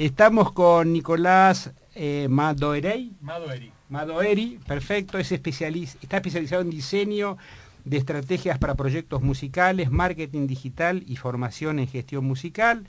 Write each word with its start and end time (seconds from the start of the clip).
Estamos 0.00 0.50
con 0.52 0.94
Nicolás 0.94 1.72
eh, 1.94 2.26
Madoeri. 2.30 3.12
Madoeri. 3.20 3.70
Madoeri, 3.90 4.58
perfecto, 4.66 5.18
es 5.18 5.30
especializ 5.30 5.98
está 6.00 6.16
especializado 6.16 6.62
en 6.62 6.70
diseño 6.70 7.36
de 7.84 7.98
estrategias 7.98 8.58
para 8.58 8.76
proyectos 8.76 9.20
musicales, 9.20 9.90
marketing 9.90 10.46
digital 10.46 11.04
y 11.06 11.16
formación 11.16 11.78
en 11.80 11.86
gestión 11.86 12.24
musical. 12.24 12.86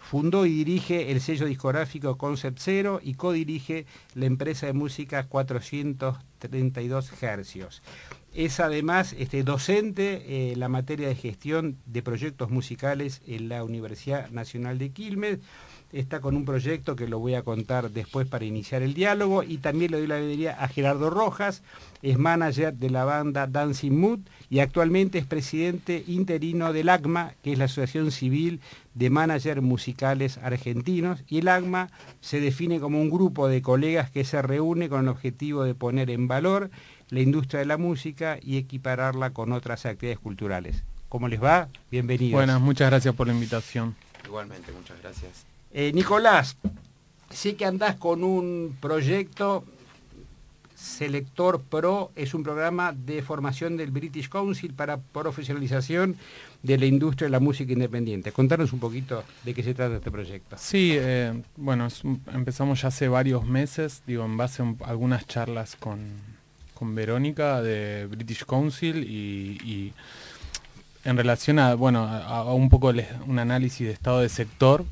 Fundó 0.00 0.46
y 0.46 0.52
dirige 0.52 1.12
el 1.12 1.20
sello 1.20 1.44
discográfico 1.44 2.16
Concept 2.16 2.58
Zero 2.58 2.98
y 3.02 3.12
codirige 3.12 3.84
la 4.14 4.24
empresa 4.24 4.64
de 4.64 4.72
música 4.72 5.24
432 5.24 7.22
Hercios. 7.22 7.82
Es 8.32 8.58
además 8.58 9.14
este, 9.18 9.42
docente 9.42 10.52
en 10.52 10.60
la 10.60 10.70
materia 10.70 11.08
de 11.08 11.14
gestión 11.14 11.76
de 11.84 12.02
proyectos 12.02 12.50
musicales 12.50 13.20
en 13.26 13.50
la 13.50 13.64
Universidad 13.64 14.30
Nacional 14.30 14.78
de 14.78 14.92
Quilmes. 14.92 15.40
Está 15.94 16.20
con 16.20 16.34
un 16.34 16.44
proyecto 16.44 16.96
que 16.96 17.06
lo 17.06 17.20
voy 17.20 17.34
a 17.34 17.44
contar 17.44 17.88
después 17.88 18.26
para 18.26 18.44
iniciar 18.44 18.82
el 18.82 18.94
diálogo 18.94 19.44
y 19.44 19.58
también 19.58 19.92
le 19.92 19.98
doy 19.98 20.08
la 20.08 20.16
bienvenida 20.16 20.56
a 20.58 20.66
Gerardo 20.66 21.08
Rojas, 21.08 21.62
es 22.02 22.18
manager 22.18 22.74
de 22.74 22.90
la 22.90 23.04
banda 23.04 23.46
Dancing 23.46 23.92
Mood 23.92 24.18
y 24.50 24.58
actualmente 24.58 25.18
es 25.18 25.24
presidente 25.24 26.02
interino 26.08 26.72
del 26.72 26.88
ACMA, 26.88 27.34
que 27.44 27.52
es 27.52 27.58
la 27.60 27.66
Asociación 27.66 28.10
Civil 28.10 28.60
de 28.94 29.08
Managers 29.08 29.62
Musicales 29.62 30.38
Argentinos, 30.38 31.22
y 31.28 31.38
el 31.38 31.46
ACMA 31.46 31.90
se 32.20 32.40
define 32.40 32.80
como 32.80 33.00
un 33.00 33.08
grupo 33.08 33.46
de 33.46 33.62
colegas 33.62 34.10
que 34.10 34.24
se 34.24 34.42
reúne 34.42 34.88
con 34.88 35.02
el 35.02 35.08
objetivo 35.08 35.62
de 35.62 35.76
poner 35.76 36.10
en 36.10 36.26
valor 36.26 36.70
la 37.10 37.20
industria 37.20 37.60
de 37.60 37.66
la 37.66 37.78
música 37.78 38.36
y 38.42 38.56
equipararla 38.56 39.30
con 39.30 39.52
otras 39.52 39.86
actividades 39.86 40.18
culturales. 40.18 40.82
¿Cómo 41.08 41.28
les 41.28 41.40
va? 41.40 41.68
Bienvenidos. 41.92 42.32
Buenas, 42.32 42.60
muchas 42.60 42.90
gracias 42.90 43.14
por 43.14 43.28
la 43.28 43.32
invitación. 43.32 43.94
Igualmente, 44.24 44.72
muchas 44.72 45.00
gracias. 45.00 45.53
Eh, 45.76 45.90
Nicolás, 45.92 46.56
sé 47.30 47.56
que 47.56 47.64
andás 47.64 47.96
con 47.96 48.22
un 48.22 48.76
proyecto 48.80 49.64
Selector 50.76 51.60
Pro, 51.62 52.12
es 52.14 52.32
un 52.32 52.44
programa 52.44 52.92
de 52.92 53.22
formación 53.22 53.76
del 53.76 53.90
British 53.90 54.28
Council 54.28 54.72
para 54.72 54.98
profesionalización 54.98 56.16
de 56.62 56.78
la 56.78 56.86
industria 56.86 57.26
de 57.26 57.32
la 57.32 57.40
música 57.40 57.72
independiente. 57.72 58.30
Contanos 58.30 58.72
un 58.72 58.78
poquito 58.78 59.24
de 59.42 59.52
qué 59.52 59.64
se 59.64 59.74
trata 59.74 59.96
este 59.96 60.12
proyecto. 60.12 60.54
Sí, 60.60 60.92
eh, 60.94 61.42
bueno, 61.56 61.88
empezamos 62.32 62.82
ya 62.82 62.88
hace 62.88 63.08
varios 63.08 63.44
meses, 63.44 64.02
digo, 64.06 64.24
en 64.24 64.36
base 64.36 64.62
a 64.62 64.88
algunas 64.88 65.26
charlas 65.26 65.74
con, 65.74 65.98
con 66.74 66.94
Verónica 66.94 67.62
de 67.62 68.06
British 68.06 68.44
Council 68.44 69.02
y, 69.02 69.92
en 71.04 71.16
relación 71.16 71.58
a, 71.58 71.74
bueno, 71.74 72.04
a, 72.04 72.54
un 72.54 72.70
poco 72.70 72.92
un 73.26 73.38
análisis 73.40 73.88
de 73.88 73.92
estado 73.92 74.20
de 74.20 74.28
sector 74.28 74.84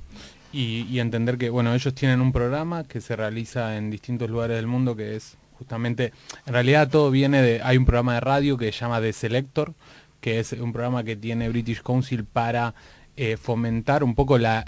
y, 0.53 0.99
entender 0.99 1.39
que, 1.39 1.51
bueno, 1.51 1.75
ellos 1.75 1.95
tienen 1.95 2.21
un 2.21 2.33
programa 2.33 2.85
que 2.85 3.01
se 3.01 3.17
realiza 3.17 3.77
en 3.77 3.91
distintos 3.91 4.29
lugares 4.31 4.57
del 4.57 4.67
mundo 4.67 4.95
que 4.95 5.17
es 5.17 5.37
justamente, 5.57 6.13
en 6.47 6.53
realidad 6.53 6.91
todo 6.91 7.11
viene 7.11 7.41
de, 7.41 7.63
hay 7.63 7.77
un 7.77 7.87
programa 7.87 8.15
de 8.15 8.21
radio 8.21 8.59
que 8.59 8.73
se 8.73 8.81
llama 8.81 9.01
The 9.01 9.13
Selector, 9.13 9.75
que 10.21 10.41
es 10.41 10.53
un 10.53 10.73
programa 10.73 11.05
que 11.05 11.17
tiene 11.17 11.49
British 11.49 11.83
Council 11.83 12.25
para 12.25 12.75
eh, 13.15 13.37
fomentar 13.37 14.05
un 14.05 14.15
poco 14.15 14.39
la, 14.39 14.65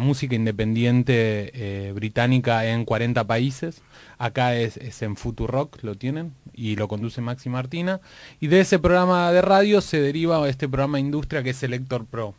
música 0.00 0.34
independiente 0.34 1.50
eh, 1.54 1.92
británica 1.92 2.66
en 2.66 2.84
40 2.84 3.26
países. 3.26 3.82
Acá 4.18 4.54
es, 4.54 4.76
es 4.76 5.00
en 5.02 5.16
Futurock, 5.16 5.82
lo 5.82 5.94
tienen, 5.94 6.34
y 6.52 6.76
lo 6.76 6.86
conduce 6.86 7.20
Maxi 7.20 7.48
Martina. 7.48 8.00
Y 8.40 8.48
de 8.48 8.60
ese 8.60 8.78
programa 8.78 9.32
de 9.32 9.40
radio 9.40 9.80
se 9.80 10.00
deriva 10.00 10.46
este 10.48 10.68
programa 10.68 10.98
de 10.98 11.02
industria 11.02 11.42
que 11.42 11.50
es 11.50 11.56
Selector 11.56 12.04
Pro, 12.04 12.34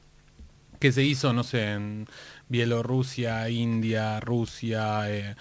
que 0.79 0.91
se 0.91 1.03
hizo, 1.03 1.33
no 1.33 1.43
sé, 1.43 1.73
en 1.73 2.07
Bielorrusia, 2.49 3.49
India, 3.49 4.19
Rusia, 4.19 5.09
eh, 5.11 5.35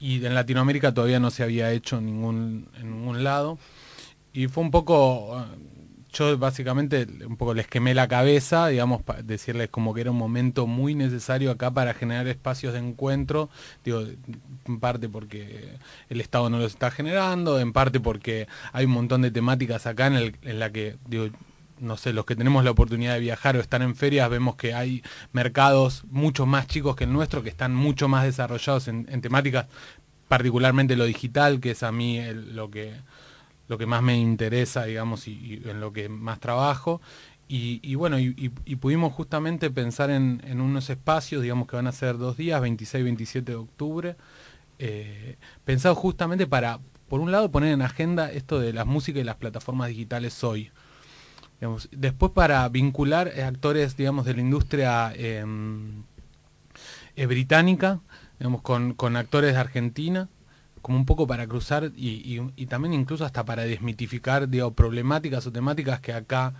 y 0.00 0.24
en 0.24 0.34
Latinoamérica 0.34 0.94
todavía 0.94 1.20
no 1.20 1.30
se 1.30 1.42
había 1.42 1.72
hecho 1.72 1.98
en 1.98 2.06
ningún, 2.06 2.68
en 2.78 2.90
ningún 2.90 3.24
lado. 3.24 3.58
Y 4.32 4.48
fue 4.48 4.62
un 4.62 4.70
poco, 4.70 5.40
eh, 5.40 5.58
yo 6.12 6.38
básicamente 6.38 7.06
un 7.26 7.36
poco 7.36 7.54
les 7.54 7.66
quemé 7.66 7.94
la 7.94 8.08
cabeza, 8.08 8.68
digamos, 8.68 9.02
decirles 9.24 9.68
como 9.70 9.94
que 9.94 10.02
era 10.02 10.10
un 10.10 10.18
momento 10.18 10.66
muy 10.66 10.94
necesario 10.94 11.50
acá 11.50 11.70
para 11.72 11.94
generar 11.94 12.28
espacios 12.28 12.72
de 12.74 12.80
encuentro, 12.80 13.50
digo, 13.84 14.02
en 14.66 14.80
parte 14.80 15.08
porque 15.08 15.76
el 16.08 16.20
Estado 16.20 16.50
no 16.50 16.58
los 16.58 16.72
está 16.72 16.90
generando, 16.90 17.58
en 17.60 17.72
parte 17.72 18.00
porque 18.00 18.46
hay 18.72 18.86
un 18.86 18.92
montón 18.92 19.22
de 19.22 19.30
temáticas 19.30 19.86
acá 19.86 20.06
en, 20.06 20.14
el, 20.14 20.36
en 20.42 20.58
la 20.58 20.70
que, 20.70 20.96
digo, 21.08 21.28
no 21.80 21.96
sé, 21.96 22.12
los 22.12 22.24
que 22.24 22.36
tenemos 22.36 22.64
la 22.64 22.70
oportunidad 22.70 23.14
de 23.14 23.20
viajar 23.20 23.56
o 23.56 23.60
estar 23.60 23.82
en 23.82 23.94
ferias, 23.94 24.28
vemos 24.30 24.56
que 24.56 24.74
hay 24.74 25.02
mercados 25.32 26.04
mucho 26.10 26.46
más 26.46 26.66
chicos 26.66 26.96
que 26.96 27.04
el 27.04 27.12
nuestro, 27.12 27.42
que 27.42 27.48
están 27.48 27.74
mucho 27.74 28.08
más 28.08 28.24
desarrollados 28.24 28.88
en, 28.88 29.20
temáticas, 29.20 29.66
particularmente 30.28 30.96
lo 30.96 31.04
digital, 31.04 31.60
que 31.60 31.72
es 31.72 31.82
a 31.82 31.92
mí 31.92 32.20
lo, 32.32 32.70
que, 32.70 32.94
lo 33.68 33.78
que 33.78 33.86
más 33.86 34.02
me 34.02 34.16
interesa, 34.16 34.84
digamos, 34.84 35.28
y, 35.28 35.62
en 35.64 35.80
lo 35.80 35.92
que 35.92 36.08
más 36.08 36.40
trabajo. 36.40 37.00
Y, 37.50 37.94
bueno, 37.94 38.18
y, 38.18 38.50
pudimos 38.76 39.14
justamente 39.14 39.70
pensar 39.70 40.10
en, 40.10 40.60
unos 40.60 40.90
espacios, 40.90 41.42
digamos 41.42 41.66
que 41.66 41.76
van 41.76 41.86
a 41.86 41.92
ser 41.92 42.18
dos 42.18 42.36
días, 42.36 42.60
26 42.60 43.00
y 43.00 43.04
27 43.04 43.52
de 43.52 43.56
octubre, 43.56 44.16
eh, 44.78 45.36
pensados 45.64 45.96
justamente 45.96 46.46
para, 46.46 46.78
por 47.08 47.20
un 47.20 47.32
lado, 47.32 47.50
poner 47.50 47.72
en 47.72 47.80
agenda 47.80 48.30
esto 48.30 48.60
de 48.60 48.74
las 48.74 48.86
músicas 48.86 49.22
y 49.22 49.24
las 49.24 49.36
plataformas 49.36 49.88
digitales 49.88 50.44
hoy 50.44 50.70
después 51.90 52.32
para 52.32 52.68
vincular 52.68 53.28
eh, 53.28 53.42
actores, 53.42 53.96
digamos, 53.96 54.24
de 54.24 54.34
la 54.34 54.40
industria 54.40 55.12
em, 55.14 56.02
eh, 57.16 57.26
británica, 57.26 58.00
digamos, 58.38 58.62
con, 58.62 58.94
con, 58.94 59.16
actores 59.16 59.54
de 59.54 59.60
Argentina, 59.60 60.28
como 60.82 60.98
un 60.98 61.06
poco 61.06 61.26
para 61.26 61.46
cruzar 61.46 61.90
y, 61.96 62.66
también 62.66 62.94
incluso 62.94 63.24
hasta 63.24 63.44
para 63.44 63.64
desmitificar, 63.64 64.48
digo, 64.48 64.70
problemáticas 64.70 65.46
o 65.46 65.52
temáticas 65.52 66.00
que 66.00 66.12
acá 66.12 66.54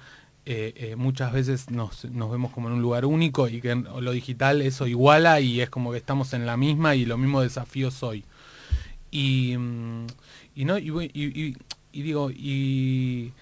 eh, 0.44 0.94
muchas 0.96 1.32
veces 1.32 1.70
nos, 1.70 2.04
nos, 2.06 2.30
vemos 2.30 2.50
como 2.50 2.68
en 2.68 2.74
un 2.74 2.82
lugar 2.82 3.04
único 3.04 3.48
y 3.48 3.60
que 3.60 3.74
lo 3.74 4.10
digital 4.10 4.62
eso 4.62 4.86
iguala 4.86 5.40
y 5.40 5.60
es 5.60 5.70
como 5.70 5.92
que 5.92 5.98
estamos 5.98 6.32
en 6.32 6.46
la 6.46 6.56
misma 6.56 6.96
y 6.96 7.04
los 7.04 7.18
mismos 7.18 7.44
desafíos 7.44 8.02
hoy. 8.02 8.24
Y, 9.10 9.56
mm, 9.56 10.06
y 10.56 10.64
no, 10.64 10.78
y, 10.78 11.54
y 11.92 12.02
digo, 12.02 12.30
y 12.30 13.32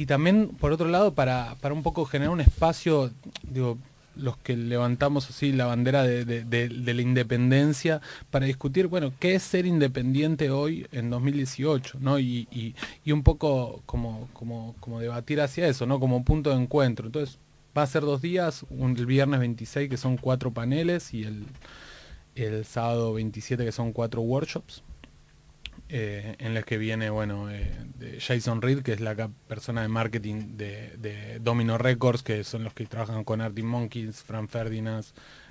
y 0.00 0.06
también, 0.06 0.48
por 0.48 0.72
otro 0.72 0.88
lado, 0.88 1.12
para, 1.12 1.56
para 1.60 1.74
un 1.74 1.82
poco 1.82 2.06
generar 2.06 2.32
un 2.32 2.40
espacio, 2.40 3.10
digo, 3.42 3.76
los 4.16 4.38
que 4.38 4.56
levantamos 4.56 5.28
así 5.28 5.52
la 5.52 5.66
bandera 5.66 6.04
de, 6.04 6.70
la 6.70 7.02
independencia 7.02 8.00
para 8.30 8.46
discutir, 8.46 8.86
bueno, 8.86 9.12
qué 9.20 9.34
es 9.34 9.42
ser 9.42 9.66
independiente 9.66 10.50
hoy 10.50 10.86
en 10.92 11.10
2018, 11.10 11.98
¿no? 12.00 12.18
Y, 12.18 12.48
y, 13.04 13.12
un 13.12 13.22
poco 13.22 13.82
como, 13.84 14.30
como, 14.32 14.74
como 14.80 15.00
debatir 15.00 15.42
hacia 15.42 15.68
eso, 15.68 15.84
¿no? 15.84 16.00
Como 16.00 16.24
punto 16.24 16.48
de 16.48 16.56
encuentro. 16.56 17.04
Entonces, 17.04 17.38
va 17.76 17.82
a 17.82 17.86
ser 17.86 18.00
dos 18.00 18.22
días, 18.22 18.64
un, 18.70 18.96
el 18.96 19.04
viernes 19.04 19.38
26 19.40 19.90
que 19.90 19.98
son 19.98 20.16
cuatro 20.16 20.50
paneles 20.50 21.12
y 21.12 21.24
el, 21.24 21.44
el 22.36 22.64
sábado 22.64 23.12
27 23.12 23.66
que 23.66 23.72
son 23.72 23.92
cuatro 23.92 24.22
workshops. 24.22 24.82
Eh, 25.92 26.36
en 26.38 26.54
las 26.54 26.64
que 26.64 26.78
viene, 26.78 27.10
bueno, 27.10 27.50
eh, 27.50 27.68
Jason 28.20 28.62
Reed, 28.62 28.82
que 28.82 28.92
es 28.92 29.00
la 29.00 29.28
persona 29.48 29.82
de 29.82 29.88
marketing 29.88 30.56
de, 30.56 31.40
Domino 31.40 31.78
Records, 31.78 32.22
que 32.22 32.44
son 32.44 32.62
los 32.62 32.74
que 32.74 32.86
trabajan 32.86 33.24
con 33.24 33.40
Artie 33.40 33.64
Monkeys, 33.64 34.22
Fran 34.22 34.48
Ferdinand, 34.48 35.04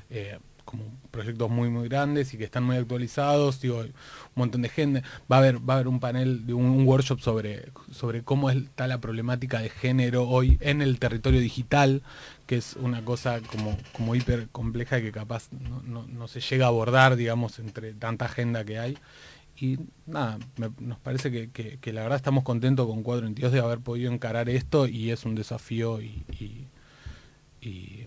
eh, 0.10 0.40
como 0.64 0.84
proyectos 1.12 1.50
muy 1.50 1.70
muy 1.70 1.90
grandes 1.90 2.34
y 2.34 2.38
que 2.38 2.46
están 2.46 2.64
muy 2.64 2.78
actualizados, 2.78 3.60
digo, 3.60 3.80
un 3.80 3.92
montón 4.36 4.62
de 4.62 4.70
gente. 4.70 5.04
Va 5.30 5.38
a 5.38 5.40
haber, 5.40 5.58
va 5.58 5.74
a 5.74 5.78
haber 5.78 5.90
un 5.90 6.00
panel, 6.00 6.46
de 6.46 6.54
un, 6.54 6.88
workshop 6.88 7.20
sobre, 7.20 7.66
sobre 7.92 8.24
cómo 8.24 8.50
está 8.50 8.88
la 8.88 9.02
problemática 9.02 9.60
de 9.60 9.70
género 9.70 10.30
hoy 10.30 10.58
en 10.62 10.82
el 10.82 11.00
territorio 11.00 11.42
digital, 11.42 12.02
que 12.48 12.56
es 12.56 12.78
una 12.78 13.04
cosa 13.04 13.42
como, 13.42 13.78
como 13.92 14.16
hiper 14.16 14.48
compleja 14.54 15.02
que 15.02 15.12
capaz 15.12 15.50
no, 15.52 16.08
no 16.08 16.28
se 16.30 16.40
llega 16.40 16.66
a 16.66 16.70
abordar, 16.70 17.18
digamos, 17.18 17.60
entre 17.60 17.94
tanta 17.94 18.26
agenda 18.26 18.64
que 18.64 18.80
hay 18.80 18.98
y 19.62 19.80
nada, 20.06 20.40
nos 20.80 21.00
parece 21.00 21.50
que, 21.52 21.94
la 21.94 22.02
verdad 22.02 22.18
estamos 22.18 22.44
contentos 22.44 22.88
con 22.88 23.04
422 23.04 23.52
de 23.52 23.60
haber 23.60 23.80
podido 23.80 24.12
encarar 24.12 24.50
esto 24.50 24.88
y 24.88 25.12
es 25.12 25.26
un 25.26 25.36
desafío 25.36 26.02
y, 26.02 26.24
y, 27.62 28.06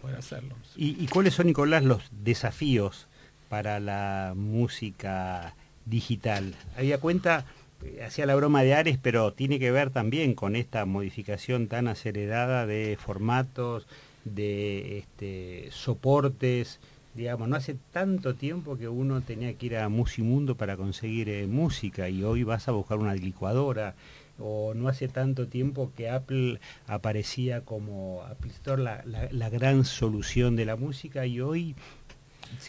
poder 0.00 0.16
hacerlo. 0.16 0.54
¿Y, 0.76 1.06
cuáles 1.08 1.34
son, 1.34 1.46
Nicolás, 1.46 1.84
los 1.84 2.02
desafíos 2.22 3.08
para 3.48 3.80
la 3.80 4.32
música 4.36 5.54
digital. 5.84 6.54
Había 6.76 6.98
cuenta, 6.98 7.44
eh, 7.84 8.02
hacía 8.06 8.24
la 8.24 8.36
broma 8.36 8.62
de 8.62 8.74
Ares, 8.74 8.98
pero 9.02 9.32
tiene 9.32 9.58
que 9.58 9.70
ver 9.70 9.90
también 9.90 10.34
con 10.34 10.56
esta 10.56 10.86
modificación 10.86 11.66
tan 11.66 11.88
acelerada 11.88 12.66
de 12.66 12.96
formatos, 12.98 13.86
de 14.24 14.98
este, 14.98 15.68
soportes, 15.72 16.78
digamos, 17.14 17.48
no 17.48 17.56
hace 17.56 17.76
tanto 17.92 18.34
tiempo 18.34 18.76
que 18.76 18.88
uno 18.88 19.20
tenía 19.20 19.54
que 19.54 19.66
ir 19.66 19.76
a 19.76 19.88
Musimundo 19.88 20.56
para 20.56 20.76
conseguir 20.76 21.28
eh, 21.28 21.46
música 21.46 22.08
y 22.08 22.22
hoy 22.22 22.44
vas 22.44 22.68
a 22.68 22.72
buscar 22.72 22.98
una 22.98 23.14
licuadora 23.14 23.94
o 24.38 24.72
no 24.74 24.88
hace 24.88 25.08
tanto 25.08 25.48
tiempo 25.48 25.92
que 25.96 26.08
Apple 26.08 26.60
aparecía 26.86 27.62
como 27.62 28.22
Apple 28.22 28.50
Store 28.50 28.82
la, 28.82 29.02
la 29.04 29.50
gran 29.50 29.84
solución 29.84 30.56
de 30.56 30.64
la 30.64 30.76
música 30.76 31.26
y 31.26 31.40
hoy 31.40 31.74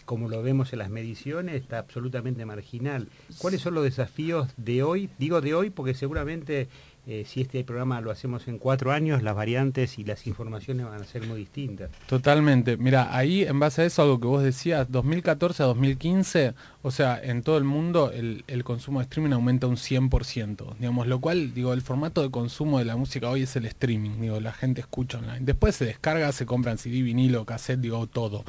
como 0.04 0.28
lo 0.28 0.42
vemos 0.42 0.72
en 0.72 0.78
las 0.78 0.90
mediciones, 0.90 1.56
está 1.60 1.78
absolutamente 1.78 2.44
marginal. 2.44 3.08
¿Cuáles 3.38 3.60
son 3.60 3.74
los 3.74 3.84
desafíos 3.84 4.48
de 4.56 4.82
hoy? 4.82 5.10
Digo 5.18 5.40
de 5.40 5.54
hoy 5.54 5.70
porque 5.70 5.94
seguramente 5.94 6.68
eh, 7.04 7.24
si 7.26 7.40
este 7.40 7.64
programa 7.64 8.00
lo 8.00 8.12
hacemos 8.12 8.46
en 8.46 8.58
cuatro 8.58 8.92
años, 8.92 9.24
las 9.24 9.34
variantes 9.34 9.98
y 9.98 10.04
las 10.04 10.28
informaciones 10.28 10.86
van 10.86 11.00
a 11.00 11.04
ser 11.04 11.26
muy 11.26 11.38
distintas. 11.38 11.90
Totalmente. 12.06 12.76
Mira, 12.76 13.16
ahí 13.16 13.42
en 13.42 13.58
base 13.58 13.82
a 13.82 13.84
eso, 13.86 14.02
algo 14.02 14.20
que 14.20 14.28
vos 14.28 14.42
decías, 14.42 14.88
2014 14.88 15.64
a 15.64 15.66
2015, 15.66 16.54
o 16.82 16.90
sea, 16.92 17.20
en 17.20 17.42
todo 17.42 17.58
el 17.58 17.64
mundo 17.64 18.12
el, 18.12 18.44
consumo 18.62 19.00
de 19.00 19.04
streaming 19.04 19.32
aumenta 19.32 19.66
un 19.66 19.76
100%, 19.76 20.76
digamos, 20.78 21.08
lo 21.08 21.20
cual, 21.20 21.52
digo, 21.52 21.72
el 21.72 21.82
formato 21.82 22.22
de 22.22 22.30
consumo 22.30 22.78
de 22.78 22.84
la 22.84 22.96
música 22.96 23.28
hoy 23.28 23.42
es 23.42 23.56
el 23.56 23.66
streaming, 23.66 24.20
digo, 24.20 24.38
la 24.38 24.52
gente 24.52 24.80
escucha 24.80 25.18
online. 25.18 25.40
Después 25.40 25.74
se 25.74 25.84
descarga, 25.84 26.30
se 26.30 26.46
compran 26.46 26.78
CD, 26.78 27.02
vinilo, 27.02 27.44
cassette, 27.44 27.80
digo, 27.80 28.06
todo, 28.06 28.44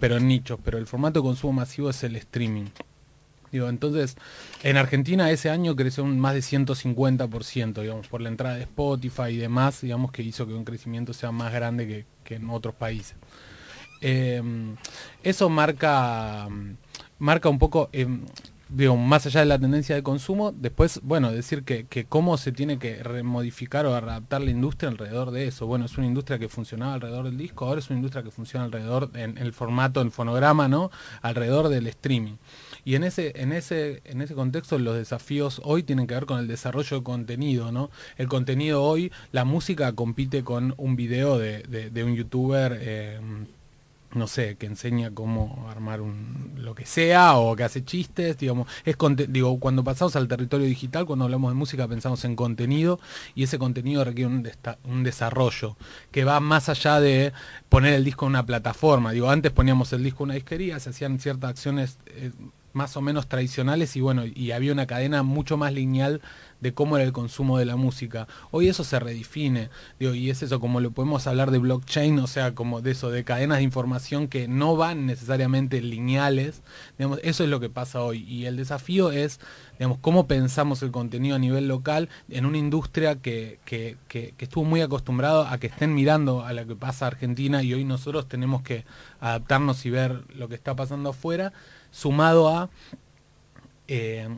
pero 0.00 0.16
en 0.16 0.28
nichos, 0.28 0.58
pero 0.64 0.78
el 0.78 0.86
formato 0.86 1.20
de 1.20 1.24
consumo 1.24 1.52
masivo 1.52 1.90
es 1.90 2.02
el 2.04 2.16
streaming. 2.16 2.68
Digo, 3.52 3.68
entonces, 3.68 4.16
en 4.62 4.76
Argentina 4.76 5.30
ese 5.30 5.50
año 5.50 5.74
creció 5.76 6.04
un 6.04 6.18
más 6.18 6.34
de 6.34 6.40
150%, 6.40 7.80
digamos, 7.80 8.08
por 8.08 8.20
la 8.20 8.28
entrada 8.28 8.56
de 8.56 8.62
Spotify 8.62 9.30
y 9.30 9.36
demás, 9.36 9.80
digamos, 9.80 10.12
que 10.12 10.22
hizo 10.22 10.46
que 10.46 10.54
un 10.54 10.64
crecimiento 10.64 11.12
sea 11.12 11.32
más 11.32 11.52
grande 11.52 12.06
que, 12.24 12.34
en 12.34 12.50
otros 12.50 12.74
países. 12.74 13.16
Em, 14.00 14.76
eso 15.22 15.48
marca, 15.48 16.48
marca 17.18 17.48
un 17.48 17.58
poco, 17.58 17.88
em, 17.92 18.26
digo, 18.68 18.96
más 18.96 19.26
allá 19.26 19.40
de 19.40 19.46
la 19.46 19.58
tendencia 19.58 19.94
de 19.94 20.02
consumo, 20.02 20.52
después, 20.52 21.00
bueno, 21.02 21.32
decir 21.32 21.64
que, 21.64 21.86
que, 21.86 22.04
cómo 22.04 22.36
se 22.36 22.52
tiene 22.52 22.78
que 22.78 23.02
remodificar 23.02 23.86
o 23.86 23.94
adaptar 23.94 24.42
la 24.42 24.50
industria 24.50 24.90
alrededor 24.90 25.30
de 25.30 25.46
eso. 25.48 25.66
Bueno, 25.66 25.86
es 25.86 25.96
una 25.96 26.06
industria 26.06 26.38
que 26.38 26.48
funcionaba 26.48 26.94
alrededor 26.94 27.24
del 27.24 27.38
disco, 27.38 27.66
ahora 27.66 27.80
es 27.80 27.88
una 27.90 27.96
industria 27.96 28.22
que 28.22 28.30
funciona 28.30 28.66
alrededor, 28.66 29.10
en 29.14 29.38
el 29.38 29.52
formato, 29.52 30.00
en 30.00 30.12
fonograma, 30.12 30.68
¿no? 30.68 30.90
Alrededor 31.22 31.68
del 31.68 31.86
streaming. 31.86 32.36
Y 32.88 32.94
en 32.94 33.04
ese, 33.04 33.34
en 33.36 33.52
ese, 33.52 34.00
en 34.06 34.22
ese 34.22 34.34
contexto 34.34 34.78
los 34.78 34.96
desafíos 34.96 35.60
hoy 35.62 35.82
tienen 35.82 36.06
que 36.06 36.14
ver 36.14 36.24
con 36.24 36.38
el 36.38 36.48
desarrollo 36.48 36.96
de 36.96 37.02
contenido, 37.02 37.70
¿no? 37.70 37.90
El 38.16 38.28
contenido 38.28 38.82
hoy, 38.82 39.12
la 39.30 39.44
música 39.44 39.92
compite 39.92 40.42
con 40.42 40.72
un 40.78 40.96
video 40.96 41.36
de, 41.36 41.64
de, 41.64 42.04
un 42.04 42.14
youtuber 42.14 42.78
eh, 42.80 43.20
no 44.14 44.26
sé, 44.26 44.56
que 44.56 44.64
enseña 44.64 45.10
cómo 45.10 45.68
armar 45.68 46.00
un, 46.00 46.54
lo 46.56 46.74
que 46.74 46.86
sea 46.86 47.36
o 47.36 47.54
que 47.56 47.64
hace 47.64 47.84
chistes, 47.84 48.38
digamos, 48.38 48.66
es 48.86 48.96
digo, 49.28 49.60
cuando 49.60 49.84
pasamos 49.84 50.16
al 50.16 50.26
territorio 50.26 50.66
digital, 50.66 51.04
cuando 51.04 51.26
hablamos 51.26 51.50
de 51.50 51.56
música 51.56 51.86
pensamos 51.86 52.24
en 52.24 52.36
contenido 52.36 53.00
y 53.34 53.42
ese 53.42 53.58
contenido 53.58 54.02
requiere 54.02 54.30
un, 54.30 54.50
un 54.84 55.02
desarrollo 55.02 55.76
que 56.10 56.24
va 56.24 56.40
más 56.40 56.70
allá 56.70 57.00
de 57.00 57.34
poner 57.68 57.92
el 57.92 58.04
disco 58.04 58.24
en 58.24 58.30
una 58.30 58.46
plataforma, 58.46 59.12
digo, 59.12 59.28
antes 59.28 59.52
poníamos 59.52 59.92
el 59.92 60.02
disco 60.02 60.24
en 60.24 60.28
una 60.28 60.34
disquería, 60.36 60.80
se 60.80 60.88
hacían 60.88 61.20
ciertas 61.20 61.50
acciones 61.50 61.98
eh, 62.06 62.30
más 62.72 62.96
o 62.96 63.00
menos 63.00 63.28
tradicionales 63.28 63.96
y 63.96 64.00
bueno, 64.00 64.24
y 64.26 64.52
había 64.52 64.72
una 64.72 64.86
cadena 64.86 65.22
mucho 65.22 65.56
más 65.56 65.72
lineal 65.72 66.20
de 66.60 66.74
cómo 66.74 66.96
era 66.96 67.04
el 67.04 67.12
consumo 67.12 67.58
de 67.58 67.64
la 67.64 67.76
música. 67.76 68.26
Hoy 68.50 68.68
eso 68.68 68.84
se 68.84 68.98
redefine, 68.98 69.70
y 69.98 70.30
es 70.30 70.42
eso, 70.42 70.60
como 70.60 70.80
lo 70.80 70.90
podemos 70.90 71.26
hablar 71.26 71.50
de 71.50 71.58
blockchain, 71.58 72.18
o 72.18 72.26
sea, 72.26 72.54
como 72.54 72.80
de 72.80 72.92
eso, 72.92 73.10
de 73.10 73.24
cadenas 73.24 73.58
de 73.58 73.64
información 73.64 74.28
que 74.28 74.48
no 74.48 74.76
van 74.76 75.06
necesariamente 75.06 75.80
lineales, 75.80 76.62
eso 77.22 77.44
es 77.44 77.50
lo 77.50 77.60
que 77.60 77.70
pasa 77.70 78.02
hoy. 78.02 78.24
Y 78.24 78.46
el 78.46 78.56
desafío 78.56 79.12
es, 79.12 79.40
digamos, 79.78 79.98
cómo 80.00 80.26
pensamos 80.26 80.82
el 80.82 80.90
contenido 80.90 81.36
a 81.36 81.38
nivel 81.38 81.68
local 81.68 82.08
en 82.28 82.46
una 82.46 82.58
industria 82.58 83.16
que, 83.16 83.60
que, 83.64 83.96
que 84.08 84.34
estuvo 84.38 84.64
muy 84.64 84.80
acostumbrado 84.80 85.46
a 85.46 85.58
que 85.58 85.68
estén 85.68 85.94
mirando 85.94 86.44
a 86.44 86.52
lo 86.52 86.66
que 86.66 86.74
pasa 86.74 87.06
Argentina 87.06 87.62
y 87.62 87.74
hoy 87.74 87.84
nosotros 87.84 88.28
tenemos 88.28 88.62
que 88.62 88.84
adaptarnos 89.20 89.84
y 89.86 89.90
ver 89.90 90.22
lo 90.34 90.48
que 90.48 90.54
está 90.54 90.74
pasando 90.74 91.10
afuera, 91.10 91.52
sumado 91.90 92.48
a... 92.48 92.70
Eh, 93.88 94.28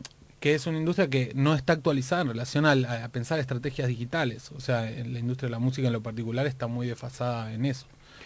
que 0.41 0.55
es 0.55 0.65
una 0.65 0.79
industria 0.79 1.07
que 1.07 1.31
no 1.35 1.53
está 1.53 1.73
actualizada 1.73 2.23
en 2.23 2.29
relación 2.29 2.65
a, 2.65 3.07
pensar 3.09 3.39
estrategias 3.39 3.87
digitales. 3.87 4.51
O 4.53 4.59
sea, 4.59 4.91
en 4.91 5.13
la 5.13 5.19
industria 5.19 5.47
de 5.47 5.51
la 5.51 5.59
música 5.59 5.85
en 5.85 5.93
lo 5.93 6.01
particular 6.01 6.47
está 6.47 6.65
muy 6.65 6.87
desfasada 6.87 7.53
en 7.53 7.65
eso. 7.65 7.85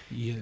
Y, 0.09 0.37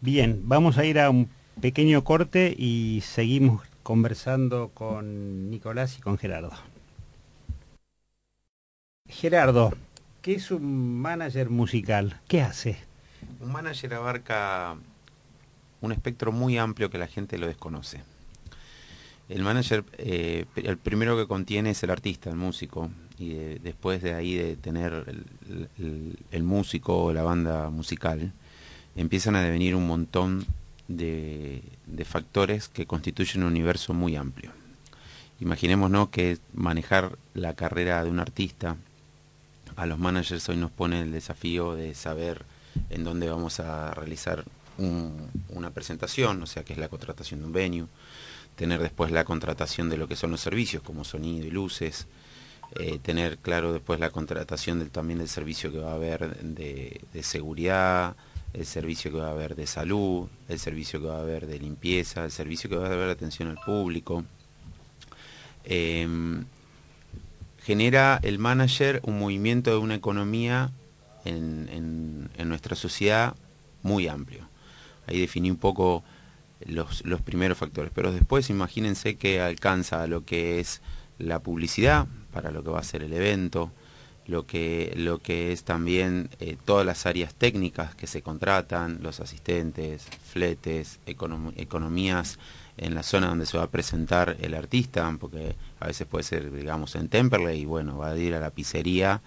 Bien, 0.00 0.40
vamos 0.44 0.78
a 0.78 0.84
ir 0.84 1.00
a 1.00 1.10
un 1.10 1.28
pequeño 1.60 2.04
corte 2.04 2.54
y 2.56 3.02
seguimos 3.04 3.66
conversando 3.82 4.70
con 4.72 5.50
Nicolás 5.50 5.98
y 5.98 6.00
con 6.00 6.16
Gerardo. 6.16 6.52
Gerardo, 9.08 9.72
¿qué 10.22 10.34
es 10.34 10.52
un 10.52 11.00
manager 11.00 11.50
musical? 11.50 12.20
¿Qué 12.28 12.40
hace? 12.40 12.78
Un 13.40 13.50
manager 13.50 13.94
abarca 13.94 14.76
un 15.80 15.92
espectro 15.92 16.32
muy 16.32 16.58
amplio 16.58 16.90
que 16.90 16.98
la 16.98 17.06
gente 17.06 17.38
lo 17.38 17.46
desconoce. 17.46 18.02
El 19.28 19.42
manager, 19.42 19.84
eh, 19.98 20.44
el 20.56 20.76
primero 20.76 21.16
que 21.16 21.28
contiene 21.28 21.70
es 21.70 21.82
el 21.84 21.90
artista, 21.90 22.30
el 22.30 22.36
músico, 22.36 22.90
y 23.16 23.34
después 23.60 24.02
de 24.02 24.14
ahí 24.14 24.34
de 24.34 24.56
tener 24.56 25.04
el, 26.32 26.42
músico 26.42 27.04
o 27.04 27.12
la 27.12 27.22
banda 27.22 27.70
musical, 27.70 28.32
empiezan 28.96 29.36
a 29.36 29.42
devenir 29.42 29.76
un 29.76 29.86
montón 29.86 30.46
de, 30.88 31.62
factores 32.04 32.68
que 32.68 32.86
constituyen 32.86 33.44
un 33.44 33.50
universo 33.50 33.94
muy 33.94 34.16
amplio. 34.16 34.50
Imaginémonos 35.38 36.08
que 36.08 36.38
manejar 36.54 37.16
la 37.34 37.54
carrera 37.54 38.02
de 38.02 38.10
un 38.10 38.18
artista, 38.20 38.76
a 39.76 39.86
los 39.86 39.98
managers 39.98 40.48
hoy 40.48 40.56
nos 40.56 40.70
pone 40.70 41.02
el 41.02 41.12
desafío 41.12 41.74
de 41.74 41.94
saber 41.94 42.44
en 42.88 43.04
dónde 43.04 43.30
vamos 43.30 43.60
a 43.60 43.92
realizar 43.92 44.44
una 45.48 45.70
presentación, 45.70 46.42
o 46.42 46.46
sea, 46.46 46.64
que 46.64 46.72
es 46.72 46.78
la 46.78 46.88
contratación 46.88 47.40
de 47.40 47.46
un 47.46 47.52
venue, 47.52 47.86
tener 48.56 48.80
después 48.80 49.10
la 49.10 49.24
contratación 49.24 49.88
de 49.88 49.96
lo 49.96 50.08
que 50.08 50.16
son 50.16 50.30
los 50.30 50.40
servicios 50.40 50.82
como 50.82 51.04
sonido 51.04 51.46
y 51.46 51.50
luces, 51.50 52.06
eh, 52.76 52.98
tener 53.02 53.38
claro 53.38 53.72
después 53.72 53.98
la 54.00 54.10
contratación 54.10 54.78
del, 54.78 54.90
también 54.90 55.18
del 55.18 55.28
servicio 55.28 55.72
que 55.72 55.78
va 55.78 55.92
a 55.92 55.94
haber 55.94 56.36
de, 56.42 57.00
seguridad, 57.22 58.16
el 58.52 58.66
servicio 58.66 59.10
que 59.10 59.18
va 59.18 59.28
a 59.28 59.32
haber 59.32 59.56
de 59.56 59.66
salud, 59.66 60.28
el 60.48 60.58
servicio 60.58 61.00
que 61.00 61.06
va 61.06 61.16
a 61.16 61.20
haber 61.20 61.46
de 61.46 61.58
limpieza, 61.58 62.24
el 62.24 62.30
servicio 62.30 62.70
que 62.70 62.76
va 62.76 62.86
a 62.86 62.92
haber 62.92 63.06
de 63.06 63.12
atención 63.12 63.48
al 63.48 63.58
público. 63.58 64.24
Em, 65.64 66.44
genera 67.62 68.18
el 68.22 68.38
manager 68.38 69.00
un 69.04 69.18
movimiento 69.18 69.70
de 69.70 69.76
una 69.76 69.94
economía 69.94 70.70
en, 71.24 72.28
en 72.36 72.48
nuestra 72.48 72.76
sociedad 72.76 73.34
muy 73.82 74.08
amplio. 74.08 74.49
Ahí 75.06 75.20
definí 75.20 75.50
un 75.50 75.56
poco 75.56 76.04
los, 76.66 77.04
los 77.04 77.20
primeros 77.22 77.58
factores. 77.58 77.92
Pero 77.94 78.12
después 78.12 78.50
imagínense 78.50 79.16
que 79.16 79.40
alcanza 79.40 80.06
lo 80.06 80.24
que 80.24 80.60
es 80.60 80.80
la 81.18 81.40
publicidad 81.40 82.06
para 82.32 82.50
lo 82.50 82.62
que 82.62 82.70
va 82.70 82.80
a 82.80 82.84
ser 82.84 83.02
el 83.02 83.12
evento, 83.12 83.70
lo 84.26 84.46
que, 84.46 84.92
lo 84.96 85.18
que 85.18 85.52
es 85.52 85.64
también 85.64 86.30
eh, 86.38 86.56
todas 86.64 86.86
las 86.86 87.04
áreas 87.06 87.34
técnicas 87.34 87.94
que 87.94 88.06
se 88.06 88.22
contratan, 88.22 89.00
los 89.02 89.20
asistentes, 89.20 90.06
fletes, 90.24 91.00
economías 91.06 92.38
en 92.76 92.94
la 92.94 93.02
zona 93.02 93.28
donde 93.28 93.46
se 93.46 93.58
va 93.58 93.64
a 93.64 93.70
presentar 93.70 94.36
el 94.40 94.54
artista, 94.54 95.14
porque 95.20 95.56
a 95.80 95.88
veces 95.88 96.06
puede 96.06 96.24
ser, 96.24 96.52
digamos, 96.52 96.94
en 96.94 97.08
Temperley 97.08 97.60
y 97.60 97.64
bueno, 97.64 97.98
va 97.98 98.10
a 98.10 98.16
ir 98.16 98.34
a 98.34 98.40
la 98.40 98.50
pizzería 98.50 99.20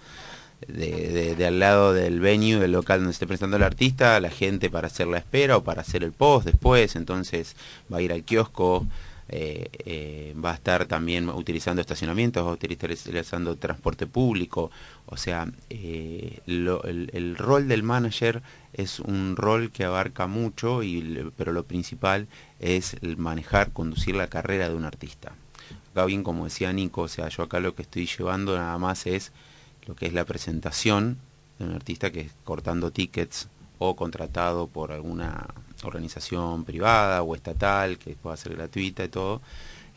de, 0.66 1.46
al 1.46 1.58
lado 1.58 1.92
del 1.92 2.20
venue, 2.20 2.58
del 2.58 2.72
local 2.72 3.00
donde 3.00 3.12
esté 3.12 3.26
presentando 3.26 3.56
el 3.56 3.62
artista, 3.62 4.18
la 4.20 4.30
gente 4.30 4.70
para 4.70 4.86
hacer 4.86 5.06
la 5.06 5.18
espera 5.18 5.56
o 5.56 5.64
para 5.64 5.82
hacer 5.82 6.04
el 6.04 6.12
post 6.12 6.46
después, 6.46 6.96
entonces 6.96 7.56
va 7.92 7.98
a 7.98 8.02
ir 8.02 8.12
al 8.12 8.24
kiosco, 8.24 8.86
eh, 9.28 9.70
eh, 9.86 10.34
va 10.42 10.52
a 10.52 10.54
estar 10.54 10.84
también 10.84 11.28
utilizando 11.30 11.80
estacionamientos, 11.80 12.46
va 12.46 12.52
a 12.52 12.54
estar 12.54 12.90
utilizando 12.90 13.56
transporte 13.56 14.06
público, 14.06 14.70
o 15.06 15.16
sea, 15.16 15.50
eh, 15.70 16.40
el, 16.46 17.36
rol 17.36 17.68
del 17.68 17.82
manager 17.82 18.42
es 18.74 19.00
un 19.00 19.36
rol 19.36 19.70
que 19.70 19.84
abarca 19.84 20.26
mucho, 20.26 20.82
y, 20.82 21.30
pero 21.36 21.52
lo 21.52 21.64
principal 21.64 22.26
es 22.60 22.96
el 23.00 23.16
manejar, 23.16 23.72
conducir 23.72 24.14
la 24.14 24.28
carrera 24.28 24.68
de 24.68 24.74
un 24.74 24.84
artista. 24.84 25.32
Acá 25.92 26.04
bien, 26.04 26.22
como 26.22 26.44
decía 26.44 26.72
Nico, 26.72 27.02
o 27.02 27.08
sea, 27.08 27.28
yo 27.28 27.44
acá 27.44 27.60
lo 27.60 27.74
que 27.74 27.82
estoy 27.82 28.06
llevando 28.06 28.56
nada 28.56 28.76
más 28.78 29.06
es 29.06 29.32
lo 29.86 29.94
que 29.94 30.06
es 30.06 30.12
la 30.12 30.24
presentación 30.24 31.18
de 31.58 31.66
un 31.66 31.74
artista 31.74 32.10
que 32.10 32.20
es 32.22 32.32
cortando 32.44 32.90
tickets 32.90 33.48
o 33.78 33.96
contratado 33.96 34.66
por 34.66 34.92
alguna 34.92 35.46
organización 35.82 36.64
privada 36.64 37.22
o 37.22 37.34
estatal 37.34 37.98
que 37.98 38.14
pueda 38.14 38.36
ser 38.36 38.54
gratuita 38.56 39.04
y 39.04 39.08
todo. 39.08 39.42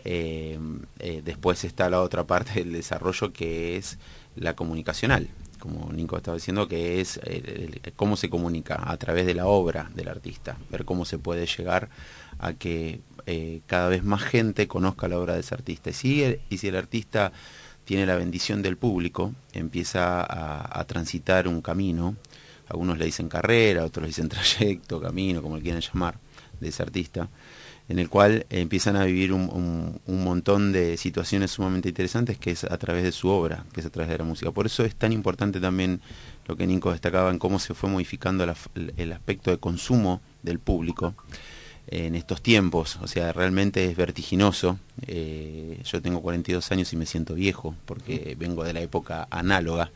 Eh, 0.03 0.59
eh, 0.99 1.21
después 1.23 1.63
está 1.63 1.89
la 1.89 2.01
otra 2.01 2.25
parte 2.25 2.53
del 2.55 2.73
desarrollo 2.73 3.33
que 3.33 3.77
es 3.77 3.97
la 4.35 4.55
comunicacional, 4.55 5.27
como 5.59 5.91
Nico 5.91 6.17
estaba 6.17 6.37
diciendo, 6.37 6.67
que 6.67 7.01
es 7.01 7.19
cómo 7.95 8.15
se 8.15 8.29
comunica 8.29 8.89
a 8.89 8.97
través 8.97 9.25
de 9.25 9.33
la 9.33 9.47
obra 9.47 9.89
del 9.95 10.07
artista, 10.07 10.57
ver 10.69 10.85
cómo 10.85 11.05
se 11.05 11.17
puede 11.17 11.45
llegar 11.47 11.89
a 12.39 12.53
que 12.53 13.01
eh, 13.25 13.61
cada 13.65 13.89
vez 13.89 14.03
más 14.03 14.21
gente 14.21 14.67
conozca 14.67 15.07
la 15.07 15.19
obra 15.19 15.33
de 15.33 15.39
ese 15.41 15.55
artista. 15.55 15.89
Y 15.89 15.93
si 15.93 16.39
y 16.49 16.57
si 16.57 16.67
el 16.67 16.75
artista 16.75 17.31
tiene 17.87 18.05
la 18.05 18.17
bendición 18.17 18.61
del 18.61 18.75
público, 18.75 19.33
empieza 19.53 20.19
a, 20.21 20.83
transitar 20.83 21.47
un 21.47 21.61
camino, 21.61 22.17
algunos 22.67 22.97
le 22.97 23.05
dicen 23.05 23.29
carrera, 23.29 23.85
otros 23.85 24.01
le 24.01 24.07
dicen 24.07 24.27
trayecto, 24.29 24.99
camino, 24.99 25.41
como 25.41 25.55
le 25.55 25.63
quieran 25.63 25.81
llamar, 25.81 26.19
de 26.59 26.67
ese 26.67 26.83
artista, 26.83 27.29
en 27.87 27.99
el 27.99 28.09
cual 28.09 28.45
empiezan 28.49 28.97
a 28.97 29.05
vivir 29.05 29.31
un, 29.31 30.01
montón 30.05 30.73
de 30.73 30.97
situaciones 30.97 31.51
sumamente 31.51 31.87
interesantes 31.87 32.37
que 32.37 32.51
es 32.51 32.65
a 32.65 32.77
través 32.77 33.05
de 33.05 33.13
su 33.13 33.29
obra, 33.29 33.63
que 33.71 33.79
es 33.79 33.85
a 33.85 33.89
través 33.89 34.11
de 34.11 34.17
la 34.17 34.25
música. 34.25 34.51
Por 34.51 34.65
eso 34.65 34.83
es 34.83 34.93
tan 34.93 35.13
importante 35.13 35.61
también 35.61 36.01
lo 36.45 36.57
que 36.57 36.67
Nico 36.67 36.91
destacaba 36.91 37.31
en 37.31 37.39
cómo 37.39 37.57
se 37.57 37.73
fue 37.73 37.89
modificando 37.89 38.43
el 38.97 39.13
aspecto 39.13 39.49
de 39.49 39.59
consumo 39.59 40.19
del 40.43 40.59
público 40.59 41.15
en 41.89 42.15
estos 42.15 42.41
tiempos, 42.41 42.99
o 43.01 43.07
sea, 43.07 43.31
realmente 43.31 43.85
es 43.85 43.95
vertiginoso. 43.95 44.77
Eh, 45.07 45.79
yo 45.85 46.01
tengo 46.01 46.21
42 46.21 46.71
años 46.71 46.91
y 46.91 46.97
me 46.97 47.05
siento 47.05 47.33
viejo, 47.33 47.75
porque 47.85 48.35
vengo 48.37 48.63
de 48.65 48.73
la 48.73 48.81
época 48.81 49.27
análoga, 49.31 49.91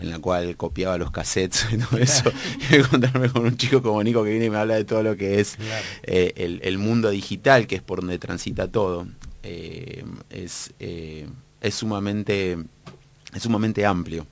en 0.00 0.10
la 0.10 0.18
cual 0.18 0.56
copiaba 0.56 0.98
los 0.98 1.12
cassettes 1.12 1.66
y 1.72 1.78
todo 1.78 1.98
eso. 1.98 2.32
Y 2.70 2.76
encontrarme 2.76 3.28
con 3.30 3.44
un 3.44 3.56
chico 3.56 3.80
como 3.80 4.02
Nico 4.02 4.24
que 4.24 4.30
viene 4.30 4.46
y 4.46 4.50
me 4.50 4.56
habla 4.56 4.74
de 4.74 4.84
todo 4.84 5.02
lo 5.04 5.16
que 5.16 5.40
es 5.40 5.56
eh, 6.02 6.58
el, 6.62 6.78
mundo 6.78 7.10
digital, 7.10 7.66
que 7.66 7.76
es 7.76 7.82
por 7.82 8.00
donde 8.00 8.18
transita 8.18 8.70
todo. 8.70 9.06
Eh, 9.44 10.04
es, 10.30 10.74
es, 10.80 11.74
sumamente, 11.74 12.58
es 13.32 13.42
sumamente 13.42 13.86
amplio 13.86 14.26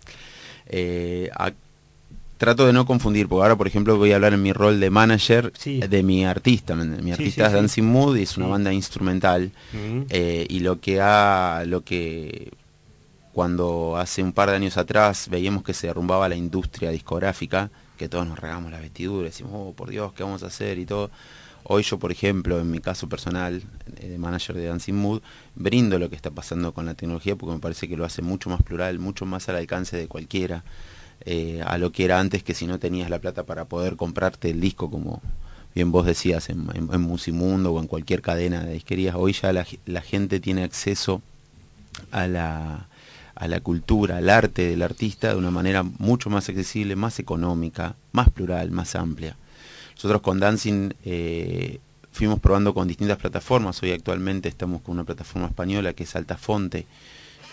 trato 2.37 2.67
de 2.67 2.73
no 2.73 2.87
confundir, 2.87 3.29
porque 3.29 3.43
ahora, 3.43 3.57
por 3.57 3.67
ejemplo, 3.67 3.97
voy 3.97 4.13
a 4.13 4.17
hablar 4.17 4.35
en 4.35 4.43
mi 4.43 4.53
rol 4.53 4.81
de 4.81 4.91
manager 4.91 5.53
de 5.53 6.03
mi 6.03 6.25
artista. 6.25 6.75
Mi 6.75 7.13
artista 7.13 7.47
es 7.47 7.53
Dancing 7.53 7.85
Mood 7.85 8.17
y 8.17 8.23
es 8.23 8.37
una 8.37 8.47
banda 8.47 8.73
instrumental. 8.73 9.53
Eh, 10.09 10.47
y 10.49 10.61
lo 10.61 10.81
que 10.81 11.01
ha, 11.01 11.65
lo 11.67 11.83
que 11.83 12.53
cuando 13.33 13.97
hace 13.97 14.23
un 14.23 14.33
par 14.33 14.51
de 14.51 14.57
años 14.57 14.77
atrás 14.77 15.29
veíamos 15.29 15.65
que 15.65 15.75
se 15.75 15.89
derrumbaba 15.89 16.29
la 16.29 16.37
industria 16.37 16.91
discográfica, 16.91 17.71
que 17.99 18.09
todos 18.09 18.27
nos 18.27 18.39
regamos 18.39 18.71
las 18.71 18.81
vestiduras, 18.81 19.33
decimos, 19.33 19.53
oh, 19.55 19.73
por 19.73 19.91
Dios, 19.91 20.13
¿qué 20.13 20.23
vamos 20.23 20.43
a 20.43 20.47
hacer? 20.47 20.79
y 20.79 20.87
todo. 20.87 21.11
Hoy 21.67 21.83
yo, 21.83 21.99
por 21.99 22.13
ejemplo, 22.13 22.61
en 22.61 22.71
mi 22.71 22.81
caso 22.81 23.09
personal, 23.09 23.63
eh, 23.97 24.09
de 24.09 24.19
manager 24.19 24.55
de 24.55 24.67
Dancing 24.67 24.95
Mood, 24.95 25.23
brindo 25.55 25.99
lo 25.99 26.11
que 26.11 26.17
está 26.17 26.31
pasando 26.31 26.73
con 26.73 26.85
la 26.85 26.95
tecnología 26.95 27.37
porque 27.37 27.55
me 27.55 27.61
parece 27.61 27.89
que 27.89 27.97
lo 27.97 28.05
hace 28.05 28.21
mucho 28.21 28.51
más 28.51 28.63
plural, 28.63 28.99
mucho 28.99 29.25
más 29.25 29.49
al 29.49 29.57
alcance 29.57 29.97
de 29.97 30.07
cualquiera. 30.07 30.63
Eh, 31.27 31.63
a 31.65 31.79
lo 31.79 31.91
que 31.91 32.05
era 32.05 32.21
antes 32.21 32.43
que 32.43 32.55
si 32.55 32.67
no 32.67 32.79
tenías 32.79 33.09
la 33.09 33.19
plata 33.19 33.45
para 33.45 33.65
poder 33.65 33.97
comprarte 33.97 34.51
el 34.51 34.61
disco 34.61 34.91
como 34.91 35.23
bien 35.75 35.91
vos 35.91 36.07
decías 36.07 36.51
en, 36.51 36.67
Musimundo 37.01 37.73
o 37.73 37.81
en 37.81 37.87
cualquier 37.87 38.23
cadena 38.23 38.63
de 38.63 38.75
disquerías, 38.75 39.17
hoy 39.17 39.33
ya 39.33 39.53
la, 39.53 40.01
gente 40.03 40.39
tiene 40.39 40.63
acceso 40.63 41.21
a 42.13 42.27
la, 42.29 42.89
a 43.35 43.49
la 43.49 43.61
cultura, 43.61 44.19
al 44.19 44.31
arte 44.31 44.69
del 44.69 44.83
artista 44.83 45.31
de 45.31 45.37
una 45.37 45.51
manera 45.51 45.83
mucho 45.83 46.31
más 46.31 46.49
accesible, 46.49 46.95
más 46.95 47.19
económica, 47.19 47.97
más 48.13 48.31
plural, 48.31 48.71
más 48.71 48.95
amplia. 48.95 49.37
Nosotros 49.97 50.23
con 50.23 50.39
Dancing 50.39 50.93
eh, 51.05 51.81
fuimos 52.13 52.39
probando 52.39 52.73
con 52.75 52.87
distintas 52.87 53.19
plataformas, 53.19 53.83
hoy 53.83 53.91
actualmente 53.91 54.49
estamos 54.49 54.83
con 54.83 54.95
una 54.95 55.05
plataforma 55.05 55.49
española 55.49 55.93
que 55.93 56.05
es 56.05 56.15
Altafonte, 56.15 56.87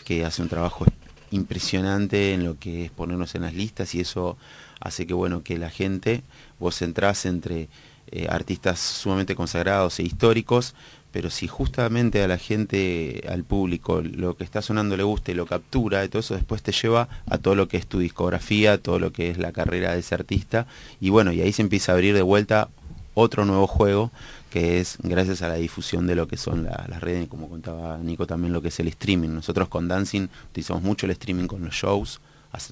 que 0.06 0.26
hace 0.26 0.42
un 0.44 0.50
trabajo 0.50 0.86
impresionante 1.32 2.34
en 2.34 2.46
lo 2.46 2.60
que 2.60 2.86
es 2.86 2.92
ponernos 2.92 3.36
en 3.36 3.42
las 3.42 3.54
listas 3.54 3.96
y 3.96 4.02
eso 4.02 4.38
hace 4.80 5.08
que 5.08 5.14
bueno 5.14 5.44
que 5.44 5.58
la 5.58 5.70
gente 5.70 6.24
vos 6.60 6.82
entrás 6.82 7.26
entre 7.26 7.70
eh, 8.12 8.28
artistas 8.30 8.80
sumamente 8.80 9.36
consagrados 9.36 10.00
e 10.00 10.04
históricos 10.04 10.76
pero 11.12 11.30
si 11.30 11.48
justamente 11.48 12.24
a 12.24 12.28
la 12.28 12.38
gente 12.38 13.24
al 13.30 13.44
público 13.44 14.02
lo 14.02 14.36
que 14.36 14.44
está 14.44 14.62
sonando 14.62 14.98
le 14.98 15.04
gusta 15.04 15.32
y 15.32 15.36
lo 15.36 15.46
captura 15.46 16.04
y 16.04 16.10
todo 16.10 16.20
eso 16.20 16.36
después 16.36 16.62
te 16.62 16.72
lleva 16.72 17.08
a 17.30 17.38
todo 17.38 17.56
lo 17.56 17.68
que 17.68 17.78
es 17.78 17.88
tu 17.88 18.00
discografía 18.00 18.82
todo 18.82 19.00
lo 19.00 19.14
que 19.14 19.30
es 19.30 19.38
la 19.38 19.52
carrera 19.52 19.94
de 19.94 20.00
ese 20.00 20.16
artista 20.16 20.68
y 21.00 21.10
bueno 21.10 21.32
y 21.32 21.42
ahí 21.42 21.54
se 21.54 21.62
empieza 21.62 21.92
a 21.92 21.96
abrir 21.96 22.14
de 22.14 22.22
vuelta 22.22 22.70
otro 23.14 23.46
nuevo 23.46 23.68
juego 23.68 24.12
que 24.52 24.82
es 24.82 24.98
gracias 25.02 25.42
a 25.42 25.48
la 25.48 25.56
difusión 25.56 26.06
de 26.06 26.14
lo 26.14 26.28
que 26.28 26.36
son 26.36 26.66
las 26.66 27.02
redes, 27.02 27.28
como 27.30 27.50
contaba 27.50 27.98
Nico 27.98 28.28
también 28.28 28.52
lo 28.52 28.62
que 28.62 28.68
es 28.68 28.80
el 28.82 28.90
streaming. 28.90 29.30
Nosotros 29.30 29.70
con 29.70 29.88
Dancing 29.88 30.28
utilizamos 30.50 30.84
mucho 30.84 31.06
el 31.06 31.14
streaming 31.14 31.48
con 31.48 31.64
los 31.64 31.74
shows, 31.74 32.20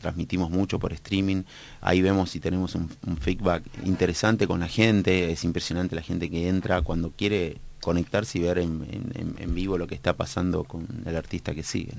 transmitimos 0.02 0.52
mucho 0.52 0.78
por 0.78 0.92
streaming, 0.92 1.44
ahí 1.80 2.02
vemos 2.02 2.32
si 2.32 2.42
tenemos 2.42 2.76
un, 2.76 2.90
feedback 3.22 3.64
interesante 3.86 4.46
con 4.46 4.60
la 4.60 4.68
gente, 4.68 5.32
es 5.32 5.46
impresionante 5.46 5.96
la 5.96 6.02
gente 6.02 6.30
que 6.30 6.50
entra 6.50 6.82
cuando 6.82 7.12
quiere 7.12 7.58
conectarse 7.82 8.40
y 8.40 8.42
ver 8.42 8.60
en, 8.60 9.56
vivo 9.56 9.78
lo 9.78 9.88
que 9.88 9.96
está 9.96 10.18
pasando 10.18 10.66
con 10.66 10.86
el 11.06 11.16
artista 11.16 11.56
que 11.56 11.64
sigue. 11.64 11.94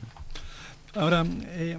Ahora, 0.94 1.25
eh, 1.26 1.78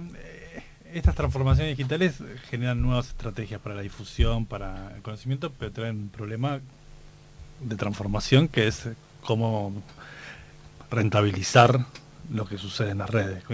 estas 0.92 1.14
transformaciones 1.14 1.76
digitales 1.76 2.16
generan 2.50 2.82
nuevas 2.82 3.10
estrategias 3.10 3.60
para 3.60 3.76
la 3.76 3.82
difusión, 3.82 4.44
para 4.44 4.92
el 4.96 5.02
conocimiento, 5.02 5.52
pero 5.56 5.70
traen 5.70 5.96
un 5.96 6.08
problema 6.08 6.60
de 7.62 7.76
transformación 7.76 8.48
que 8.48 8.66
es 8.66 8.88
cómo 9.22 9.72
rentabilizar 10.90 11.86
lo 12.32 12.46
que 12.46 12.58
sucede 12.58 12.90
en 12.90 12.98
las 12.98 13.10
redes. 13.10 13.44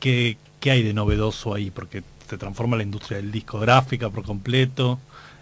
¿Qué, 0.00 0.36
hay 0.64 0.82
de 0.82 0.94
novedoso 0.94 1.54
ahí? 1.54 1.70
Porque 1.70 2.02
se 2.28 2.38
transforma 2.38 2.76
la 2.76 2.82
industria 2.82 3.18
del 3.18 3.32
discográfica 3.32 4.10
por 4.10 4.24
completo 4.24 4.98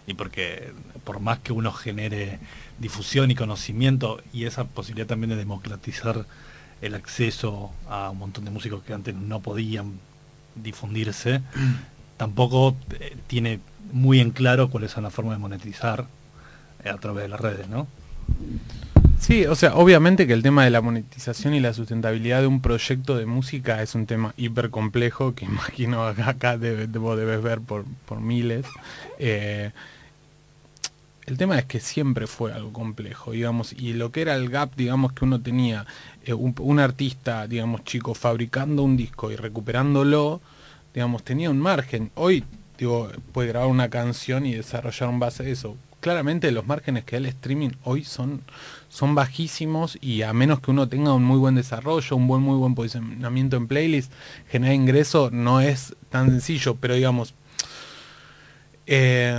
y 0.06 0.14
porque 0.14 0.73
por 1.04 1.20
más 1.20 1.40
que 1.40 1.52
uno 1.52 1.73
genere 1.73 2.38
difusión 2.78 3.30
y 3.30 3.35
conocimiento 3.35 4.20
y 4.32 4.44
esa 4.44 4.64
posibilidad 4.64 5.08
también 5.08 5.30
de 5.30 5.37
democratizar 5.37 6.26
el 6.82 6.94
acceso 6.94 7.73
a 7.88 8.11
un 8.11 8.18
montón 8.18 8.44
de 8.44 8.50
músicos 8.50 8.82
que 8.85 8.92
antes 8.92 9.14
no 9.14 9.40
podían 9.40 9.99
difundirse, 10.54 11.42
tampoco 12.16 12.76
eh, 13.00 13.16
tiene 13.26 13.61
muy 13.92 14.20
en 14.20 14.30
claro 14.30 14.70
cuál 14.70 14.85
es 14.85 14.96
la 14.96 15.11
forma 15.11 15.32
de 15.32 15.38
monetizar 15.38 16.06
a 16.85 16.96
través 16.99 17.25
de 17.25 17.28
las 17.28 17.40
redes, 17.40 17.68
¿no? 17.68 17.87
Sí, 19.18 19.45
o 19.47 19.56
sea, 19.56 19.75
obviamente 19.75 20.26
que 20.26 20.35
el 20.35 20.42
tema 20.42 20.64
de 20.64 20.71
la 20.71 20.80
monetización 20.80 21.52
y 21.54 21.61
la 21.61 21.73
sustentabilidad 21.73 22.42
de 22.42 22.47
un 22.47 22.61
proyecto 22.61 23.16
de 23.16 23.26
música 23.26 23.83
es 23.83 23.95
un 23.95 24.06
tema 24.06 24.35
hiper 24.37 24.71
complejo 24.71 25.35
que 25.35 25.45
imagino 25.47 26.06
acá, 26.06 26.28
acá 26.28 26.56
vos 26.56 27.18
debes 27.18 27.42
ver 27.42 27.61
por, 27.61 27.85
miles. 28.21 28.66
Eh, 29.18 29.73
el 31.26 31.38
tema 31.38 31.59
es 31.59 31.64
que 31.64 31.80
siempre 31.80 32.28
fue 32.28 32.52
algo 32.52 32.73
complejo, 32.73 33.33
digamos, 33.33 33.73
y 33.73 33.95
lo 33.95 34.12
que 34.12 34.23
era 34.23 34.37
el 34.37 34.49
gap, 34.49 34.76
digamos, 34.76 35.12
que 35.12 35.25
uno 35.25 35.40
tenía 35.40 35.87
eh, 36.25 36.33
un, 36.33 36.78
artista, 36.78 37.49
digamos, 37.49 37.83
chico, 37.83 38.14
fabricando 38.14 38.85
un 38.85 38.97
disco 38.97 39.33
y 39.33 39.37
recuperándolo, 39.37 40.40
digamos, 40.95 41.25
tenía 41.25 41.50
un 41.50 41.59
margen. 41.59 42.12
Hoy, 42.14 42.45
digo, 42.78 43.11
puede 43.33 43.49
grabar 43.49 43.68
una 43.68 43.90
canción 43.90 44.47
y 44.47 44.54
desarrollar 44.54 45.09
un 45.09 45.18
base 45.18 45.42
de 45.42 45.50
eso 45.50 45.76
claramente 46.06 46.52
los 46.52 46.64
márgenes 46.64 47.02
que 47.02 47.16
da 47.16 47.18
el 47.18 47.26
streaming 47.26 47.70
hoy 47.82 48.04
son, 48.04 48.42
son 48.88 49.16
bajísimos 49.16 49.98
y 50.00 50.22
a 50.22 50.32
menos 50.32 50.60
que 50.60 50.70
uno 50.70 50.88
tenga 50.88 51.12
un 51.12 51.25
muy 51.25 51.36
buen 51.36 51.56
desarrollo, 51.56 52.14
un 52.14 52.28
buen 52.28 52.42
muy 52.42 52.56
buen 52.56 52.76
posicionamiento 52.76 53.56
en 53.56 53.66
playlist, 53.66 54.12
generar 54.48 54.76
ingreso 54.76 55.30
no 55.32 55.60
es 55.60 55.96
tan 56.08 56.30
sencillo, 56.30 56.76
pero 56.76 56.94
digamos, 56.94 57.34
eh, 58.86 59.36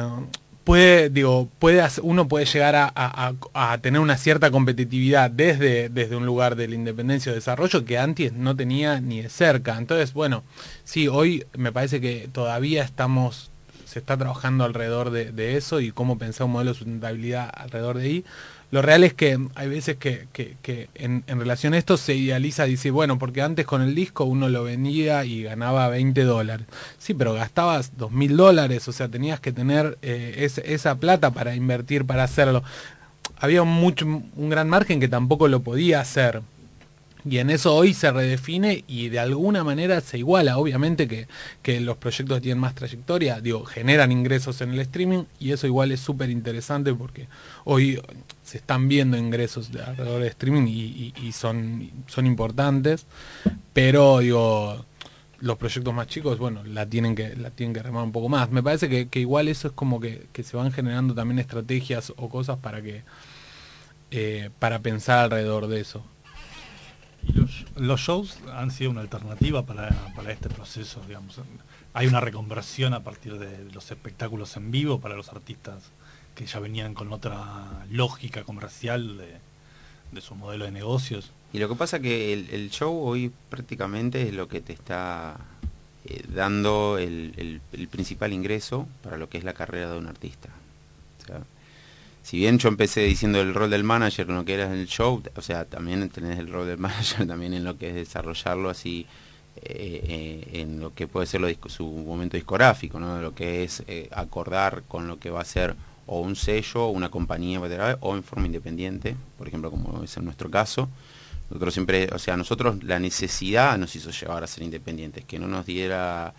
puede, 0.65 1.09
digo, 1.09 1.47
puede 1.57 1.81
uno 2.01 2.27
puede 2.27 2.43
llegar 2.43 2.75
a, 2.75 3.77
tener 3.79 4.01
una 4.01 4.17
cierta 4.17 4.51
competitividad 4.51 5.31
desde, 5.31 5.87
desde 5.87 6.17
un 6.17 6.25
lugar 6.25 6.57
de 6.57 6.67
la 6.67 6.75
independencia 6.75 7.31
o 7.31 7.35
desarrollo 7.35 7.85
que 7.85 7.97
antes 7.97 8.33
no 8.33 8.57
tenía 8.57 8.99
ni 8.99 9.21
de 9.21 9.29
cerca. 9.29 9.77
Entonces, 9.77 10.11
bueno, 10.11 10.43
sí, 10.83 11.07
hoy 11.07 11.45
me 11.57 11.71
parece 11.71 12.01
que 12.01 12.27
todavía 12.29 12.83
estamos 12.83 13.51
se 13.87 13.99
está 13.99 14.17
trabajando 14.17 14.65
alrededor 14.65 15.11
de, 15.11 15.57
eso 15.57 15.79
y 15.79 15.91
cómo 15.91 16.17
pensar 16.17 16.45
un 16.45 16.51
modelo 16.51 16.71
de 16.71 16.77
sustentabilidad 16.77 17.49
alrededor 17.53 17.97
de 17.97 18.03
ahí. 18.03 18.25
Lo 18.69 18.81
real 18.81 19.05
es 19.05 19.13
que 19.13 19.39
hay 19.55 19.69
veces 19.69 19.95
que, 19.95 20.27
en, 20.95 21.23
relación 21.25 21.73
a 21.73 21.77
esto 21.77 21.95
se 21.95 22.13
idealiza, 22.13 22.65
dice, 22.65 22.91
bueno, 22.91 23.17
porque 23.17 23.41
antes 23.41 23.65
con 23.65 23.81
el 23.81 23.95
disco 23.95 24.25
uno 24.25 24.49
lo 24.49 24.65
vendía 24.65 25.23
y 25.23 25.43
ganaba 25.43 25.87
20 25.87 26.21
dólares. 26.23 26.67
Sí, 26.97 27.13
pero 27.13 27.33
gastabas 27.33 27.93
2 27.97 28.11
mil 28.11 28.35
dólares, 28.35 28.85
o 28.89 28.91
sea, 28.91 29.07
tenías 29.07 29.39
que 29.39 29.53
tener 29.53 29.97
eh, 30.01 30.49
esa 30.65 30.95
plata 30.95 31.31
para 31.31 31.55
invertir, 31.55 32.05
para 32.05 32.23
hacerlo. 32.23 32.63
Había 33.39 33.63
mucho, 33.63 34.05
un 34.05 34.49
gran 34.49 34.67
margen 34.67 34.99
que 34.99 35.07
tampoco 35.07 35.47
lo 35.47 35.61
podía 35.61 36.01
hacer. 36.01 36.41
Y 37.29 37.39
en 37.39 37.49
eso 37.49 37.75
hoy 37.75 37.93
se 37.93 38.11
redefine 38.11 38.83
y 38.87 39.09
de 39.09 39.19
alguna 39.19 39.63
manera 39.63 40.01
se 40.01 40.17
iguala. 40.17 40.57
Obviamente 40.57 41.07
que, 41.07 41.27
que 41.61 41.79
los 41.79 41.97
proyectos 41.97 42.41
tienen 42.41 42.59
más 42.59 42.75
trayectoria, 42.75 43.41
digo, 43.41 43.65
generan 43.65 44.11
ingresos 44.11 44.61
en 44.61 44.71
el 44.71 44.79
streaming 44.79 45.23
y 45.39 45.51
eso 45.51 45.67
igual 45.67 45.91
es 45.91 45.99
súper 45.99 46.29
interesante 46.29 46.93
porque 46.93 47.27
hoy 47.65 48.01
se 48.43 48.57
están 48.57 48.87
viendo 48.87 49.17
ingresos 49.17 49.71
de 49.71 49.81
alrededor 49.81 50.21
de 50.21 50.27
streaming 50.27 50.67
y, 50.67 51.13
y 51.21 51.31
son, 51.33 51.91
son 52.07 52.25
importantes, 52.25 53.05
pero 53.73 54.19
digo, 54.19 54.85
los 55.39 55.57
proyectos 55.57 55.93
más 55.93 56.07
chicos, 56.07 56.39
bueno, 56.39 56.63
la 56.63 56.85
tienen 56.85 57.15
que, 57.15 57.35
la 57.35 57.51
tienen 57.51 57.73
que 57.73 57.83
remar 57.83 58.03
un 58.03 58.11
poco 58.11 58.29
más. 58.29 58.49
Me 58.51 58.63
parece 58.63 59.07
que, 59.07 59.19
igual 59.19 59.47
eso 59.47 59.67
es 59.67 59.73
como 59.73 59.99
que, 59.99 60.27
se 60.43 60.57
van 60.57 60.71
generando 60.71 61.13
también 61.13 61.39
estrategias 61.39 62.13
o 62.17 62.29
cosas 62.29 62.57
para 62.57 62.81
que 62.81 63.03
eh, 64.11 64.49
para 64.59 64.79
pensar 64.79 65.19
alrededor 65.19 65.67
de 65.67 65.81
eso. 65.81 66.03
Los, 67.77 67.99
shows 67.99 68.39
han 68.53 68.71
sido 68.71 68.91
una 68.91 69.01
alternativa 69.01 69.65
para, 69.65 69.89
para, 70.15 70.31
este 70.31 70.49
proceso, 70.49 71.01
digamos. 71.07 71.39
Hay 71.93 72.07
una 72.07 72.19
reconversión 72.19 72.93
a 72.93 73.03
partir 73.03 73.37
de 73.37 73.71
los 73.71 73.91
espectáculos 73.91 74.55
en 74.57 74.71
vivo 74.71 74.99
para 74.99 75.15
los 75.15 75.29
artistas 75.29 75.91
que 76.35 76.45
ya 76.45 76.59
venían 76.59 76.93
con 76.93 77.11
otra 77.11 77.85
lógica 77.89 78.43
comercial 78.43 79.17
de, 79.17 79.37
de 80.11 80.21
su 80.21 80.35
modelo 80.35 80.65
de 80.65 80.71
negocios. 80.71 81.31
Y 81.53 81.59
lo 81.59 81.69
que 81.69 81.75
pasa 81.75 81.99
que 81.99 82.33
el, 82.33 82.69
show 82.69 82.93
hoy 82.93 83.31
prácticamente 83.49 84.27
es 84.27 84.33
lo 84.33 84.47
que 84.47 84.61
te 84.61 84.73
está 84.73 85.37
eh, 86.05 86.23
dando 86.27 86.97
el, 86.97 87.61
principal 87.89 88.33
ingreso 88.33 88.87
para 89.01 89.17
lo 89.17 89.29
que 89.29 89.37
es 89.37 89.43
la 89.43 89.53
carrera 89.53 89.91
de 89.91 89.97
un 89.97 90.07
artista. 90.07 90.49
Si 92.27 92.39
bien 92.39 92.59
yo 92.59 92.67
empecé 92.67 93.03
diciendo 93.03 93.39
el 93.39 93.53
rol 93.53 93.69
del 93.69 93.85
manager 93.85 94.29
en 94.29 94.35
lo 94.35 94.43
que 94.43 94.55
era 94.55 94.69
el 94.73 94.85
show, 94.85 95.23
o 95.33 95.41
sea, 95.41 95.63
también 95.63 96.09
tenés 96.09 96.37
el 96.37 96.51
rol 96.51 96.67
del 96.67 96.77
manager 96.87 97.25
también 97.25 97.53
en 97.53 97.63
lo 97.63 97.77
que 97.77 97.87
es 97.87 97.95
desarrollarlo 97.95 98.69
así 98.69 99.05
eh, 99.55 100.03
eh, 100.53 100.59
en 100.59 100.81
lo 100.81 100.93
que 100.93 101.07
puede 101.07 101.25
ser 101.25 101.57
su 101.67 101.85
momento 101.85 102.35
discográfico, 102.35 102.99
¿no? 102.99 103.21
lo 103.21 103.33
que 103.33 103.63
es 103.63 103.81
acordar 104.11 104.83
con 104.89 105.07
lo 105.07 105.19
que 105.19 105.29
va 105.29 105.39
a 105.39 105.45
ser 105.45 105.77
o 106.05 106.19
un 106.19 106.35
sello, 106.35 106.87
o 106.87 106.89
una 106.89 107.07
compañía 107.07 107.61
o 107.61 108.15
en 108.17 108.23
forma 108.23 108.45
independiente, 108.45 109.15
por 109.37 109.47
ejemplo, 109.47 109.71
como 109.71 110.03
es 110.03 110.17
en 110.17 110.25
nuestro 110.25 110.51
caso. 110.51 110.89
Nosotros 111.49 111.73
siempre, 111.73 112.09
o 112.13 112.19
sea, 112.19 112.35
nosotros 112.35 112.83
la 112.83 112.99
necesidad 112.99 113.77
nos 113.77 113.95
hizo 113.95 114.11
llevar 114.11 114.43
a 114.43 114.47
ser 114.47 114.63
independientes, 114.63 115.23
que 115.23 115.39
no 115.39 115.47
nos 115.47 115.65
diera 115.65 116.33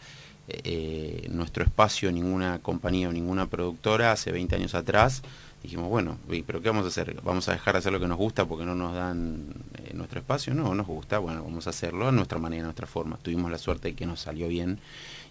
eh, 0.51 1.29
nuestro 1.31 1.63
espacio 1.63 2.11
ninguna 2.11 2.59
compañía 2.61 3.11
o 3.11 3.13
ninguna 3.13 3.47
productora 3.47 4.13
hace 4.13 4.33
20 4.33 4.57
años 4.57 4.75
atrás. 4.75 5.23
Dijimos, 5.63 5.89
bueno, 5.89 6.19
pero 6.47 6.63
¿qué 6.63 6.69
vamos 6.69 6.85
a 6.85 6.89
hacer? 6.89 7.21
¿Vamos 7.23 7.49
a 7.49 7.53
dejar 7.53 7.75
de 7.75 7.79
hacer 7.79 7.93
lo 7.93 7.99
que 7.99 8.07
nos 8.07 8.17
gusta 8.17 8.47
porque 8.47 8.65
no 8.65 8.75
nos 8.75 8.95
dan 8.95 9.45
eh, 9.77 9.93
nuestro 9.95 10.21
espacio? 10.21 10.55
No, 10.55 10.75
nos 10.75 10.87
gusta, 10.87 11.19
bueno, 11.19 11.43
vamos 11.43 11.67
a 11.67 11.71
hacerlo 11.71 12.09
a 12.09 12.13
nuestra 12.13 12.39
manera, 12.39 12.63
a 12.63 12.65
nuestra 12.67 12.87
forma. 12.87 13.19
Tuvimos 13.21 13.51
la 13.51 13.59
suerte 13.59 13.89
de 13.89 13.95
que 13.95 14.07
nos 14.07 14.21
salió 14.21 14.49
bien 14.49 14.79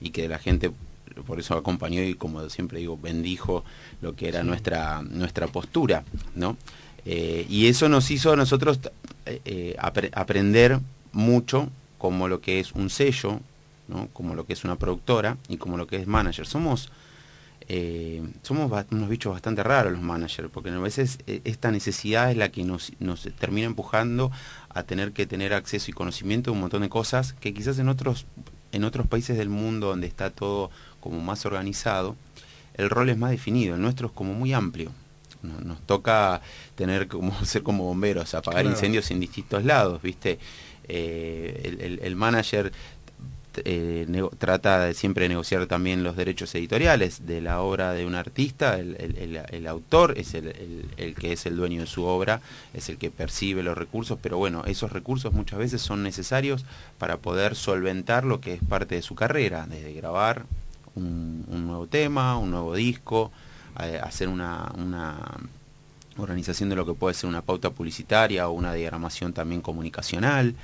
y 0.02 0.10
que 0.10 0.28
la 0.28 0.38
gente 0.38 0.72
por 1.26 1.40
eso 1.40 1.56
acompañó 1.56 2.04
y 2.04 2.14
como 2.14 2.48
siempre 2.50 2.80
digo, 2.80 2.98
bendijo 2.98 3.64
lo 4.02 4.16
que 4.16 4.28
era 4.28 4.44
nuestra, 4.44 5.02
nuestra 5.02 5.48
postura, 5.48 6.04
¿no? 6.36 6.58
Eh, 7.06 7.46
y 7.50 7.68
eso 7.68 7.88
nos 7.88 8.12
hizo 8.12 8.34
a 8.34 8.36
nosotros 8.36 8.80
eh, 9.26 9.76
aprender 10.12 10.80
mucho 11.14 11.70
como 11.98 12.28
lo 12.28 12.42
que 12.42 12.60
es 12.60 12.74
un 12.74 12.90
sello, 12.90 13.40
¿no? 13.88 14.08
como 14.14 14.36
lo 14.36 14.46
que 14.46 14.54
es 14.54 14.64
una 14.64 14.76
productora 14.76 15.38
y 15.48 15.58
como 15.58 15.78
lo 15.78 15.88
que 15.88 15.98
es 15.98 16.08
manager. 16.08 16.46
Somos, 16.46 16.92
somos 18.44 18.72
unos 18.92 19.10
bichos 19.10 19.34
bastante 19.34 19.62
raros 19.62 19.92
los 19.92 20.02
managers, 20.02 20.50
porque 20.54 20.70
a 20.70 20.80
veces 20.80 21.20
esta 21.26 21.72
necesidad 21.72 22.32
es 22.32 22.38
la 22.38 22.50
que 22.50 22.64
nos, 22.64 22.94
nos 23.00 23.28
termina 23.38 23.68
empujando 23.68 24.32
a 24.70 24.84
tener 24.84 25.12
que 25.12 25.26
tener 25.26 25.54
acceso 25.54 25.92
y 25.92 25.94
conocimiento 25.94 26.52
de 26.52 26.56
un 26.56 26.62
montón 26.62 26.82
de 26.82 26.90
cosas 26.90 27.34
que 27.34 27.54
quizás 27.54 27.80
en 27.80 27.90
otros, 27.90 28.26
en 28.72 28.84
otros 28.84 29.08
países 29.08 29.38
del 29.38 29.50
mundo 29.50 29.88
donde 29.88 30.08
está 30.08 30.30
todo 30.30 30.72
como 31.00 31.20
más 31.20 31.46
organizado, 31.46 32.16
el 32.76 32.90
rol 32.90 33.10
es 33.10 33.18
más 33.18 33.32
definido, 33.32 33.76
el 33.76 33.82
nuestro 33.82 34.08
es 34.08 34.14
como 34.14 34.34
muy 34.34 34.54
amplio. 34.54 34.92
Nos, 35.42 35.80
toca 35.82 36.42
tener 36.76 37.08
como 37.08 37.34
ser 37.46 37.64
como 37.64 37.84
bomberos, 37.84 38.34
apagar 38.34 38.66
incendios 38.66 39.12
en 39.12 39.20
distintos 39.20 39.64
lados, 39.66 40.02
¿viste? 40.02 40.40
Eh, 40.90 42.00
el, 42.02 42.16
manager 42.16 42.72
eh, 43.66 44.08
trata 44.38 44.80
de 44.80 44.94
siempre 44.94 45.28
negociar 45.30 45.66
también 45.68 46.04
los 46.04 46.16
derechos 46.16 46.54
editoriales 46.56 47.26
de 47.26 47.42
la 47.42 47.62
obra 47.62 47.94
de 47.94 48.06
un 48.06 48.16
artista, 48.16 48.78
el, 48.78 49.68
autor 49.68 50.18
es 50.18 50.34
el, 50.34 51.16
que 51.20 51.34
es 51.34 51.46
el 51.46 51.56
dueño 51.56 51.82
de 51.82 51.88
su 51.88 52.04
obra, 52.04 52.42
es 52.74 52.90
el 52.90 52.98
que 52.98 53.12
percibe 53.12 53.64
los 53.64 53.78
recursos, 53.78 54.18
pero 54.22 54.38
bueno, 54.38 54.64
esos 54.66 54.92
recursos 54.92 55.34
muchas 55.34 55.60
veces 55.60 55.82
son 55.82 56.04
necesarios 56.04 56.66
para 56.98 57.18
poder 57.18 57.56
solventar 57.56 58.24
lo 58.24 58.42
que 58.42 58.54
es 58.54 58.64
parte 58.64 58.96
de 58.96 59.02
su 59.02 59.16
carrera, 59.16 59.66
desde 59.68 59.94
grabar 59.94 60.46
un, 60.96 61.68
nuevo 61.68 61.88
tema, 61.88 62.38
un 62.38 62.52
nuevo 62.52 62.76
disco, 62.76 63.32
hacer 63.76 64.28
una, 64.28 64.72
organización 66.18 66.70
de 66.70 66.76
lo 66.76 66.86
que 66.86 66.96
puede 66.96 67.14
ser 67.14 67.30
una 67.30 67.44
pauta 67.44 67.70
publicitaria 67.70 68.48
o 68.48 68.52
una 68.52 68.74
diagramación 68.74 69.34
también 69.34 69.62
comunicacional, 69.62 70.56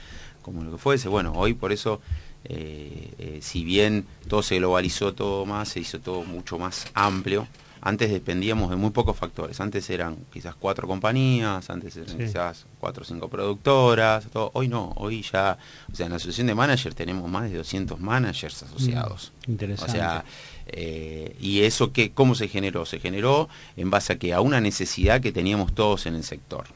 como 0.44 0.64
lo 0.64 0.72
que 0.72 0.78
fuese. 0.78 1.10
Bueno, 1.10 1.34
hoy 1.36 1.56
por 1.56 1.72
eso, 1.72 2.00
eh, 2.44 3.12
eh, 3.18 3.40
si 3.42 3.64
bien 3.64 4.06
todo 4.28 4.44
se 4.44 4.58
globalizó 4.58 5.14
todo 5.14 5.48
más, 5.48 5.70
se 5.70 5.80
hizo 5.80 6.00
todo 6.00 6.24
mucho 6.24 6.60
más 6.60 6.86
amplio, 6.94 7.48
antes 7.86 8.10
dependíamos 8.10 8.70
de 8.70 8.78
muy 8.78 8.92
pocos 8.92 9.18
factores. 9.18 9.60
Antes 9.60 9.90
eran 9.90 10.16
quizás 10.32 10.56
cuatro 10.56 10.88
compañías, 10.88 11.70
antes 11.70 11.98
eran 11.98 12.18
quizás 12.18 12.66
cuatro 12.80 13.02
o 13.02 13.06
cinco 13.06 13.28
productoras. 13.28 14.26
Todo. 14.28 14.52
Hoy 14.54 14.70
no, 14.70 14.94
hoy 14.96 15.22
ya, 15.22 15.58
o 15.92 15.94
sea, 15.94 16.06
en 16.06 16.12
la 16.12 16.16
asociación 16.16 16.48
de 16.48 16.56
managers 16.56 16.96
tenemos 16.96 17.30
más 17.30 17.52
de 17.52 17.58
200 17.58 18.00
managers 18.00 18.64
asociados. 18.64 19.34
Mm, 19.48 19.52
interesante. 19.52 19.92
O 19.92 19.96
sea, 19.96 20.24
eh, 20.68 21.36
y 21.42 21.64
eso 21.64 21.92
que, 21.92 22.14
¿cómo 22.14 22.36
se 22.36 22.48
generó? 22.48 22.86
Se 22.86 23.02
generó 23.02 23.50
en 23.76 23.90
base 23.90 24.14
a 24.14 24.16
que 24.18 24.34
a 24.34 24.40
una 24.40 24.62
necesidad 24.62 25.20
que 25.20 25.34
teníamos 25.34 25.76
todos 25.76 26.06
en 26.06 26.16
el 26.16 26.24
sector. 26.24 26.68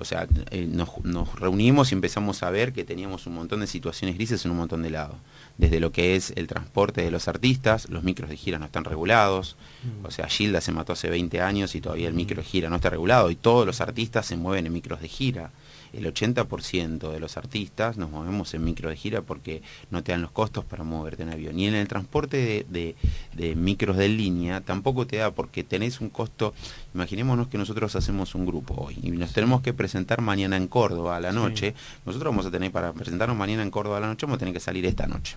O 0.00 0.04
sea, 0.04 0.26
eh, 0.50 0.66
nos, 0.70 0.88
reunimos 1.34 1.90
y 1.90 1.94
empezamos 1.94 2.42
a 2.42 2.50
ver 2.50 2.72
que 2.72 2.84
teníamos 2.84 3.26
un 3.26 3.34
montón 3.34 3.60
de 3.60 3.66
situaciones 3.66 4.16
grises 4.16 4.44
en 4.44 4.52
un 4.52 4.56
montón 4.58 4.82
de 4.82 4.90
lados. 4.90 5.16
Desde 5.56 5.80
lo 5.80 5.92
que 5.92 6.16
es 6.16 6.32
el 6.36 6.46
transporte 6.46 7.02
de 7.02 7.10
los 7.10 7.28
artistas, 7.28 7.88
los 7.88 8.04
micros 8.04 8.30
de 8.30 8.36
gira 8.36 8.58
no 8.58 8.66
están 8.66 8.84
regulados. 8.84 9.56
Mm. 9.82 10.06
O 10.06 10.10
sea, 10.10 10.28
Gilda 10.28 10.60
se 10.60 10.72
mató 10.72 10.92
hace 10.92 11.10
20 11.10 11.40
años 11.40 11.74
y 11.74 11.80
todavía 11.80 12.08
el 12.08 12.14
micro 12.14 12.36
de 12.36 12.44
gira 12.44 12.70
no 12.70 12.76
está 12.76 12.90
regulado. 12.90 13.30
Y 13.30 13.36
todos 13.36 13.66
los 13.66 13.80
artistas 13.80 14.26
se 14.26 14.36
mueven 14.36 14.66
en 14.66 14.72
micros 14.72 15.00
de 15.00 15.08
gira 15.08 15.50
el 15.92 16.12
80% 16.12 17.12
de 17.12 17.20
los 17.20 17.36
artistas 17.36 17.96
nos 17.96 18.10
movemos 18.10 18.54
en 18.54 18.64
micro 18.64 18.90
de 18.90 18.96
gira 18.96 19.22
porque 19.22 19.62
no 19.90 20.02
te 20.02 20.12
dan 20.12 20.22
los 20.22 20.30
costos 20.30 20.64
para 20.64 20.84
moverte 20.84 21.22
en 21.22 21.30
avión. 21.30 21.58
Y 21.58 21.66
en 21.66 21.74
el 21.74 21.88
transporte 21.88 22.66
de, 22.68 23.54
micros 23.56 23.96
de 23.96 24.08
línea 24.08 24.60
tampoco 24.60 25.06
te 25.06 25.16
da 25.16 25.30
porque 25.30 25.64
tenés 25.64 26.00
un 26.00 26.10
costo, 26.10 26.54
imaginémonos 26.94 27.48
que 27.48 27.58
nosotros 27.58 27.94
hacemos 27.96 28.34
un 28.34 28.46
grupo 28.46 28.74
hoy 28.74 28.98
y 29.02 29.10
nos 29.10 29.32
tenemos 29.32 29.62
que 29.62 29.72
presentar 29.72 30.20
mañana 30.20 30.56
en 30.56 30.68
Córdoba 30.68 31.16
a 31.16 31.20
la 31.20 31.32
noche, 31.32 31.74
nosotros 32.04 32.32
vamos 32.32 32.46
a 32.46 32.50
tener, 32.50 32.70
para 32.70 32.92
presentarnos 32.92 33.36
mañana 33.36 33.62
en 33.62 33.70
Córdoba 33.70 33.98
a 33.98 34.00
la 34.00 34.06
noche, 34.08 34.26
vamos 34.26 34.36
a 34.36 34.40
tener 34.40 34.54
que 34.54 34.60
salir 34.60 34.84
esta 34.86 35.06
noche. 35.06 35.36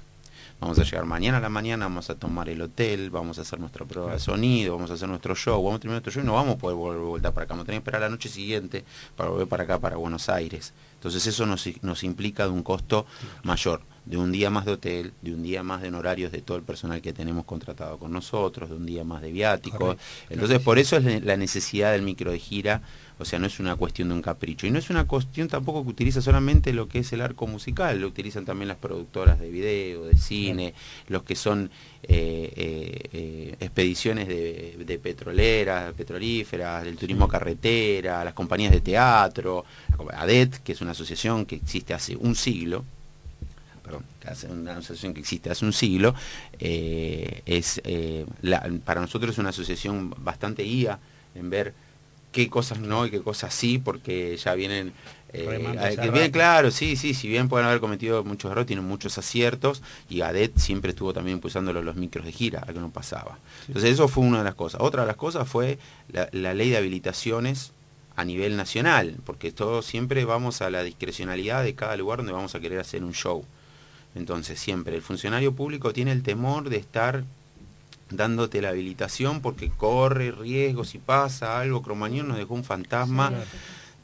Vamos 0.62 0.78
a 0.78 0.84
llegar 0.84 1.06
mañana 1.06 1.40
a 1.40 1.42
la 1.42 1.50
mañana, 1.50 1.86
vamos 1.86 2.12
a 2.12 2.16
tomar 2.16 2.48
el 2.48 2.62
hotel, 2.62 3.10
vamos 3.10 3.40
a 3.40 3.42
hacer 3.42 3.60
nuestra 3.60 3.84
prueba 3.84 4.14
de 4.14 4.20
sonido, 4.20 4.76
vamos 4.76 4.92
a 4.92 4.94
hacer 4.94 5.10
nuestro 5.10 5.34
show, 5.34 5.56
vamos 5.56 5.78
a 5.78 5.80
terminar 5.80 6.04
nuestro 6.04 6.12
show 6.12 6.24
y 6.24 6.26
no 6.28 6.36
vamos 6.36 6.54
a 6.54 6.58
poder 6.60 6.78
volver 6.78 7.00
de 7.00 7.06
vuelta 7.06 7.34
para 7.34 7.46
acá. 7.46 7.54
Vamos 7.56 7.64
a 7.64 7.66
tener 7.66 7.80
que 7.80 7.90
esperar 7.90 8.02
la 8.02 8.10
noche 8.10 8.30
siguiente 8.30 8.86
para 9.16 9.32
volver 9.32 9.48
para 9.48 9.64
acá, 9.64 9.80
para 9.80 9.96
Buenos 9.96 10.30
Aires. 10.30 10.76
Entonces 10.94 11.26
eso 11.26 11.48
nos, 11.48 11.68
nos 11.82 12.04
implica 12.04 12.44
de 12.44 12.52
un 12.52 12.62
costo 12.62 13.08
mayor, 13.42 13.82
de 14.06 14.18
un 14.18 14.32
día 14.32 14.50
más 14.50 14.66
de 14.66 14.72
hotel, 14.74 15.14
de 15.22 15.34
un 15.34 15.44
día 15.44 15.64
más 15.64 15.82
de 15.82 15.90
honorarios 15.90 16.32
de 16.32 16.42
todo 16.42 16.58
el 16.58 16.64
personal 16.64 17.02
que 17.02 17.14
tenemos 17.14 17.46
contratado 17.46 17.98
con 17.98 18.12
nosotros, 18.12 18.70
de 18.70 18.76
un 18.76 18.86
día 18.86 19.04
más 19.04 19.22
de 19.22 19.32
viáticos. 19.32 19.98
Entonces 20.30 20.60
por 20.60 20.80
eso 20.80 20.98
es 20.98 21.24
la 21.24 21.38
necesidad 21.38 21.92
del 21.92 22.02
micro 22.02 22.32
de 22.32 22.40
gira 22.40 22.82
o 23.22 23.26
sea, 23.26 23.38
no 23.38 23.46
es 23.46 23.60
una 23.60 23.76
cuestión 23.76 24.10
de 24.10 24.16
un 24.16 24.22
capricho. 24.24 24.66
Y 24.66 24.72
no 24.72 24.80
es 24.80 24.90
una 24.90 25.06
cuestión 25.06 25.48
tampoco 25.48 25.84
que 25.84 25.90
utiliza 25.90 26.22
solamente 26.22 26.74
lo 26.74 26.88
que 26.88 27.00
es 27.00 27.14
el 27.14 27.22
arco 27.22 27.46
musical, 27.46 28.02
lo 28.02 28.08
utilizan 28.08 28.46
también 28.46 28.68
las 28.68 28.78
productoras 28.78 29.40
de 29.40 29.50
video, 29.50 30.06
de 30.06 30.18
cine, 30.18 30.74
los 31.08 31.22
que 31.22 31.36
son 31.36 31.70
eh, 32.02 32.52
eh, 32.56 33.10
eh, 33.14 33.56
expediciones 33.60 34.28
de, 34.28 35.00
petroleras, 35.02 35.94
petrolíferas, 35.94 36.84
del 36.84 36.98
turismo 36.98 37.28
carretera, 37.28 38.26
las 38.26 38.34
compañías 38.34 38.72
de 38.72 38.82
teatro, 38.82 39.66
ADET, 40.14 40.64
que 40.64 40.72
es 40.72 40.82
una 40.82 40.92
asociación 40.92 41.46
que 41.46 41.58
existe 41.58 41.94
hace 41.94 42.16
un 42.16 42.34
siglo, 42.34 42.84
perdón, 43.92 44.60
una 44.62 44.78
asociación 44.78 45.14
que 45.14 45.20
existe 45.20 45.50
hace 45.50 45.66
un 45.66 45.74
siglo, 45.74 46.16
es 46.60 47.82
para 48.86 49.02
nosotros 49.02 49.32
es 49.34 49.38
una 49.38 49.50
asociación 49.50 50.14
bastante 50.18 50.64
guía 50.64 51.00
en 51.36 51.50
ver 51.50 51.74
qué 52.32 52.50
cosas 52.50 52.80
no 52.80 53.06
y 53.06 53.12
qué 53.12 53.22
cosas 53.22 53.54
sí, 53.54 53.78
porque 53.78 54.38
ya 54.38 54.56
vienen... 54.56 54.94
Eh, 55.34 55.98
que 56.02 56.10
bien 56.10 56.30
claro, 56.30 56.72
sí, 56.72 56.98
sí, 56.98 57.14
si 57.14 57.30
bien 57.30 57.48
pueden 57.48 57.66
haber 57.66 57.80
cometido 57.80 58.24
muchos 58.26 58.52
errores, 58.52 58.68
tienen 58.68 58.86
muchos 58.86 59.18
aciertos 59.18 59.82
y 60.10 60.20
Gadet 60.20 60.58
siempre 60.58 60.92
estuvo 60.92 61.14
también 61.14 61.38
impulsándolo 61.38 61.82
los 61.82 61.96
micros 61.96 62.26
de 62.26 62.34
gira, 62.34 62.64
a 62.68 62.74
que 62.74 62.80
no 62.80 62.90
pasaba. 62.90 63.38
Entonces 63.68 63.92
eso 63.92 64.10
fue 64.10 64.26
una 64.26 64.40
de 64.40 64.44
las 64.44 64.56
cosas. 64.56 64.82
Otra 64.82 65.02
de 65.02 65.08
las 65.08 65.16
cosas 65.16 65.48
fue 65.48 65.80
la, 66.12 66.54
ley 66.54 66.70
de 66.70 66.78
habilitaciones 66.78 67.72
a 68.18 68.26
nivel 68.26 68.58
nacional, 68.58 69.16
porque 69.26 69.54
todo 69.54 69.82
siempre 69.82 70.26
vamos 70.26 70.62
a 70.62 70.70
la 70.70 70.84
discrecionalidad 70.84 71.64
de 71.64 71.76
cada 71.76 71.96
lugar 71.96 72.18
donde 72.18 72.34
vamos 72.34 72.54
a 72.56 72.60
querer 72.60 72.80
hacer 72.80 73.02
un 73.04 73.14
show. 73.14 73.46
Entonces 74.16 74.60
siempre 74.60 74.96
el 74.96 75.02
funcionario 75.02 75.54
público 75.54 75.94
tiene 75.94 76.12
el 76.12 76.24
temor 76.24 76.70
de 76.70 76.78
estar 76.78 77.24
dándote 78.10 78.62
la 78.62 78.70
habilitación 78.70 79.42
porque 79.42 79.70
corre 79.70 80.32
riesgo 80.32 80.84
si 80.84 80.98
pasa 80.98 81.60
algo. 81.60 81.82
Cromañón 81.82 82.28
nos 82.28 82.38
dejó 82.38 82.54
un 82.54 82.64
fantasma 82.64 83.34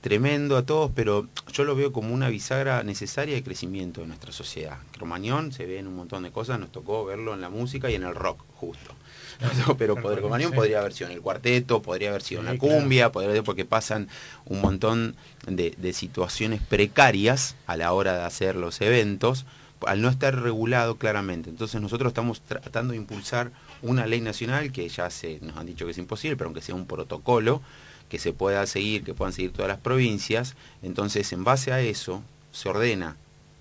tremendo 0.02 0.56
a 0.56 0.66
todos, 0.66 0.92
pero 0.96 1.28
yo 1.52 1.64
lo 1.66 1.76
veo 1.76 1.92
como 1.92 2.14
una 2.14 2.30
bisagra 2.30 2.84
necesaria 2.84 3.36
de 3.36 3.44
crecimiento 3.44 4.02
de 4.02 4.08
nuestra 4.08 4.32
sociedad. 4.32 4.78
Cromañón 4.94 5.52
se 5.52 5.66
ve 5.66 5.80
en 5.80 5.88
un 5.88 5.96
montón 5.96 6.24
de 6.24 6.32
cosas, 6.32 6.60
nos 6.60 6.72
tocó 6.72 7.04
verlo 7.04 7.34
en 7.34 7.42
la 7.42 7.50
música 7.50 7.90
y 7.90 7.96
en 7.96 8.04
el 8.04 8.16
rock, 8.16 8.42
justo. 8.56 8.94
pero 9.78 9.96
Poder 9.96 10.20
Cromañón 10.20 10.52
podría 10.52 10.80
haber 10.80 10.94
sido 10.94 11.10
en 11.10 11.16
el 11.18 11.22
cuarteto, 11.22 11.82
podría 11.82 12.10
haber 12.10 12.22
sido 12.22 12.42
en 12.42 12.48
la 12.48 12.58
cumbia, 12.58 13.12
podría 13.12 13.44
porque 13.44 13.66
pasan 13.66 14.08
un 14.46 14.62
montón 14.62 15.16
de, 15.46 15.76
de 15.78 15.94
situaciones 15.94 16.62
precarias 16.62 17.56
a 17.66 17.76
la 17.76 17.92
hora 17.92 18.18
de 18.18 18.24
hacer 18.24 18.56
los 18.56 18.82
eventos 18.82 19.46
al 19.86 20.02
no 20.02 20.10
estar 20.10 20.40
regulado 20.42 20.98
claramente. 20.98 21.50
Entonces 21.50 21.82
nosotros 21.82 22.12
estamos 22.12 22.42
tratando 22.42 22.92
de 22.92 22.98
impulsar 22.98 23.52
una 23.82 24.06
ley 24.06 24.22
nacional 24.22 24.72
que 24.72 24.88
ya 24.90 25.10
se 25.10 25.40
nos 25.42 25.58
han 25.58 25.68
dicho 25.68 25.86
que 25.86 25.92
es 25.92 25.98
imposible, 25.98 26.36
pero 26.38 26.48
aunque 26.48 26.62
sea 26.62 26.76
un 26.76 26.88
protocolo 26.88 27.62
que 28.10 28.20
se 28.20 28.34
pueda 28.34 28.66
seguir, 28.66 29.04
que 29.04 29.14
puedan 29.14 29.34
seguir 29.34 29.52
todas 29.52 29.70
las 29.70 29.80
provincias, 29.80 30.56
entonces 30.82 31.32
en 31.34 31.44
base 31.44 31.72
a 31.72 31.82
eso 31.82 32.24
se 32.52 32.70
ordena, 32.70 33.18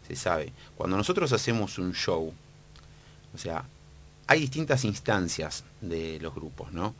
se 0.06 0.16
sabe. 0.16 0.52
Cuando 0.76 0.96
nosotros 0.96 1.32
hacemos 1.32 1.78
un 1.78 1.92
show, 1.92 2.32
o 3.34 3.38
sea, 3.38 3.64
hay 4.26 4.40
distintas 4.40 4.84
instancias 4.84 5.64
de 5.80 6.18
los 6.20 6.34
grupos, 6.34 6.72
¿no? 6.72 6.94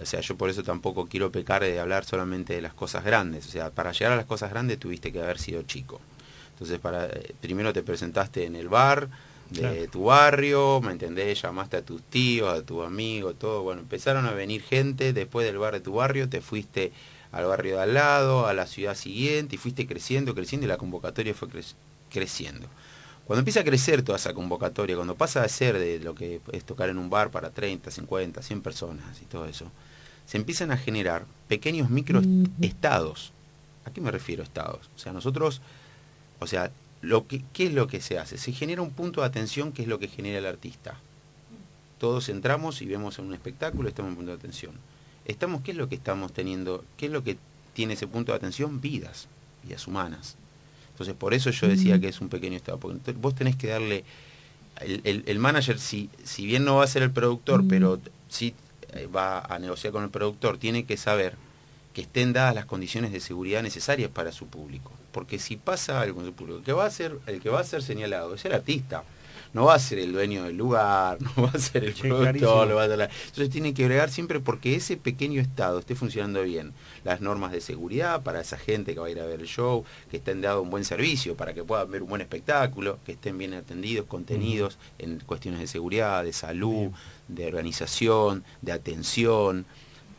O 0.00 0.06
sea, 0.06 0.20
yo 0.20 0.36
por 0.36 0.48
eso 0.48 0.62
tampoco 0.62 1.06
quiero 1.06 1.32
pecar 1.32 1.62
de 1.62 1.80
hablar 1.80 2.04
solamente 2.04 2.54
de 2.54 2.62
las 2.62 2.72
cosas 2.72 3.04
grandes. 3.04 3.46
O 3.46 3.50
sea, 3.50 3.70
para 3.70 3.92
llegar 3.92 4.12
a 4.12 4.16
las 4.16 4.26
cosas 4.26 4.50
grandes 4.50 4.78
tuviste 4.78 5.12
que 5.12 5.20
haber 5.20 5.38
sido 5.38 5.62
chico. 5.62 6.00
Entonces, 6.58 6.80
para, 6.80 7.06
eh, 7.06 7.34
primero 7.40 7.72
te 7.72 7.84
presentaste 7.84 8.44
en 8.44 8.56
el 8.56 8.68
bar 8.68 9.08
de 9.50 9.86
tu 9.86 10.04
barrio, 10.04 10.80
¿me 10.80 10.90
entendés? 10.90 11.40
Llamaste 11.40 11.76
a 11.76 11.82
tus 11.82 12.02
tíos, 12.02 12.52
a 12.52 12.62
tus 12.62 12.84
amigos, 12.84 13.36
todo. 13.38 13.62
Bueno, 13.62 13.80
empezaron 13.80 14.26
a 14.26 14.32
venir 14.32 14.62
gente 14.62 15.12
después 15.12 15.46
del 15.46 15.56
bar 15.58 15.74
de 15.74 15.80
tu 15.80 15.94
barrio, 15.94 16.28
te 16.28 16.40
fuiste 16.40 16.92
al 17.30 17.44
barrio 17.46 17.76
de 17.76 17.82
al 17.82 17.94
lado, 17.94 18.48
a 18.48 18.54
la 18.54 18.66
ciudad 18.66 18.96
siguiente, 18.96 19.54
y 19.54 19.58
fuiste 19.58 19.86
creciendo, 19.86 20.34
creciendo, 20.34 20.66
y 20.66 20.68
la 20.68 20.78
convocatoria 20.78 21.32
fue 21.32 21.48
creciendo. 22.10 22.66
Cuando 23.24 23.40
empieza 23.40 23.60
a 23.60 23.64
crecer 23.64 24.02
toda 24.02 24.16
esa 24.16 24.34
convocatoria, 24.34 24.96
cuando 24.96 25.14
pasa 25.14 25.44
a 25.44 25.48
ser 25.48 25.78
de 25.78 26.00
lo 26.00 26.16
que 26.16 26.40
es 26.50 26.64
tocar 26.64 26.88
en 26.88 26.98
un 26.98 27.08
bar 27.08 27.30
para 27.30 27.50
30, 27.50 27.90
50, 27.90 28.42
100 28.42 28.62
personas 28.62 29.22
y 29.22 29.26
todo 29.26 29.46
eso, 29.46 29.70
se 30.26 30.38
empiezan 30.38 30.72
a 30.72 30.76
generar 30.76 31.24
pequeños 31.46 31.88
microestados. 31.88 33.32
¿A 33.84 33.90
qué 33.90 34.00
me 34.00 34.10
refiero 34.10 34.42
estados? 34.42 34.90
O 34.96 34.98
sea, 34.98 35.12
nosotros 35.12 35.62
o 36.40 36.46
sea, 36.46 36.70
lo 37.00 37.26
que, 37.26 37.42
¿qué 37.52 37.66
es 37.66 37.72
lo 37.72 37.86
que 37.86 38.00
se 38.00 38.18
hace? 38.18 38.38
Se 38.38 38.52
genera 38.52 38.82
un 38.82 38.90
punto 38.90 39.20
de 39.20 39.26
atención 39.26 39.72
que 39.72 39.82
es 39.82 39.88
lo 39.88 39.98
que 39.98 40.08
genera 40.08 40.38
el 40.38 40.46
artista. 40.46 40.98
Todos 41.98 42.28
entramos 42.28 42.82
y 42.82 42.86
vemos 42.86 43.18
en 43.18 43.26
un 43.26 43.34
espectáculo, 43.34 43.88
estamos 43.88 44.08
en 44.08 44.12
un 44.12 44.16
punto 44.16 44.32
de 44.32 44.38
atención. 44.38 44.72
Estamos, 45.24 45.62
¿qué 45.62 45.72
es 45.72 45.76
lo 45.76 45.88
que 45.88 45.96
estamos 45.96 46.32
teniendo? 46.32 46.84
¿Qué 46.96 47.06
es 47.06 47.12
lo 47.12 47.22
que 47.22 47.36
tiene 47.74 47.94
ese 47.94 48.06
punto 48.06 48.32
de 48.32 48.36
atención? 48.36 48.80
Vidas, 48.80 49.28
vidas 49.62 49.86
humanas. 49.86 50.36
Entonces, 50.90 51.14
por 51.14 51.34
eso 51.34 51.50
yo 51.50 51.68
decía 51.68 52.00
que 52.00 52.08
es 52.08 52.20
un 52.20 52.28
pequeño 52.28 52.56
estado, 52.56 52.78
porque 52.78 53.12
vos 53.12 53.34
tenés 53.34 53.54
que 53.54 53.68
darle, 53.68 54.04
el, 54.80 55.38
manager, 55.38 55.78
si, 55.78 56.10
si 56.24 56.46
bien 56.46 56.64
no 56.64 56.76
va 56.76 56.84
a 56.84 56.88
ser 56.88 57.02
el 57.02 57.12
productor, 57.12 57.64
pero 57.68 58.00
sí 58.28 58.54
eh, 58.92 59.06
va 59.06 59.40
a 59.40 59.58
negociar 59.60 59.92
con 59.92 60.02
el 60.02 60.10
productor, 60.10 60.58
tiene 60.58 60.84
que 60.84 60.96
saber 60.96 61.36
que 61.94 62.00
estén 62.00 62.32
dadas 62.32 62.54
las 62.54 62.64
condiciones 62.64 63.12
de 63.12 63.20
seguridad 63.20 63.62
necesarias 63.62 64.10
para 64.10 64.32
su 64.32 64.46
público 64.46 64.97
porque 65.12 65.38
si 65.38 65.56
pasa 65.56 66.00
algo 66.00 66.20
en 66.20 66.26
su 66.26 66.32
público, 66.32 66.58
el 66.58 66.64
que 66.64 66.72
va 66.72 66.86
a 66.86 66.90
ser, 66.90 67.18
el 67.26 67.40
que 67.40 67.50
va 67.50 67.60
a 67.60 67.64
ser 67.64 67.82
señalado 67.82 68.34
es 68.34 68.44
el 68.44 68.52
artista. 68.52 69.04
No 69.54 69.64
va 69.64 69.74
a 69.74 69.78
ser 69.78 69.98
el 69.98 70.12
dueño 70.12 70.44
del 70.44 70.56
lugar, 70.56 71.18
no 71.36 71.44
va 71.44 71.50
a 71.54 71.58
ser 71.58 71.84
el 71.84 71.94
productor, 71.94 72.76
va 72.76 72.82
a 72.82 72.84
Entonces 72.84 73.50
tiene 73.50 73.72
que 73.72 73.86
bregar 73.86 74.10
siempre 74.10 74.40
porque 74.40 74.74
ese 74.74 74.96
pequeño 74.96 75.40
estado 75.40 75.78
esté 75.78 75.94
funcionando 75.94 76.42
bien. 76.42 76.74
Las 77.04 77.20
normas 77.20 77.52
de 77.52 77.60
seguridad 77.60 78.22
para 78.22 78.40
esa 78.40 78.58
gente 78.58 78.92
que 78.92 79.00
va 79.00 79.06
a 79.06 79.10
ir 79.10 79.20
a 79.20 79.26
ver 79.26 79.40
el 79.40 79.46
show, 79.46 79.84
que 80.10 80.18
estén 80.18 80.42
dado 80.42 80.60
un 80.62 80.70
buen 80.70 80.84
servicio 80.84 81.36
para 81.36 81.54
que 81.54 81.64
puedan 81.64 81.90
ver 81.90 82.02
un 82.02 82.10
buen 82.10 82.20
espectáculo, 82.20 82.98
que 83.06 83.12
estén 83.12 83.38
bien 83.38 83.54
atendidos, 83.54 84.06
contenidos 84.06 84.78
en 84.98 85.20
cuestiones 85.20 85.60
de 85.60 85.66
seguridad, 85.66 86.24
de 86.24 86.32
salud, 86.32 86.90
de 87.28 87.46
organización, 87.46 88.44
de 88.60 88.72
atención. 88.72 89.66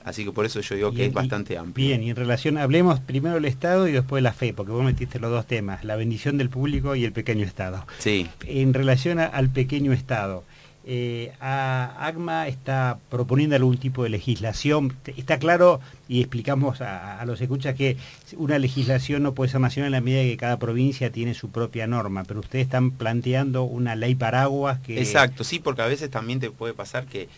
Así 0.03 0.23
que 0.25 0.31
por 0.31 0.45
eso 0.45 0.61
yo 0.61 0.75
digo 0.75 0.91
que 0.91 1.05
es 1.05 1.13
bastante 1.13 1.57
amplio. 1.57 1.87
Bien, 1.87 2.03
y 2.03 2.09
en 2.09 2.15
relación, 2.15 2.57
hablemos 2.57 2.99
primero 2.99 3.35
del 3.35 3.45
Estado 3.45 3.87
y 3.87 3.91
después 3.91 4.19
de 4.19 4.23
la 4.23 4.33
fe, 4.33 4.53
porque 4.53 4.71
vos 4.71 4.83
metiste 4.83 5.19
los 5.19 5.29
dos 5.29 5.45
temas, 5.45 5.83
la 5.83 5.95
bendición 5.95 6.37
del 6.37 6.49
público 6.49 6.95
y 6.95 7.05
el 7.05 7.11
pequeño 7.11 7.45
Estado. 7.45 7.85
Sí. 7.99 8.27
En 8.45 8.73
relación 8.73 9.19
al 9.19 9.49
pequeño 9.49 9.91
Estado, 9.93 10.43
eh, 10.91 11.33
AGMA 11.39 12.47
está 12.47 12.97
proponiendo 13.09 13.55
algún 13.55 13.77
tipo 13.77 14.01
de 14.03 14.09
legislación. 14.09 14.95
Está 15.17 15.37
claro, 15.37 15.81
y 16.07 16.19
explicamos 16.19 16.81
a, 16.81 17.23
los 17.25 17.39
escuchas, 17.41 17.75
que 17.75 17.97
una 18.37 18.57
legislación 18.57 19.21
no 19.21 19.35
puede 19.35 19.51
ser 19.51 19.61
nacional 19.61 19.89
en 19.89 19.91
la 19.91 20.01
medida 20.01 20.23
que 20.23 20.37
cada 20.37 20.57
provincia 20.57 21.11
tiene 21.11 21.35
su 21.35 21.51
propia 21.51 21.85
norma, 21.85 22.23
pero 22.23 22.39
ustedes 22.39 22.65
están 22.65 22.89
planteando 22.89 23.63
una 23.63 23.95
ley 23.95 24.15
paraguas 24.15 24.79
que... 24.79 24.99
Exacto, 24.99 25.43
sí, 25.43 25.59
porque 25.59 25.83
a 25.83 25.85
veces 25.85 26.09
también 26.09 26.39
te 26.39 26.49
puede 26.49 26.73
pasar 26.73 27.05
que 27.05 27.29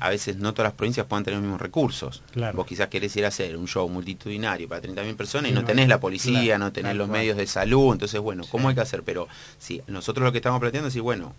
a 0.00 0.10
veces 0.10 0.36
no 0.36 0.52
todas 0.52 0.70
las 0.70 0.76
provincias 0.76 1.06
puedan 1.06 1.24
tener 1.24 1.38
los 1.38 1.44
mismos 1.44 1.60
recursos. 1.60 2.22
Vos 2.54 2.66
quizás 2.66 2.88
querés 2.88 3.14
ir 3.16 3.24
a 3.24 3.28
hacer 3.28 3.56
un 3.56 3.66
show 3.66 3.88
multitudinario 3.88 4.68
para 4.68 4.82
30.000 4.82 5.16
personas 5.16 5.50
y 5.50 5.54
no, 5.54 5.64
tenés 5.64 5.88
la 5.88 6.00
policía, 6.00 6.58
no 6.58 6.72
tenés 6.72 6.96
los 6.96 7.08
medios 7.08 7.36
de 7.36 7.46
salud, 7.46 7.92
entonces 7.92 8.20
bueno, 8.20 8.44
¿cómo 8.50 8.68
hay 8.68 8.74
que 8.74 8.80
hacer? 8.80 9.02
Pero 9.02 9.28
sí, 9.58 9.82
nosotros 9.86 10.24
lo 10.24 10.32
que 10.32 10.38
estamos 10.38 10.60
planteando 10.60 10.88
es 10.88 10.94
decir, 10.94 11.02
bueno, 11.02 11.34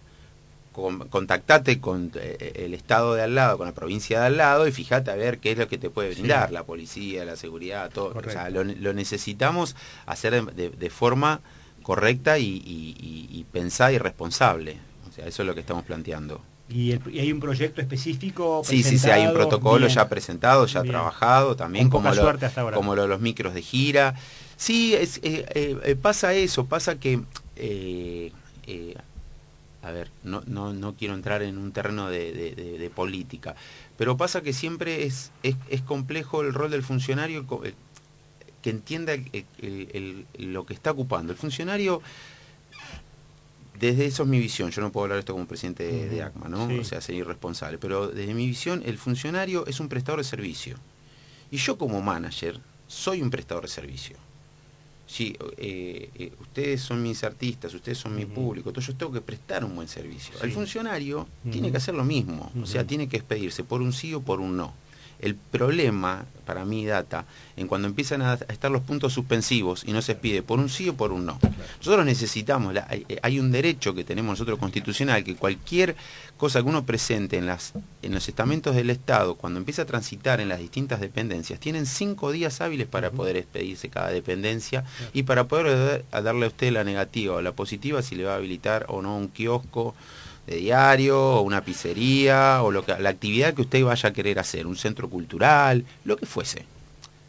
contactate 1.10 1.80
con 1.80 2.12
eh, 2.16 2.54
el 2.56 2.74
estado 2.74 3.16
de 3.16 3.24
al 3.24 3.34
lado, 3.34 3.58
con 3.58 3.66
la 3.66 3.74
provincia 3.74 4.20
de 4.20 4.28
al 4.28 4.38
lado 4.38 4.68
y 4.68 4.72
fíjate 4.72 5.10
a 5.10 5.16
ver 5.16 5.40
qué 5.40 5.52
es 5.52 5.58
lo 5.58 5.68
que 5.68 5.78
te 5.78 5.90
puede 5.90 6.12
brindar, 6.12 6.52
la 6.52 6.64
policía, 6.64 7.26
la 7.26 7.36
seguridad, 7.36 7.90
todo. 7.92 8.14
O 8.16 8.30
sea, 8.30 8.50
lo, 8.50 8.64
necesitamos 8.94 9.76
hacer 10.06 10.44
de, 10.44 10.90
forma 10.90 11.42
correcta 11.82 12.38
y, 12.38 12.62
y 12.66 13.46
pensada 13.52 13.92
y 13.92 13.98
responsable. 13.98 14.78
O 15.10 15.12
sea, 15.12 15.26
eso 15.26 15.42
es 15.42 15.48
lo 15.48 15.56
que 15.56 15.62
estamos 15.62 15.84
planteando. 15.84 16.42
¿Y, 16.70 16.92
hay 16.92 17.32
un 17.32 17.40
proyecto 17.40 17.80
específico? 17.82 18.62
Sí, 18.66 18.84
sí, 18.84 18.98
sí, 18.98 19.10
hay 19.10 19.26
un 19.26 19.34
protocolo 19.34 19.88
ya 19.88 20.10
presentado, 20.10 20.66
ya 20.66 20.84
trabajado, 20.84 21.56
también 21.56 21.90
como 21.90 22.14
lo, 22.14 22.38
como 22.74 22.96
lo 22.96 23.04
de 23.04 23.08
los 23.08 23.22
micros 23.22 23.54
de 23.54 23.62
gira. 23.62 24.16
Sí, 24.58 24.96
es, 24.96 25.20
eh, 25.24 25.46
eh, 25.54 25.96
pasa 25.96 26.34
eso, 26.34 26.66
pasa 26.66 27.00
que, 27.00 27.22
eh, 27.56 28.32
a 29.82 29.92
ver, 29.92 30.10
no, 30.24 30.44
no, 30.46 30.74
no, 30.74 30.96
quiero 30.96 31.14
entrar 31.14 31.42
en 31.42 31.58
un 31.58 31.72
terreno 31.72 32.10
de, 32.10 32.92
política, 32.94 33.56
pero 33.98 34.18
pasa 34.18 34.42
que 34.42 34.52
siempre 34.52 35.06
es, 35.06 35.32
es, 35.44 35.82
complejo 35.84 36.42
el 36.42 36.54
rol 36.54 36.72
del 36.72 36.84
funcionario 36.84 37.46
que 38.62 38.70
entienda 38.70 39.14
lo 40.38 40.66
que 40.66 40.74
está 40.74 40.92
ocupando. 40.92 41.32
El 41.32 41.38
funcionario 41.38 42.02
desde 43.80 44.06
eso 44.06 44.24
es 44.24 44.30
mi 44.30 44.40
visión, 44.40 44.72
yo 44.72 44.82
no 44.82 44.92
puedo 44.92 45.06
hablar 45.06 45.20
esto 45.20 45.34
como 45.34 45.46
presidente 45.46 46.08
de, 46.08 46.22
ACMA, 46.22 46.48
¿no? 46.48 46.68
O 46.80 46.84
sea, 46.84 47.02
ser 47.02 47.16
irresponsable, 47.16 47.78
pero 47.78 48.08
desde 48.08 48.34
mi 48.34 48.48
visión 48.48 48.82
el 48.86 48.98
funcionario 48.98 49.66
es 49.68 49.80
un 49.80 49.88
prestador 49.90 50.20
de 50.20 50.24
servicio. 50.24 50.78
Y 51.52 51.58
yo 51.58 51.78
como 51.78 52.02
manager 52.02 52.60
soy 52.88 53.22
un 53.22 53.30
prestador 53.30 53.64
de 53.64 53.70
servicio. 53.70 54.18
Si 55.06 55.38
eh, 55.58 56.10
eh, 56.16 56.34
ustedes 56.42 56.82
son 56.82 57.02
mis 57.02 57.24
artistas, 57.24 57.74
ustedes 57.74 57.98
son 57.98 58.14
mi 58.14 58.26
público, 58.26 58.70
entonces 58.70 58.94
yo 58.94 58.98
tengo 58.98 59.14
que 59.14 59.22
prestar 59.22 59.64
un 59.64 59.74
buen 59.74 59.88
servicio. 59.88 60.36
El 60.42 60.52
funcionario 60.52 61.28
tiene 61.50 61.72
que 61.72 61.78
hacer 61.78 61.96
lo 61.96 62.04
mismo, 62.04 62.52
o 62.62 62.66
sea, 62.66 62.86
tiene 62.86 63.08
que 63.08 63.18
expedirse 63.18 63.64
por 63.64 63.82
un 63.82 63.94
sí 63.94 64.14
o 64.14 64.22
por 64.22 64.42
un 64.42 64.58
no. 64.58 64.74
El 65.20 65.36
problema, 65.36 66.26
para 66.46 66.64
mí, 66.64 66.86
data, 66.86 67.26
en 67.56 67.68
cuando 67.68 67.88
empiezan 67.88 68.22
a 68.22 68.36
estar 68.36 68.70
los 68.70 68.84
puntos 68.84 69.14
suspensivos 69.14 69.84
y 69.86 69.92
no 69.92 70.02
se 70.02 70.16
pide 70.16 70.44
por 70.44 70.60
un 70.60 70.70
sí 70.70 70.88
o 70.90 70.96
por 70.96 71.12
un 71.12 71.26
no. 71.26 71.40
Nosotros 71.80 72.06
necesitamos, 72.06 72.76
hay, 73.22 73.40
un 73.40 73.52
derecho 73.52 73.96
que 73.96 74.04
tenemos 74.04 74.34
nosotros 74.34 74.60
constitucional, 74.60 75.24
que 75.24 75.36
cualquier 75.36 75.96
cosa 76.38 76.62
que 76.62 76.70
uno 76.70 76.86
presente 76.86 77.38
en, 77.38 77.48
las, 77.48 77.74
en 78.04 78.14
los 78.14 78.28
estamentos 78.30 78.76
del 78.76 78.92
Estado, 78.92 79.36
cuando 79.36 79.60
empieza 79.60 79.82
a 79.82 79.86
transitar 79.86 80.40
en 80.40 80.50
las 80.50 80.60
distintas 80.60 81.00
dependencias, 81.00 81.60
tienen 81.60 81.86
cinco 81.86 82.32
días 82.32 82.62
hábiles 82.62 82.88
para 82.88 83.10
poder 83.12 83.38
expedirse 83.38 83.90
cada 83.90 84.10
dependencia 84.10 84.86
y 85.14 85.24
para 85.24 85.48
poder 85.48 86.06
darle 86.12 86.46
a 86.46 86.50
usted 86.50 86.72
la 86.72 86.84
negativa 86.84 87.36
o 87.36 87.42
la 87.42 87.54
positiva 87.54 88.02
si 88.04 88.16
le 88.16 88.26
va 88.26 88.34
a 88.34 88.36
habilitar 88.36 88.86
o 88.90 89.02
no 89.02 89.18
un 89.18 89.30
kiosco 89.30 89.96
de 90.48 90.56
diario, 90.56 91.20
o 91.20 91.42
una 91.42 91.62
pizzería, 91.62 92.64
o 92.64 92.72
lo 92.72 92.84
que, 92.86 92.98
la 92.98 93.10
actividad 93.10 93.54
que 93.54 93.62
usted 93.62 93.84
vaya 93.84 94.10
a 94.10 94.14
querer 94.14 94.40
hacer, 94.40 94.66
un 94.66 94.78
centro 94.78 95.10
cultural, 95.10 95.86
lo 96.06 96.18
que 96.18 96.26
fuese. 96.26 96.66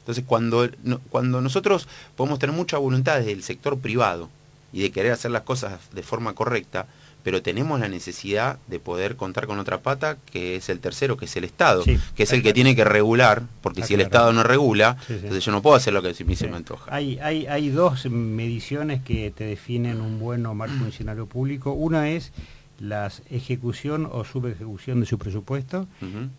Entonces, 0.00 0.24
cuando, 0.26 0.68
cuando 1.10 1.40
nosotros 1.40 1.86
podemos 2.16 2.38
tener 2.38 2.56
mucha 2.56 2.78
voluntad 2.78 3.18
desde 3.18 3.32
el 3.32 3.42
sector 3.42 3.78
privado 3.78 4.30
y 4.72 4.80
de 4.80 4.90
querer 4.90 5.12
hacer 5.12 5.32
las 5.32 5.42
cosas 5.42 5.80
de 5.92 6.02
forma 6.02 6.34
correcta, 6.34 6.86
pero 7.22 7.42
tenemos 7.42 7.78
la 7.80 7.88
necesidad 7.88 8.58
de 8.68 8.78
poder 8.78 9.16
contar 9.16 9.46
con 9.46 9.58
otra 9.58 9.80
pata, 9.80 10.16
que 10.32 10.56
es 10.56 10.68
el 10.70 10.80
tercero, 10.80 11.16
que 11.16 11.26
es 11.26 11.36
el 11.36 11.44
Estado, 11.44 11.82
Sí, 11.82 11.98
que 12.14 12.22
es 12.22 12.32
el 12.32 12.42
que 12.42 12.54
tiene 12.54 12.74
que 12.74 12.84
regular, 12.84 13.42
porque 13.60 13.82
si 13.82 13.94
el. 13.94 14.00
Estado 14.00 14.32
no 14.32 14.44
regula, 14.44 14.96
Sí, 15.00 15.08
sí. 15.08 15.14
entonces 15.14 15.44
yo 15.44 15.52
no 15.52 15.60
puedo 15.60 15.76
hacer 15.76 15.92
lo 15.92 16.00
que 16.00 16.14
me 16.24 16.36
se 16.36 16.48
me 16.48 16.56
antoja. 16.56 16.94
Hay, 16.94 17.18
hay, 17.18 17.46
hay 17.46 17.68
dos 17.68 18.06
mediciones 18.06 19.02
que 19.02 19.30
te 19.30 19.44
definen 19.44 20.00
un 20.00 20.18
buen 20.18 20.46
o 20.46 20.54
mal 20.54 20.70
funcionario 20.70 21.26
público. 21.26 21.72
Una 21.72 22.08
es 22.08 22.32
la 22.78 23.10
ejecución 23.30 24.08
o 24.10 24.24
subejecución 24.24 25.00
de 25.00 25.06
su 25.06 25.18
presupuesto 25.18 25.86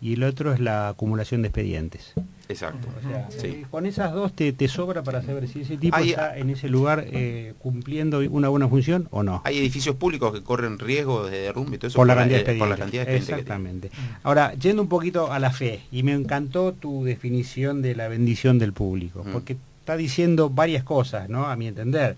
y 0.00 0.14
el 0.14 0.22
otro 0.24 0.52
es 0.52 0.60
la 0.60 0.88
acumulación 0.88 1.42
de 1.42 1.48
expedientes. 1.48 2.14
Exacto. 2.48 2.88
O 2.98 3.08
sea, 3.08 3.28
Sí. 3.30 3.46
eh, 3.46 3.66
con 3.70 3.86
esas 3.86 4.12
dos 4.12 4.32
te, 4.32 4.52
te 4.52 4.66
sobra 4.66 5.02
para 5.02 5.22
saber 5.22 5.46
si 5.48 5.60
ese 5.60 5.76
tipo 5.76 5.96
Hay- 5.96 6.10
está 6.10 6.36
en 6.36 6.50
ese 6.50 6.68
lugar 6.68 7.04
eh, 7.06 7.54
cumpliendo 7.60 8.18
una 8.30 8.48
buena 8.48 8.68
función 8.68 9.06
o 9.10 9.22
no. 9.22 9.42
Hay 9.44 9.58
edificios 9.58 9.94
públicos 9.96 10.32
que 10.32 10.42
corren 10.42 10.78
riesgo 10.78 11.26
de 11.26 11.40
derrumbe 11.42 11.76
y 11.76 11.78
todo 11.78 11.88
eso 11.88 11.96
por 11.96 12.06
la 12.06 12.16
cantidad 12.16 12.44
de 12.44 12.54
eh, 12.54 12.58
por 12.58 12.68
la 12.68 12.74
expedientes. 12.74 12.78
cantidad 12.84 13.06
de 13.06 13.16
expedientes 13.16 13.36
que 13.36 13.44
tienen. 13.44 13.76
Exactamente. 13.78 14.20
Ahora, 14.24 14.54
yendo 14.54 14.82
un 14.82 14.88
poquito 14.88 15.30
a 15.32 15.38
la 15.38 15.50
fe, 15.52 15.80
y 15.92 16.02
me 16.02 16.12
encantó 16.12 16.72
tu 16.72 17.04
definición 17.04 17.82
de 17.82 17.94
la 17.94 18.08
bendición 18.08 18.58
del 18.58 18.72
público, 18.72 19.24
porque 19.32 19.56
está 19.80 19.96
diciendo 19.96 20.50
varias 20.50 20.82
cosas, 20.84 21.28
¿no? 21.28 21.46
A 21.46 21.56
mi 21.56 21.66
entender. 21.68 22.16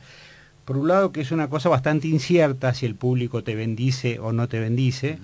Por 0.64 0.76
un 0.76 0.88
lado, 0.88 1.12
que 1.12 1.20
es 1.20 1.32
una 1.32 1.48
cosa 1.48 1.68
bastante 1.68 2.08
incierta 2.08 2.72
si 2.74 2.86
el 2.86 2.94
público 2.94 3.42
te 3.42 3.54
bendice 3.54 4.18
o 4.20 4.32
no 4.32 4.48
te 4.48 4.60
bendice. 4.60 5.18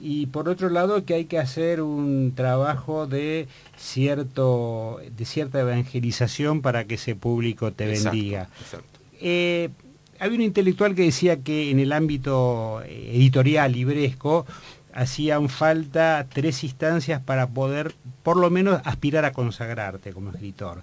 Y 0.00 0.26
por 0.26 0.48
otro 0.48 0.68
lado, 0.70 1.04
que 1.04 1.14
hay 1.14 1.24
que 1.24 1.38
hacer 1.38 1.80
un 1.80 2.32
trabajo 2.34 3.06
de 3.06 3.48
cierto 3.76 5.00
de 5.16 5.24
cierta 5.24 5.60
evangelización 5.60 6.62
para 6.62 6.84
que 6.84 6.94
ese 6.96 7.14
público 7.14 7.72
te 7.72 7.88
Exacto, 7.88 8.10
bendiga. 8.10 8.48
exacto. 8.60 9.00
Eh, 9.20 9.70
había 10.18 10.36
un 10.36 10.44
intelectual 10.44 10.94
que 10.94 11.02
decía 11.02 11.38
que 11.38 11.70
en 11.70 11.78
el 11.80 11.92
ámbito 11.92 12.82
eh, 12.84 13.12
editorial 13.14 13.72
libresco 13.72 14.46
hacían 14.92 15.48
falta 15.48 16.26
tres 16.32 16.62
instancias 16.64 17.20
para 17.20 17.48
poder 17.48 17.94
por 18.22 18.36
lo 18.36 18.50
menos 18.50 18.80
aspirar 18.84 19.24
a 19.24 19.32
consagrarte 19.32 20.12
como 20.12 20.30
escritor. 20.30 20.82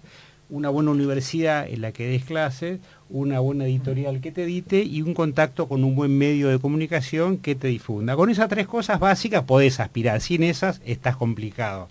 Una 0.52 0.70
buena 0.70 0.92
universidad 0.92 1.66
en 1.68 1.80
la 1.80 1.94
que 1.94 2.08
des 2.08 2.26
clases, 2.26 2.82
una 3.10 3.40
buena 3.40 3.66
editorial 3.66 4.20
que 4.20 4.34
te 4.34 4.44
edite 4.44 4.84
y 4.84 5.02
un 5.02 5.14
contacto 5.14 5.70
con 5.70 5.86
un 5.86 5.96
buen 5.96 6.18
medio 6.18 6.50
de 6.50 6.60
comunicación 6.60 7.38
que 7.38 7.56
te 7.56 7.70
difunda. 7.70 8.18
Con 8.18 8.30
esas 8.30 8.50
tres 8.50 8.68
cosas 8.68 9.00
básicas 9.00 9.46
podés 9.46 9.80
aspirar, 9.80 10.20
sin 10.20 10.44
esas 10.44 10.82
estás 10.86 11.16
complicado. 11.16 11.88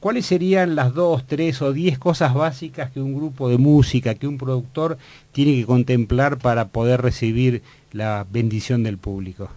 ¿Cuáles 0.00 0.26
serían 0.26 0.74
las 0.74 0.92
dos, 0.92 1.24
tres 1.24 1.62
o 1.62 1.72
diez 1.72 2.00
cosas 2.00 2.34
básicas 2.34 2.90
que 2.90 3.00
un 3.00 3.14
grupo 3.14 3.48
de 3.48 3.58
música, 3.58 4.16
que 4.16 4.26
un 4.26 4.38
productor 4.38 4.98
tiene 5.30 5.54
que 5.54 5.66
contemplar 5.66 6.38
para 6.38 6.66
poder 6.66 7.02
recibir 7.02 7.62
la 7.92 8.26
bendición 8.28 8.82
del 8.82 8.98
público? 8.98 9.50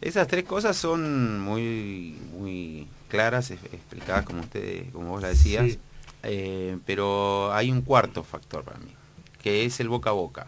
Esas 0.00 0.26
tres 0.26 0.44
cosas 0.44 0.76
son 0.76 1.40
muy, 1.40 2.16
muy 2.36 2.88
claras, 3.08 3.52
explicadas 3.52 4.24
como 4.24 4.40
usted, 4.40 4.90
como 4.92 5.10
vos 5.10 5.22
la 5.22 5.28
decías, 5.28 5.72
Sí. 5.72 5.78
Eh, 6.22 6.78
pero 6.86 7.52
hay 7.52 7.70
un 7.70 7.82
cuarto 7.82 8.24
factor 8.24 8.64
para 8.64 8.78
mí, 8.78 8.94
que 9.42 9.64
es 9.64 9.80
el 9.80 9.88
boca 9.88 10.10
a 10.10 10.14
boca. 10.14 10.46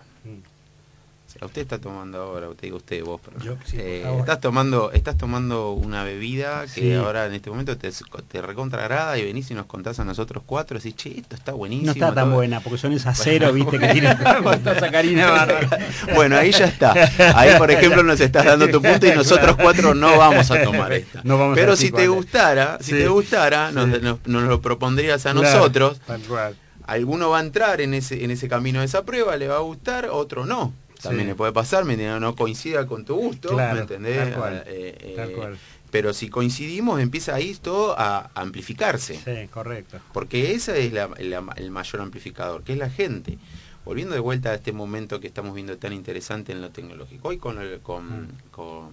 Sea, 1.32 1.46
usted 1.46 1.62
está 1.62 1.78
tomando 1.78 2.20
ahora, 2.22 2.48
te 2.54 2.66
digo 2.66 2.76
usted, 2.76 3.02
vos, 3.02 3.20
pero, 3.24 3.40
Yo, 3.42 3.56
sí, 3.64 3.76
eh, 3.80 4.04
estás 4.18 4.38
tomando, 4.40 4.92
estás 4.92 5.16
tomando 5.16 5.72
una 5.72 6.04
bebida 6.04 6.62
que 6.66 6.80
Sí. 6.80 6.92
ahora 6.92 7.24
en 7.26 7.32
este 7.32 7.48
momento 7.48 7.76
te, 7.78 7.90
te 8.28 8.42
recontragrada 8.42 9.16
y 9.16 9.24
venís 9.24 9.50
y 9.50 9.54
nos 9.54 9.64
contás 9.66 9.98
a 9.98 10.04
nosotros 10.04 10.42
cuatro, 10.44 10.76
decís, 10.78 10.94
che, 10.94 11.18
esto 11.20 11.34
está 11.34 11.52
buenísimo. 11.52 11.86
No 11.86 11.92
está 11.92 12.12
tan 12.14 12.26
todo". 12.26 12.34
buena, 12.34 12.60
porque 12.60 12.76
son 12.78 12.92
esas 12.92 13.18
cero, 13.22 13.50
viste, 13.52 13.78
que 13.78 13.88
tiene 13.88 14.10
esta 14.52 14.78
sacarina 14.78 15.30
bárbara. 15.30 15.78
Bueno, 16.14 16.36
ahí 16.36 16.50
ya 16.52 16.66
está. 16.66 16.92
Ahí, 17.34 17.56
por 17.56 17.70
ejemplo, 17.70 18.02
nos 18.02 18.20
estás 18.20 18.44
dando 18.44 18.68
tu 18.68 18.82
punto 18.82 19.06
y 19.06 19.12
nosotros 19.14 19.56
cuatro 19.56 19.94
no 19.94 20.18
vamos 20.18 20.50
a 20.50 20.62
tomar 20.62 20.92
esta. 20.92 21.22
No 21.24 21.38
vamos 21.38 21.54
Pero 21.56 21.76
si 21.76 21.90
te 21.90 22.08
gustara, 22.08 22.76
si 22.80 22.92
te 22.92 23.08
gustara, 23.08 23.72
nos, 23.72 23.86
Sí. 23.90 24.00
nos- 24.02 24.18
nos 24.26 24.42
lo 24.42 24.60
propondrías 24.60 25.24
a 25.26 25.32
Claro, 25.32 25.42
nosotros. 25.58 25.98
tal 26.06 26.20
cual. 26.22 26.56
Alguno 26.84 27.30
va 27.30 27.38
a 27.38 27.42
entrar 27.42 27.80
en 27.80 27.94
ese, 27.94 28.24
en 28.24 28.32
ese 28.32 28.48
camino 28.48 28.80
de 28.80 28.86
esa 28.86 29.04
prueba, 29.04 29.36
le 29.36 29.46
va 29.46 29.56
a 29.56 29.60
gustar, 29.60 30.06
otro 30.10 30.44
no. 30.46 30.74
También 31.02 31.24
Sí. 31.26 31.30
le 31.30 31.34
puede 31.34 31.52
pasar, 31.52 31.84
¿me 31.84 31.96
no 31.96 32.36
coincida 32.36 32.86
con 32.86 33.04
tu 33.04 33.16
gusto, 33.16 33.50
Claro, 33.50 33.74
¿me 33.74 33.80
entendés? 33.82 34.18
tal 34.18 34.34
cual, 34.34 34.64
Eh, 34.66 34.96
eh, 35.00 35.12
tal 35.16 35.32
cual. 35.32 35.58
Pero 35.90 36.14
si 36.14 36.28
coincidimos, 36.30 37.00
empieza 37.00 37.34
ahí 37.34 37.54
todo 37.60 37.94
a 37.98 38.30
amplificarse. 38.34 39.16
Sí, 39.16 39.48
correcto. 39.48 39.98
Porque 40.14 40.52
ese 40.52 40.86
es 40.86 40.92
la- 40.92 41.10
la- 41.18 41.52
el 41.56 41.70
mayor 41.70 42.00
amplificador, 42.00 42.62
que 42.62 42.72
es 42.72 42.78
la 42.78 42.88
gente. 42.88 43.36
Volviendo 43.84 44.14
de 44.14 44.20
vuelta 44.20 44.50
a 44.50 44.54
este 44.54 44.72
momento 44.72 45.18
que 45.20 45.26
estamos 45.26 45.54
viendo 45.54 45.76
tan 45.76 45.92
interesante 45.92 46.52
en 46.52 46.62
lo 46.62 46.70
tecnológico. 46.70 47.28
Hoy 47.28 47.36
con, 47.38 47.58
el- 47.60 47.80
con, 47.80 48.22
Mm. 48.22 48.28
con 48.52 48.90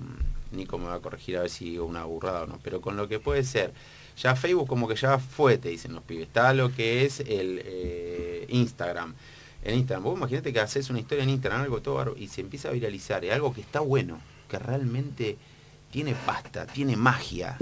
Nico 0.51 0.77
me 0.79 0.85
va 0.87 0.95
a 0.95 0.99
corregir 0.99 1.37
a 1.37 1.41
ver 1.41 1.49
si 1.51 1.69
digo 1.69 1.85
una 1.85 2.03
burrada 2.05 2.41
o 2.43 2.47
no, 2.47 2.59
pero 2.63 2.81
con 2.81 2.97
lo 2.97 3.07
que 3.07 3.19
puede 3.19 3.43
ser. 3.43 3.71
Ya 4.17 4.35
Facebook 4.35 4.67
como 4.67 4.87
que 4.87 4.95
ya 4.95 5.19
fue, 5.19 5.57
te 5.59 5.69
dicen 5.69 5.93
los 5.93 6.03
pibes. 6.03 6.27
Está 6.27 6.53
lo 6.53 6.73
que 6.75 7.05
es 7.05 7.19
el 7.21 7.61
eh, 7.63 8.45
Instagram. 8.49 9.13
En 9.63 9.75
Instagram, 9.77 10.03
vos 10.03 10.17
imagínate 10.17 10.53
que 10.53 10.59
haces 10.59 10.89
una 10.89 10.99
historia 10.99 11.23
en 11.23 11.29
Instagram, 11.31 11.61
algo 11.61 11.81
todo 11.81 12.15
y 12.17 12.27
se 12.27 12.41
empieza 12.41 12.69
a 12.69 12.71
viralizar. 12.71 13.25
Es 13.25 13.33
algo 13.33 13.53
que 13.53 13.61
está 13.61 13.81
bueno, 13.81 14.19
que 14.47 14.57
realmente 14.57 15.37
tiene 15.91 16.15
pasta, 16.25 16.65
tiene 16.65 16.95
magia. 16.95 17.57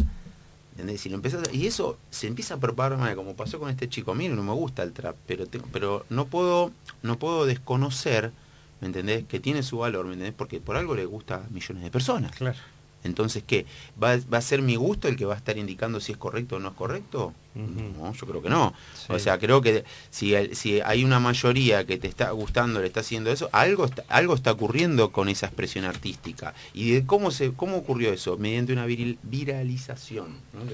¿Entendés? 0.72 1.02
Si 1.02 1.10
lo 1.10 1.16
empezás 1.16 1.48
a- 1.48 1.52
y 1.52 1.66
eso 1.66 1.98
se 2.12 2.28
empieza 2.28 2.54
a 2.54 2.60
propagar 2.60 3.16
como 3.16 3.36
pasó 3.36 3.60
con 3.60 3.70
este 3.70 3.90
chico. 3.90 4.12
A 4.12 4.16
mí 4.16 4.28
no 4.30 4.44
me 4.44 4.52
gusta 4.54 4.84
el 4.84 4.94
trap, 4.94 5.16
pero 5.26 5.46
pero 5.72 6.06
no 6.10 6.26
puedo 6.28 6.72
no 7.02 7.18
puedo 7.18 7.48
desconocer, 7.48 8.32
¿me 8.80 8.88
entendés? 8.88 9.24
Que 9.26 9.40
tiene 9.40 9.64
su 9.64 9.80
valor, 9.80 10.06
¿me 10.06 10.14
entendés? 10.14 10.36
Porque 10.38 10.60
por 10.60 10.78
algo 10.78 10.94
le 10.94 11.06
gusta 11.06 11.36
a 11.38 11.50
millones 11.50 11.82
de 11.84 11.90
personas. 11.90 12.32
Claro. 12.36 12.60
Entonces, 13.04 13.44
¿qué? 13.46 13.66
¿Va, 14.02 14.18
¿Va 14.32 14.38
a 14.38 14.42
ser 14.42 14.62
mi 14.62 14.76
gusto 14.76 15.08
el 15.08 15.16
que 15.16 15.26
va 15.26 15.34
a 15.34 15.38
estar 15.38 15.58
indicando 15.58 16.00
si 16.00 16.12
es 16.12 16.18
correcto 16.18 16.58
o 16.58 16.60
no 16.60 16.70
es 16.70 16.76
correcto? 16.76 17.34
No, 17.58 18.14
yo 18.14 18.28
creo 18.28 18.42
que 18.42 18.50
no. 18.50 18.74
Sí. 18.94 19.06
O 19.14 19.20
sea, 19.20 19.38
creo 19.40 19.62
que 19.62 19.84
si, 20.10 20.34
si 20.54 20.80
hay 20.82 21.04
una 21.04 21.20
mayoría 21.20 21.86
que 21.86 21.98
te 21.98 22.08
está 22.08 22.32
gustando, 22.32 22.80
le 22.82 22.88
está 22.88 23.00
haciendo 23.00 23.32
eso, 23.32 23.50
algo 23.52 23.86
está, 23.86 24.04
algo 24.10 24.36
está 24.36 24.52
ocurriendo 24.52 25.12
con 25.12 25.30
esa 25.30 25.48
expresión 25.48 25.86
artística. 25.86 26.54
¿Y 26.74 26.92
de 26.92 27.06
cómo 27.06 27.32
se 27.32 27.52
cómo 27.54 27.78
ocurrió 27.78 28.14
eso? 28.14 28.38
Mediante 28.38 28.74
una 28.74 28.86
viril- 28.86 29.18
viralización. 29.24 30.28
¿no? 30.54 30.60
¿no? 30.64 30.72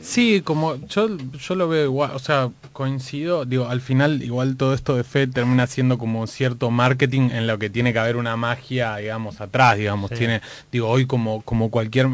Sí, 0.00 0.40
como 0.42 0.76
yo, 0.86 1.08
yo 1.16 1.54
lo 1.54 1.68
veo 1.68 1.84
igual, 1.84 2.12
o 2.14 2.18
sea, 2.18 2.50
coincido, 2.72 3.44
digo, 3.44 3.68
al 3.68 3.80
final 3.80 4.22
igual 4.22 4.56
todo 4.56 4.74
esto 4.74 4.96
de 4.96 5.04
fe 5.04 5.26
termina 5.26 5.66
siendo 5.66 5.98
como 5.98 6.26
cierto 6.26 6.70
marketing 6.70 7.30
en 7.32 7.46
lo 7.46 7.58
que 7.58 7.70
tiene 7.70 7.92
que 7.92 7.98
haber 7.98 8.16
una 8.16 8.36
magia, 8.36 8.96
digamos, 8.96 9.40
atrás, 9.40 9.76
digamos, 9.78 10.10
Sí. 10.10 10.16
tiene, 10.16 10.40
digo, 10.70 10.88
hoy 10.88 11.06
como, 11.06 11.42
como 11.42 11.70
cualquier, 11.70 12.08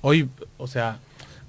hoy, 0.00 0.28
o 0.58 0.66
sea, 0.66 0.98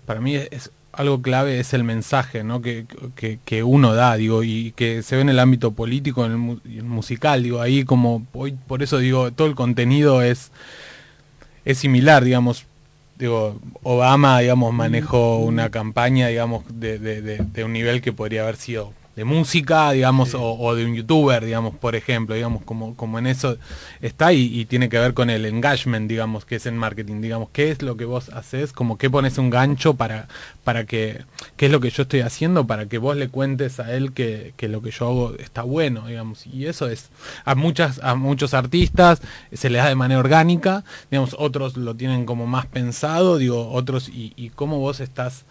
para 0.06 0.19
mí 0.21 0.36
es, 0.36 0.47
es 0.52 0.71
algo 0.93 1.21
clave 1.21 1.60
es 1.60 1.73
el 1.73 1.84
mensaje, 1.84 2.43
¿no? 2.43 2.62
Que, 2.62 2.86
que, 3.15 3.39
que 3.43 3.63
uno 3.63 3.93
da, 3.95 4.15
digo, 4.15 4.43
y 4.43 4.71
que 4.75 5.01
se 5.03 5.15
ve 5.15 5.23
en 5.23 5.29
el 5.29 5.39
ámbito 5.39 5.71
político, 5.71 6.25
en 6.25 6.32
el, 6.34 6.38
mu- 6.38 6.60
musical, 6.84 7.43
digo, 7.43 7.62
ahí 7.62 7.84
como, 7.84 8.25
hoy, 8.34 8.56
por 8.67 8.84
eso 8.84 8.99
digo, 8.99 9.32
todo 9.32 9.47
el 9.47 9.56
contenido 9.56 10.21
es, 10.21 10.51
es 11.65 11.77
similar, 11.79 12.23
digamos, 12.23 12.65
digo, 13.17 13.60
Obama, 13.84 14.39
digamos, 14.39 14.73
manejó 14.73 15.38
una 15.39 15.69
campaña, 15.69 16.27
digamos, 16.27 16.63
de, 16.69 16.99
de- 16.99 17.21
de- 17.21 17.38
de 17.39 17.63
un 17.63 17.73
nivel 17.73 18.01
que 18.01 18.13
podría 18.13 18.43
haber 18.43 18.56
sido 18.58 18.93
de 19.15 19.26
música, 19.26 19.91
digamos, 19.91 20.34
o, 20.34 20.41
o 20.41 20.76
de 20.76 20.86
un 20.86 20.95
youtuber, 20.95 21.45
digamos, 21.45 21.76
por 21.76 21.95
ejemplo, 21.95 22.34
digamos, 22.34 22.63
como, 22.63 22.95
como 22.95 23.19
en 23.19 23.28
eso 23.28 23.58
está 24.02 24.34
y, 24.34 24.60
y 24.60 24.65
tiene 24.65 24.89
que 24.89 24.97
ver 24.97 25.13
con 25.13 25.30
el 25.30 25.45
engagement, 25.45 26.10
digamos, 26.10 26.45
que 26.45 26.56
es 26.56 26.65
en 26.65 26.78
marketing, 26.78 27.21
digamos, 27.21 27.49
qué 27.52 27.69
es 27.69 27.82
lo 27.82 27.95
que 27.95 28.06
vos 28.06 28.30
haces, 28.30 28.73
como 28.73 28.97
qué 28.97 29.10
pones 29.10 29.38
un 29.38 29.49
gancho 29.52 29.93
para, 29.93 30.28
para 30.63 30.86
que, 30.86 31.23
qué 31.58 31.67
es 31.67 31.71
lo 31.71 31.80
que 31.80 31.91
yo 31.91 32.04
estoy 32.04 32.21
haciendo, 32.21 32.65
para 32.65 32.88
que 32.88 32.97
vos 32.97 33.15
le 33.15 33.30
cuentes 33.30 33.80
a 33.80 33.93
él 33.93 34.13
que, 34.13 34.54
que 34.58 34.67
lo 34.67 34.82
que 34.82 34.91
yo 34.91 35.08
hago 35.08 35.36
está 35.38 35.62
bueno, 35.62 36.08
digamos, 36.08 36.47
y 36.47 36.65
eso 36.65 36.88
es, 36.88 37.10
a 37.45 37.54
muchas, 37.54 37.99
a 38.04 38.15
muchos 38.15 38.54
artistas 38.56 39.21
se 39.52 39.69
les 39.69 39.84
da 39.84 39.89
de 39.89 39.95
manera 39.95 40.19
orgánica, 40.19 40.84
digamos, 41.12 41.36
otros 41.38 41.78
lo 41.78 41.95
tienen 41.95 42.26
como 42.26 42.47
más 42.47 42.65
pensado, 42.65 43.38
digo, 43.38 43.71
otros, 43.71 44.10
y, 44.10 44.34
y 44.36 44.49
cómo 44.49 44.80
vos 44.80 44.99
estás 44.99 45.45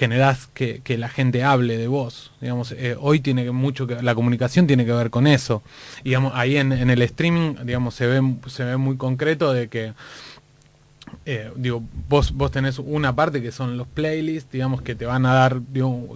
generás 0.00 0.46
que, 0.54 0.80
que 0.82 0.96
la 0.96 1.10
gente 1.10 1.44
hable 1.44 1.76
de 1.76 1.86
vos. 1.86 2.32
Digamos, 2.40 2.72
eh, 2.72 2.96
hoy 2.98 3.20
tiene 3.20 3.50
mucho 3.50 3.86
que 3.86 4.00
la 4.00 4.14
comunicación 4.14 4.66
tiene 4.66 4.86
que 4.86 4.92
ver 4.92 5.10
con 5.10 5.26
eso. 5.26 5.62
Digamos, 6.04 6.32
ahí 6.34 6.56
en, 6.56 6.72
en 6.72 6.88
el 6.88 7.02
streaming, 7.02 7.56
digamos, 7.64 7.96
se 7.96 8.06
ve, 8.06 8.22
se 8.46 8.64
ve 8.64 8.78
muy 8.78 8.96
concreto 8.96 9.52
de 9.52 9.68
que 9.68 9.92
eh, 11.26 11.52
digo, 11.54 11.82
vos, 12.08 12.32
vos 12.32 12.50
tenés 12.50 12.78
una 12.78 13.14
parte 13.14 13.42
que 13.42 13.52
son 13.52 13.76
los 13.76 13.86
playlists, 13.86 14.50
digamos, 14.50 14.80
que 14.80 14.94
te 14.94 15.04
van 15.04 15.26
a 15.26 15.34
dar 15.34 15.60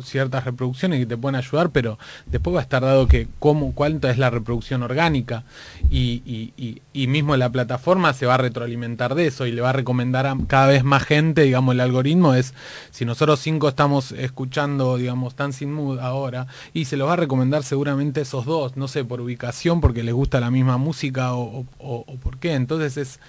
ciertas 0.02 0.44
reproducciones 0.44 0.98
que 0.98 1.06
te 1.06 1.16
pueden 1.18 1.36
ayudar, 1.36 1.70
pero 1.70 1.98
después 2.26 2.56
va 2.56 2.60
a 2.60 2.62
estar 2.62 2.82
dado 2.82 3.06
que 3.06 3.28
cómo, 3.38 3.74
cuánta 3.74 4.10
es 4.10 4.16
la 4.16 4.30
reproducción 4.30 4.82
orgánica 4.82 5.44
y, 5.90 6.22
y, 6.24 6.80
y, 6.94 7.06
mismo 7.06 7.36
la 7.36 7.50
plataforma 7.50 8.14
se 8.14 8.24
va 8.26 8.34
a 8.34 8.38
retroalimentar 8.38 9.14
de 9.14 9.26
eso 9.26 9.46
y 9.46 9.52
le 9.52 9.60
va 9.60 9.70
a 9.70 9.72
recomendar 9.74 10.26
a 10.26 10.36
cada 10.48 10.68
vez 10.68 10.84
más 10.84 11.04
gente, 11.04 11.42
digamos, 11.42 11.74
el 11.74 11.80
algoritmo 11.80 12.34
es, 12.34 12.54
si 12.90 13.04
nosotros 13.04 13.40
cinco 13.40 13.68
estamos 13.68 14.10
escuchando, 14.12 14.96
digamos, 14.96 15.36
Dancing 15.36 15.68
Mood 15.70 15.98
ahora, 15.98 16.46
y 16.72 16.86
se 16.86 16.96
los 16.96 17.08
va 17.08 17.12
a 17.12 17.16
recomendar 17.16 17.62
seguramente 17.62 18.22
esos 18.22 18.46
dos, 18.46 18.76
no 18.76 18.88
sé, 18.88 19.04
por 19.04 19.20
ubicación, 19.20 19.80
porque 19.82 20.02
les 20.02 20.14
gusta 20.14 20.40
la 20.40 20.50
misma 20.50 20.78
música 20.78 21.34
o- 21.34 21.66
o 21.78 22.04
por 22.22 22.38
qué, 22.38 22.54
entonces 22.54 22.96
es 22.96 23.20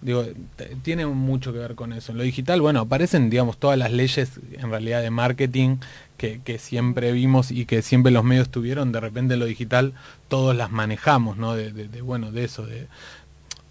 digo, 0.00 0.24
tiene 0.82 1.06
mucho 1.06 1.52
que 1.52 1.58
ver 1.58 1.74
con 1.74 1.92
eso. 1.92 2.12
En 2.12 2.18
lo 2.18 2.24
digital, 2.24 2.60
bueno, 2.60 2.80
aparecen, 2.80 3.30
digamos, 3.30 3.58
todas 3.58 3.78
las 3.78 3.92
leyes 3.92 4.40
en 4.52 4.70
realidad 4.70 5.02
de 5.02 5.10
marketing 5.10 5.76
que, 6.16 6.58
siempre 6.58 7.12
vimos 7.12 7.50
y 7.50 7.66
que 7.66 7.82
siempre 7.82 8.12
los 8.12 8.24
medios 8.24 8.50
tuvieron, 8.50 8.92
de 8.92 9.00
repente 9.00 9.34
en 9.34 9.40
lo 9.40 9.46
digital 9.46 9.94
todos 10.28 10.56
las 10.56 10.70
manejamos, 10.70 11.36
¿no? 11.36 11.54
De, 11.54 11.72
de 11.72 12.00
bueno, 12.02 12.32
de 12.32 12.44
eso, 12.44 12.66
de 12.66 12.88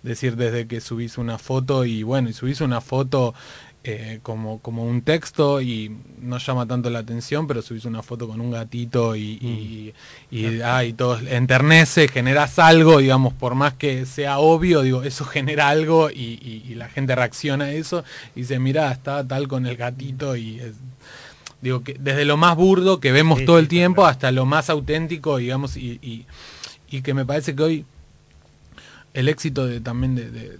decir 0.06 0.36
desde 0.36 0.68
que 0.68 0.82
subís 0.82 1.18
una 1.18 1.38
foto 1.38 1.84
y 1.84 2.04
bueno, 2.04 2.30
y 2.30 2.34
subís 2.34 2.62
una 2.62 2.80
foto 2.80 3.34
eh, 3.88 4.20
como, 4.24 4.58
como 4.62 4.84
un 4.84 5.04
texto 5.04 5.62
y 5.62 5.96
no 6.20 6.40
llama 6.40 6.66
tanto 6.66 6.90
la 6.90 6.98
atención, 6.98 7.46
pero 7.46 7.62
subís 7.62 7.86
una 7.86 8.02
foto 8.02 8.28
con 8.28 8.42
un 8.42 8.50
gatito 8.50 9.16
y, 9.16 9.22
y, 9.22 9.94
y, 10.32 10.62
ah, 10.64 10.82
todo 10.98 11.20
enternece, 11.20 12.08
generas 12.08 12.58
algo, 12.58 12.98
digamos, 12.98 13.36
por 13.36 13.54
más 13.54 13.76
que 13.76 14.08
sea 14.08 14.40
obvio, 14.40 14.82
digo, 14.82 15.04
eso 15.04 15.24
genera 15.26 15.70
algo 15.70 16.10
y, 16.10 16.74
la 16.76 16.90
gente 16.90 17.14
reacciona 17.14 17.66
a 17.66 17.72
eso 17.74 18.04
y 18.36 18.40
dice, 18.42 18.58
mira, 18.58 18.92
está 18.92 19.24
tal 19.28 19.48
con 19.48 19.68
el 19.68 19.78
gatito 19.78 20.36
y 20.36 20.60
digo 21.62 21.84
que 21.84 21.96
desde 22.00 22.26
lo 22.26 22.38
más 22.38 22.56
burdo 22.56 23.00
que 23.00 23.12
vemos 23.12 23.46
todo 23.46 23.60
el 23.60 23.68
tiempo 23.68 24.08
hasta 24.08 24.32
lo 24.32 24.48
más 24.48 24.72
auténtico, 24.72 25.38
digamos, 25.38 25.78
y, 25.78 26.26
que 27.04 27.14
me 27.14 27.24
parece 27.24 27.56
que 27.56 27.62
hoy 27.62 27.86
el 29.16 29.30
éxito 29.30 29.66
de, 29.66 29.82
también 29.82 30.16
de 30.16 30.60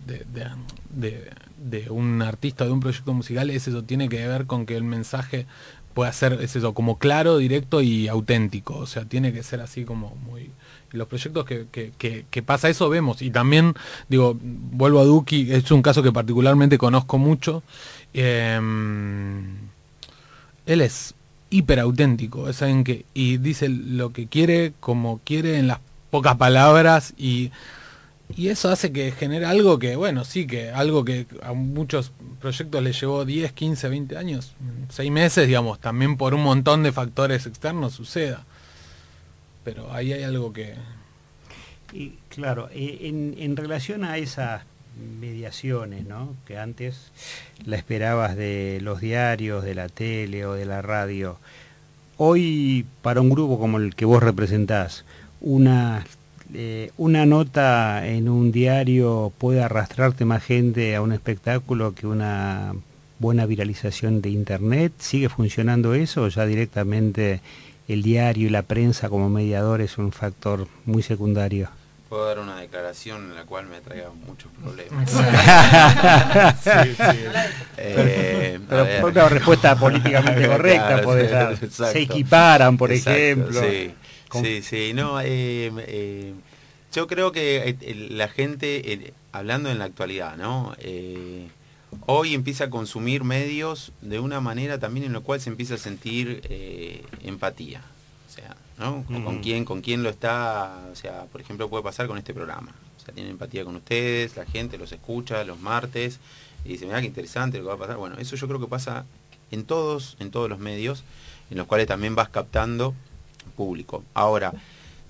de 1.66 1.90
un 1.90 2.22
artista, 2.22 2.66
de 2.66 2.72
un 2.72 2.80
proyecto 2.80 3.14
musical, 3.14 3.50
es 3.50 3.68
eso, 3.68 3.84
tiene 3.84 4.08
que 4.08 4.28
ver 4.28 4.46
con 4.46 4.66
que 4.66 4.78
el 4.78 4.84
mensaje 4.84 5.48
pueda 5.94 6.12
ser, 6.14 6.34
es 6.42 6.56
eso, 6.56 6.74
como 6.74 7.00
claro, 7.00 7.38
directo 7.38 7.82
y 7.82 8.08
auténtico. 8.08 8.78
O 8.78 8.86
sea, 8.86 9.06
tiene 9.06 9.34
que 9.34 9.44
ser 9.44 9.62
así 9.62 9.84
como 9.84 10.16
muy... 10.28 10.52
Los 10.92 11.08
proyectos 11.08 11.46
que, 11.46 11.68
que, 11.70 12.44
pasa 12.44 12.70
eso 12.70 12.88
vemos. 12.90 13.22
Y 13.22 13.30
también, 13.30 13.74
digo, 14.08 14.38
vuelvo 14.42 15.00
a 15.00 15.04
Duki, 15.04 15.52
es 15.52 15.70
un 15.72 15.82
caso 15.82 16.04
que 16.04 16.12
particularmente 16.12 16.78
conozco 16.78 17.18
mucho. 17.18 17.64
Em, 18.14 19.58
él 20.66 20.82
es 20.82 21.16
hiper 21.50 21.80
auténtico, 21.80 22.48
es 22.48 22.60
que, 22.60 23.06
y 23.14 23.38
dice 23.38 23.68
lo 23.68 24.14
que 24.14 24.28
quiere, 24.28 24.74
como 24.80 25.20
quiere, 25.26 25.58
en 25.58 25.68
las 25.68 25.80
pocas 26.12 26.36
palabras, 26.38 27.14
y 27.18 27.52
y 28.34 28.50
eso 28.50 28.70
hace 28.70 28.92
que 28.92 29.12
genere 29.12 29.46
algo 29.46 29.78
que, 29.78 29.96
bueno, 29.96 30.26
sí, 30.26 30.48
que 30.48 30.72
algo 30.72 31.06
que 31.06 31.28
a 31.44 31.54
muchos 31.54 32.12
proyectos 32.42 32.82
les 32.82 33.00
llevó 33.00 33.24
10, 33.24 33.52
15, 33.52 33.90
20 33.90 34.18
años, 34.18 34.56
6 34.90 35.12
meses, 35.12 35.48
digamos, 35.48 35.80
también 35.80 36.18
por 36.18 36.34
un 36.34 36.44
montón 36.44 36.84
de 36.84 36.92
factores 36.92 37.46
externos 37.46 37.94
suceda. 37.94 38.44
Pero 39.64 39.94
ahí 39.94 40.14
hay 40.14 40.24
algo 40.24 40.54
que... 40.54 40.76
Y 41.94 42.14
claro, 42.30 42.70
eh, 42.74 43.00
en, 43.04 43.36
en 43.38 43.56
relación 43.56 44.04
a 44.04 44.18
esas 44.18 44.64
mediaciones, 45.20 46.06
¿no? 46.06 46.36
Que 46.46 46.58
antes 46.58 47.12
la 47.66 47.76
esperabas 47.76 48.36
de 48.36 48.80
los 48.82 49.02
diarios, 49.02 49.64
de 49.64 49.76
la 49.76 49.88
tele 49.88 50.46
o 50.46 50.54
de 50.54 50.66
la 50.66 50.82
radio. 50.82 51.38
Hoy, 52.18 52.86
para 53.02 53.22
un 53.22 53.30
grupo 53.30 53.60
como 53.60 53.78
el 53.78 53.96
que 53.96 54.06
vos 54.06 54.24
representás, 54.24 55.06
una 55.42 56.06
eh, 56.54 56.92
una 56.98 57.26
nota 57.26 58.06
en 58.08 58.30
un 58.30 58.52
diario 58.52 59.34
puede 59.38 59.64
arrastrarte 59.64 60.26
más 60.26 60.44
gente 60.44 60.96
a 60.96 61.02
un 61.02 61.12
espectáculo 61.12 61.96
que 61.96 62.08
una 62.08 62.74
buena 63.20 63.46
viralización 63.46 64.22
de 64.22 64.30
internet. 64.30 64.94
¿Sigue 65.00 65.30
funcionando 65.30 65.94
eso 65.94 66.24
o 66.24 66.28
ya 66.28 66.46
directamente 66.46 67.42
el 67.88 68.04
diario 68.04 68.48
y 68.48 68.52
la 68.52 68.62
prensa 68.62 69.10
como 69.10 69.30
mediador 69.30 69.82
es 69.82 69.98
un 69.98 70.12
factor 70.12 70.68
muy 70.86 71.02
secundario? 71.02 71.70
Puedo 72.10 72.28
dar 72.28 72.40
una 72.40 72.58
declaración 72.58 73.32
en 73.32 73.36
la 73.36 73.44
cual 73.46 73.66
me 73.66 73.82
traiga 73.82 74.10
muchos 74.28 74.52
problemas. 74.62 75.12
Eh, 77.78 78.60
pero 78.70 79.08
una 79.08 79.30
respuesta 79.30 79.76
políticamente 79.76 80.48
correcta 80.48 81.02
dar. 81.02 81.58
Se 81.70 82.00
equiparan, 82.00 82.78
por 82.78 82.92
ejemplo. 82.92 83.62
Sí, 83.62 83.94
sí, 84.62 84.94
no, 84.94 85.20
eh, 85.22 85.72
eh, 85.78 86.34
yo 86.94 87.08
creo 87.08 87.32
que 87.32 87.78
eh, 87.80 88.08
la 88.10 88.28
gente, 88.28 89.14
hablando 89.32 89.70
en 89.70 89.80
la 89.80 89.86
actualidad, 89.86 90.38
¿no? 90.38 90.76
hoy 92.08 92.34
empieza 92.34 92.66
a 92.66 92.70
consumir 92.70 93.24
medios 93.24 93.94
de 94.02 94.20
una 94.20 94.42
manera 94.42 94.80
también 94.80 95.06
en 95.06 95.14
la 95.14 95.22
cual 95.22 95.40
se 95.40 95.50
empieza 95.50 95.76
a 95.76 95.78
sentir 95.78 96.42
empatía. 97.24 97.82
O 98.28 98.32
sea, 98.32 98.58
¿no? 98.78 99.06
Con, 99.06 99.42
quién, 99.42 99.64
con 99.64 99.82
quién 99.82 100.04
lo 100.04 100.10
está, 100.10 100.90
o 100.92 100.96
sea, 100.96 101.26
por 101.32 101.40
ejemplo, 101.40 101.70
puede 101.70 101.84
pasar 101.84 102.08
con 102.08 102.18
este 102.18 102.34
programa. 102.34 102.74
O 102.98 103.00
sea, 103.00 103.14
tiene 103.14 103.30
empatía 103.30 103.64
con 103.64 103.78
ustedes, 103.78 104.36
la 104.36 104.46
gente 104.46 104.78
los 104.78 104.92
escucha 104.92 105.44
los 105.46 105.60
martes 105.60 106.20
y 106.66 106.70
dice, 106.70 106.86
mira 106.86 107.00
qué 107.00 107.08
interesante 107.08 107.60
lo 107.60 107.64
que 107.64 107.68
va 107.70 107.76
a 107.76 107.80
pasar. 107.80 107.98
Bueno, 107.98 108.18
eso 108.18 108.36
yo 108.36 108.48
creo 108.48 108.60
que 108.60 108.68
pasa 108.68 109.06
en 109.52 109.64
todos, 109.64 110.18
en 110.20 110.32
todos 110.32 110.50
los 110.50 110.60
medios, 110.60 111.04
en 111.50 111.58
los 111.58 111.68
cuales 111.68 111.88
también 111.88 112.16
vas 112.16 112.30
captando 112.30 112.94
público. 113.52 114.04
Ahora, 114.14 114.54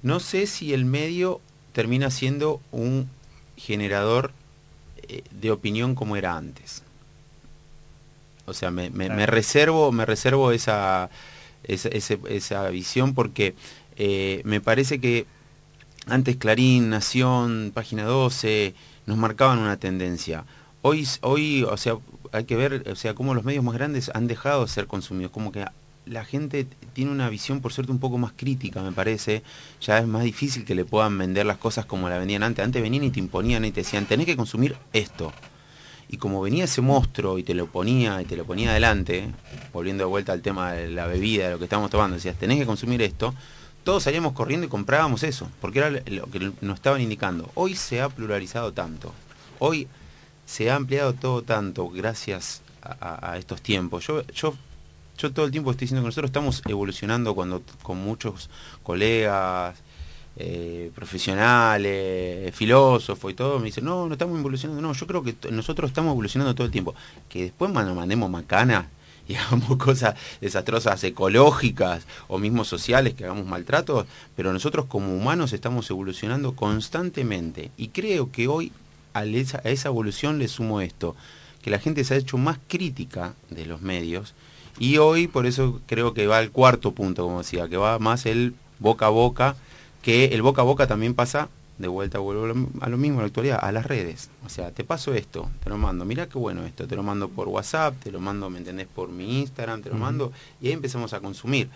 no 0.03 0.19
sé 0.19 0.47
si 0.47 0.73
el 0.73 0.85
medio 0.85 1.41
termina 1.73 2.09
siendo 2.11 2.61
un 2.71 3.09
generador 3.57 4.31
eh, 5.07 5.23
de 5.31 5.51
opinión 5.51 5.95
como 5.95 6.15
era 6.15 6.37
antes. 6.37 6.83
O 8.45 8.53
sea, 8.53 8.69
me, 8.69 8.89
reservo, 9.25 9.91
me 9.91 10.05
reservo 10.05 10.51
esa, 10.51 11.09
esa, 11.63 12.69
visión 12.69 13.15
porque 13.15 13.55
eh, 13.97 14.41
me 14.45 14.61
parece 14.61 14.99
que 14.99 15.25
antes 16.05 16.37
Clarín, 16.37 16.91
Nación, 16.91 17.71
Página 17.73 18.03
12 18.03 18.75
nos 19.07 19.17
marcaban 19.17 19.57
una 19.59 19.77
tendencia. 19.77 20.45
Hoy, 20.83 21.07
hoy, 21.21 21.63
o 21.63 21.77
sea, 21.77 21.97
hay 22.31 22.43
que 22.43 22.55
ver, 22.55 22.87
o 22.87 22.95
sea, 22.95 23.15
cómo 23.15 23.33
los 23.33 23.43
medios 23.43 23.63
más 23.63 23.73
grandes 23.73 24.11
han 24.13 24.27
dejado 24.27 24.63
de 24.63 24.71
ser 24.71 24.85
consumidos, 24.85 25.31
como 25.31 25.51
que 25.51 25.65
la 26.05 26.23
gente 26.23 26.67
tiene 26.93 27.11
una 27.11 27.29
visión 27.29 27.61
por 27.61 27.73
suerte 27.73 27.91
un 27.91 27.99
poco 27.99 28.17
más 28.17 28.31
crítica, 28.35 28.81
me 28.81 28.91
parece. 28.91 29.43
Ya 29.81 29.97
es 29.99 30.07
más 30.07 30.23
difícil 30.23 30.65
que 30.65 30.75
le 30.75 30.85
puedan 30.85 31.17
vender 31.17 31.45
las 31.45 31.57
cosas 31.57 31.85
como 31.85 32.09
la 32.09 32.17
vendían 32.17 32.43
antes. 32.43 32.63
Antes 32.63 32.81
venían 32.81 33.03
y 33.03 33.11
te 33.11 33.19
imponían 33.19 33.65
y 33.65 33.71
te 33.71 33.81
decían, 33.81 34.05
tenés 34.05 34.25
que 34.25 34.35
consumir 34.35 34.75
esto. 34.93 35.33
Y 36.07 36.17
como 36.17 36.41
venía 36.41 36.65
ese 36.65 36.81
monstruo 36.81 37.39
y 37.39 37.43
te 37.43 37.55
lo 37.55 37.65
ponía 37.67 38.21
y 38.21 38.25
te 38.25 38.37
lo 38.37 38.45
ponía 38.45 38.71
adelante, 38.71 39.29
volviendo 39.73 40.03
de 40.03 40.09
vuelta 40.09 40.33
al 40.33 40.41
tema 40.41 40.73
de 40.73 40.89
la 40.89 41.07
bebida, 41.07 41.45
de 41.45 41.51
lo 41.51 41.57
que 41.57 41.63
estamos 41.63 41.89
tomando, 41.89 42.15
decías, 42.15 42.37
tenés 42.37 42.59
que 42.59 42.65
consumir 42.65 43.01
esto, 43.01 43.33
todos 43.83 44.03
salíamos 44.03 44.33
corriendo 44.33 44.67
y 44.67 44.69
comprábamos 44.69 45.23
eso, 45.23 45.49
porque 45.61 45.79
era 45.79 45.89
lo 45.89 46.27
que 46.27 46.51
nos 46.61 46.75
estaban 46.75 47.01
indicando. 47.01 47.51
Hoy 47.55 47.75
se 47.75 48.01
ha 48.01 48.09
pluralizado 48.09 48.71
tanto. 48.73 49.13
Hoy 49.59 49.87
se 50.45 50.69
ha 50.69 50.75
ampliado 50.75 51.13
todo 51.13 51.41
tanto 51.41 51.89
gracias 51.89 52.61
a, 52.81 53.37
estos 53.37 53.61
tiempos. 53.61 54.05
Yo, 54.05 54.25
yo 54.27 54.53
yo 55.17 55.31
todo 55.31 55.45
el 55.45 55.51
tiempo 55.51 55.71
estoy 55.71 55.85
diciendo 55.85 56.01
que 56.01 56.07
nosotros 56.07 56.29
estamos 56.29 56.61
evolucionando 56.67 57.35
cuando 57.35 57.61
con 57.83 57.97
muchos 57.97 58.49
colegas, 58.83 59.77
eh, 60.37 60.91
profesionales, 60.93 62.53
filósofos 62.53 63.31
y 63.31 63.35
todo, 63.35 63.59
me 63.59 63.65
dicen, 63.65 63.85
no, 63.85 64.07
no 64.07 64.13
estamos 64.13 64.37
evolucionando, 64.37 64.81
no, 64.81 64.93
yo 64.93 65.07
creo 65.07 65.23
que 65.23 65.35
nosotros 65.51 65.89
estamos 65.89 66.11
evolucionando 66.11 66.53
todo 66.53 66.65
el 66.65 66.71
tiempo. 66.71 66.93
Que 67.29 67.43
después 67.43 67.71
mandemos 67.71 68.29
macana 68.29 68.89
y 69.27 69.35
hagamos 69.35 69.77
cosas 69.77 70.15
desastrosas 70.41 71.03
ecológicas 71.03 72.05
o 72.27 72.37
mismo 72.37 72.65
sociales, 72.65 73.13
que 73.13 73.23
hagamos 73.23 73.45
maltratos, 73.45 74.07
pero 74.35 74.51
nosotros 74.51 74.85
como 74.87 75.15
humanos 75.15 75.53
estamos 75.53 75.89
evolucionando 75.89 76.55
constantemente. 76.55 77.71
Y 77.77 77.89
creo 77.89 78.31
que 78.31 78.47
hoy 78.47 78.71
a 79.13 79.23
esa 79.23 79.87
evolución 79.87 80.39
le 80.39 80.49
sumo 80.49 80.81
esto, 80.81 81.15
que 81.61 81.69
la 81.71 81.79
gente 81.79 82.03
se 82.03 82.13
ha 82.13 82.17
hecho 82.17 82.37
más 82.37 82.59
crítica 82.67 83.33
de 83.49 83.65
los 83.65 83.81
medios, 83.81 84.33
y 84.77 84.97
hoy, 84.97 85.27
por 85.27 85.45
eso 85.45 85.81
creo 85.85 86.13
que 86.13 86.27
va 86.27 86.37
al 86.37 86.51
cuarto 86.51 86.91
punto, 86.91 87.23
como 87.23 87.39
decía, 87.39 87.67
que 87.67 87.77
va 87.77 87.99
más 87.99 88.25
el 88.25 88.55
boca 88.79 89.07
a 89.07 89.09
boca, 89.09 89.55
que 90.01 90.25
el 90.25 90.41
boca 90.41 90.61
a 90.61 90.65
boca 90.65 90.87
también 90.87 91.13
pasa, 91.13 91.49
de 91.77 91.87
vuelta 91.87 92.19
vuelvo 92.19 92.69
a 92.79 92.89
lo 92.89 92.97
mismo 92.97 93.17
en 93.17 93.21
la 93.21 93.27
actualidad, 93.27 93.59
a 93.61 93.71
las 93.71 93.85
redes. 93.85 94.29
O 94.45 94.49
sea, 94.49 94.71
te 94.71 94.83
paso 94.83 95.13
esto, 95.13 95.49
te 95.63 95.69
lo 95.69 95.77
mando, 95.77 96.05
mira 96.05 96.27
qué 96.27 96.37
bueno 96.37 96.65
esto, 96.65 96.87
te 96.87 96.95
lo 96.95 97.03
mando 97.03 97.29
por 97.29 97.47
WhatsApp, 97.47 97.95
te 98.01 98.11
lo 98.11 98.19
mando, 98.19 98.49
¿me 98.49 98.59
entendés? 98.59 98.87
Por 98.87 99.09
mi 99.09 99.41
Instagram, 99.41 99.81
te 99.81 99.89
lo 99.89 99.95
mando, 99.95 100.31
y 100.61 100.67
ahí 100.67 100.73
empezamos 100.73 101.13
a 101.13 101.19
consumir. 101.19 101.69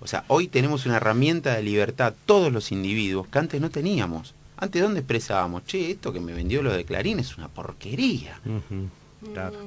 O 0.00 0.06
sea, 0.06 0.24
hoy 0.28 0.48
tenemos 0.48 0.86
una 0.86 0.96
herramienta 0.96 1.54
de 1.54 1.62
libertad, 1.62 2.14
todos 2.26 2.52
los 2.52 2.72
individuos, 2.72 3.28
que 3.28 3.38
antes 3.38 3.60
no 3.60 3.70
teníamos. 3.70 4.34
Antes, 4.56 4.82
¿dónde 4.82 5.00
expresábamos? 5.00 5.64
Che, 5.66 5.90
esto 5.90 6.12
que 6.12 6.20
me 6.20 6.32
vendió 6.32 6.62
lo 6.62 6.72
de 6.72 6.84
Clarín 6.84 7.18
es 7.18 7.36
una 7.36 7.48
porquería. 7.48 8.40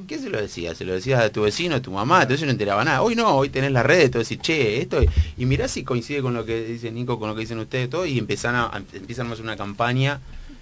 ¿Qué 0.07 0.19
se 0.19 0.29
lo 0.29 0.41
decía? 0.41 0.75
Se 0.75 0.85
lo 0.85 0.93
decías 0.93 1.21
a 1.21 1.29
tu 1.31 1.43
vecino, 1.43 1.75
a 1.75 1.81
tu 1.81 1.91
mamá, 1.91 2.21
entonces 2.21 2.45
no 2.45 2.51
enteraba 2.51 2.83
nada. 2.83 3.01
Hoy 3.01 3.15
no, 3.15 3.35
hoy 3.35 3.49
tenés 3.49 3.71
las 3.71 3.85
redes, 3.85 4.11
todo 4.11 4.19
decir, 4.19 4.39
che, 4.39 4.81
esto. 4.81 4.99
Y 5.37 5.45
mirá 5.45 5.67
si 5.67 5.83
coincide 5.83 6.21
con 6.21 6.33
lo 6.33 6.45
que 6.45 6.63
dice 6.63 6.91
Nico, 6.91 7.19
con 7.19 7.29
lo 7.29 7.35
que 7.35 7.41
dicen 7.41 7.59
ustedes, 7.59 7.89
todo, 7.89 8.05
y 8.05 8.17
empiezan 8.17 8.55
a, 8.55 8.83
empiezan 8.93 9.27
a 9.27 9.33
hacer 9.33 9.43
una 9.43 9.57
campaña, 9.57 10.21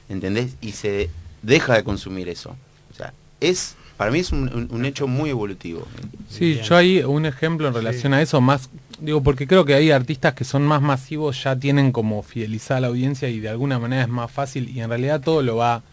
¿entendés? 0.09 0.55
Y 0.61 0.71
se 0.71 1.09
deja 1.41 1.75
de 1.75 1.83
consumir 1.83 2.29
eso. 2.29 2.55
O 2.91 2.95
sea, 2.95 3.13
es, 3.39 3.75
para 3.97 4.11
mí 4.11 4.19
es 4.19 4.31
un, 4.31 4.85
hecho 4.85 5.07
muy 5.07 5.29
evolutivo. 5.29 5.87
Sí, 6.29 6.59
yo 6.63 6.75
hay 6.75 7.03
un 7.03 7.25
ejemplo 7.25 7.67
en 7.67 7.73
relación 7.73 8.13
a 8.13 8.21
eso, 8.21 8.41
más, 8.41 8.69
digo, 8.99 9.21
porque 9.21 9.47
creo 9.47 9.65
que 9.65 9.73
hay 9.73 9.91
artistas 9.91 10.33
que 10.33 10.43
son 10.43 10.63
más 10.63 10.81
masivos, 10.81 11.43
ya 11.43 11.55
tienen 11.57 11.91
como 11.91 12.23
fidelizar 12.23 12.77
a 12.77 12.81
la 12.81 12.87
audiencia 12.87 13.29
y 13.29 13.39
de 13.39 13.49
alguna 13.49 13.79
manera 13.79 14.03
es 14.03 14.09
más 14.09 14.31
fácil, 14.31 14.69
y 14.69 14.81
en 14.81 14.89
realidad 14.89 15.21
todo 15.21 15.43
lo 15.43 15.57
va 15.57 15.83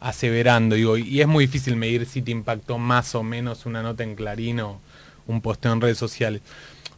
aseverando, 0.00 0.76
digo, 0.76 0.96
y 0.96 1.20
es 1.20 1.26
muy 1.26 1.46
difícil 1.46 1.76
medir 1.76 2.06
si 2.06 2.22
te 2.22 2.30
impactó 2.30 2.78
más 2.78 3.14
o 3.14 3.22
menos 3.22 3.66
una 3.66 3.82
nota 3.82 4.02
en 4.04 4.14
Clarín 4.14 4.60
o 4.60 4.80
un 5.26 5.40
posteo 5.40 5.72
en 5.72 5.80
redes 5.80 5.98
sociales. 5.98 6.42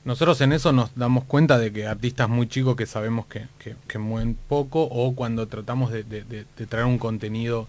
Nosotros 0.04 0.40
en 0.40 0.52
eso 0.52 0.72
nos 0.72 0.94
damos 0.94 1.24
cuenta 1.24 1.58
de 1.58 1.72
que 1.72 1.86
artistas 1.86 2.28
muy 2.28 2.48
chicos 2.48 2.76
que 2.76 2.86
sabemos 2.86 3.26
que, 3.26 3.46
que, 3.86 3.98
mueven 3.98 4.38
poco 4.48 4.84
o 4.84 5.14
cuando 5.14 5.48
tratamos 5.48 5.90
de, 5.92 6.02
traer 6.68 6.86
un 6.86 6.98
contenido 6.98 7.66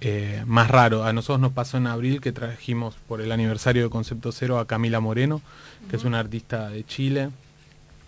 eh, 0.00 0.42
más 0.46 0.68
raro. 0.68 1.04
A 1.04 1.12
nosotros 1.12 1.40
nos 1.40 1.52
pasó 1.52 1.76
en 1.76 1.86
abril 1.86 2.20
que 2.20 2.32
trajimos 2.32 2.96
por 3.06 3.20
el 3.20 3.30
aniversario 3.30 3.84
de 3.84 3.90
Concepto 3.90 4.32
Cero 4.32 4.58
a 4.58 4.66
Camila 4.66 4.98
Moreno, 5.00 5.40
que 5.88 5.96
es 5.96 6.04
una 6.04 6.18
artista 6.18 6.68
de 6.68 6.84
Chile, 6.84 7.30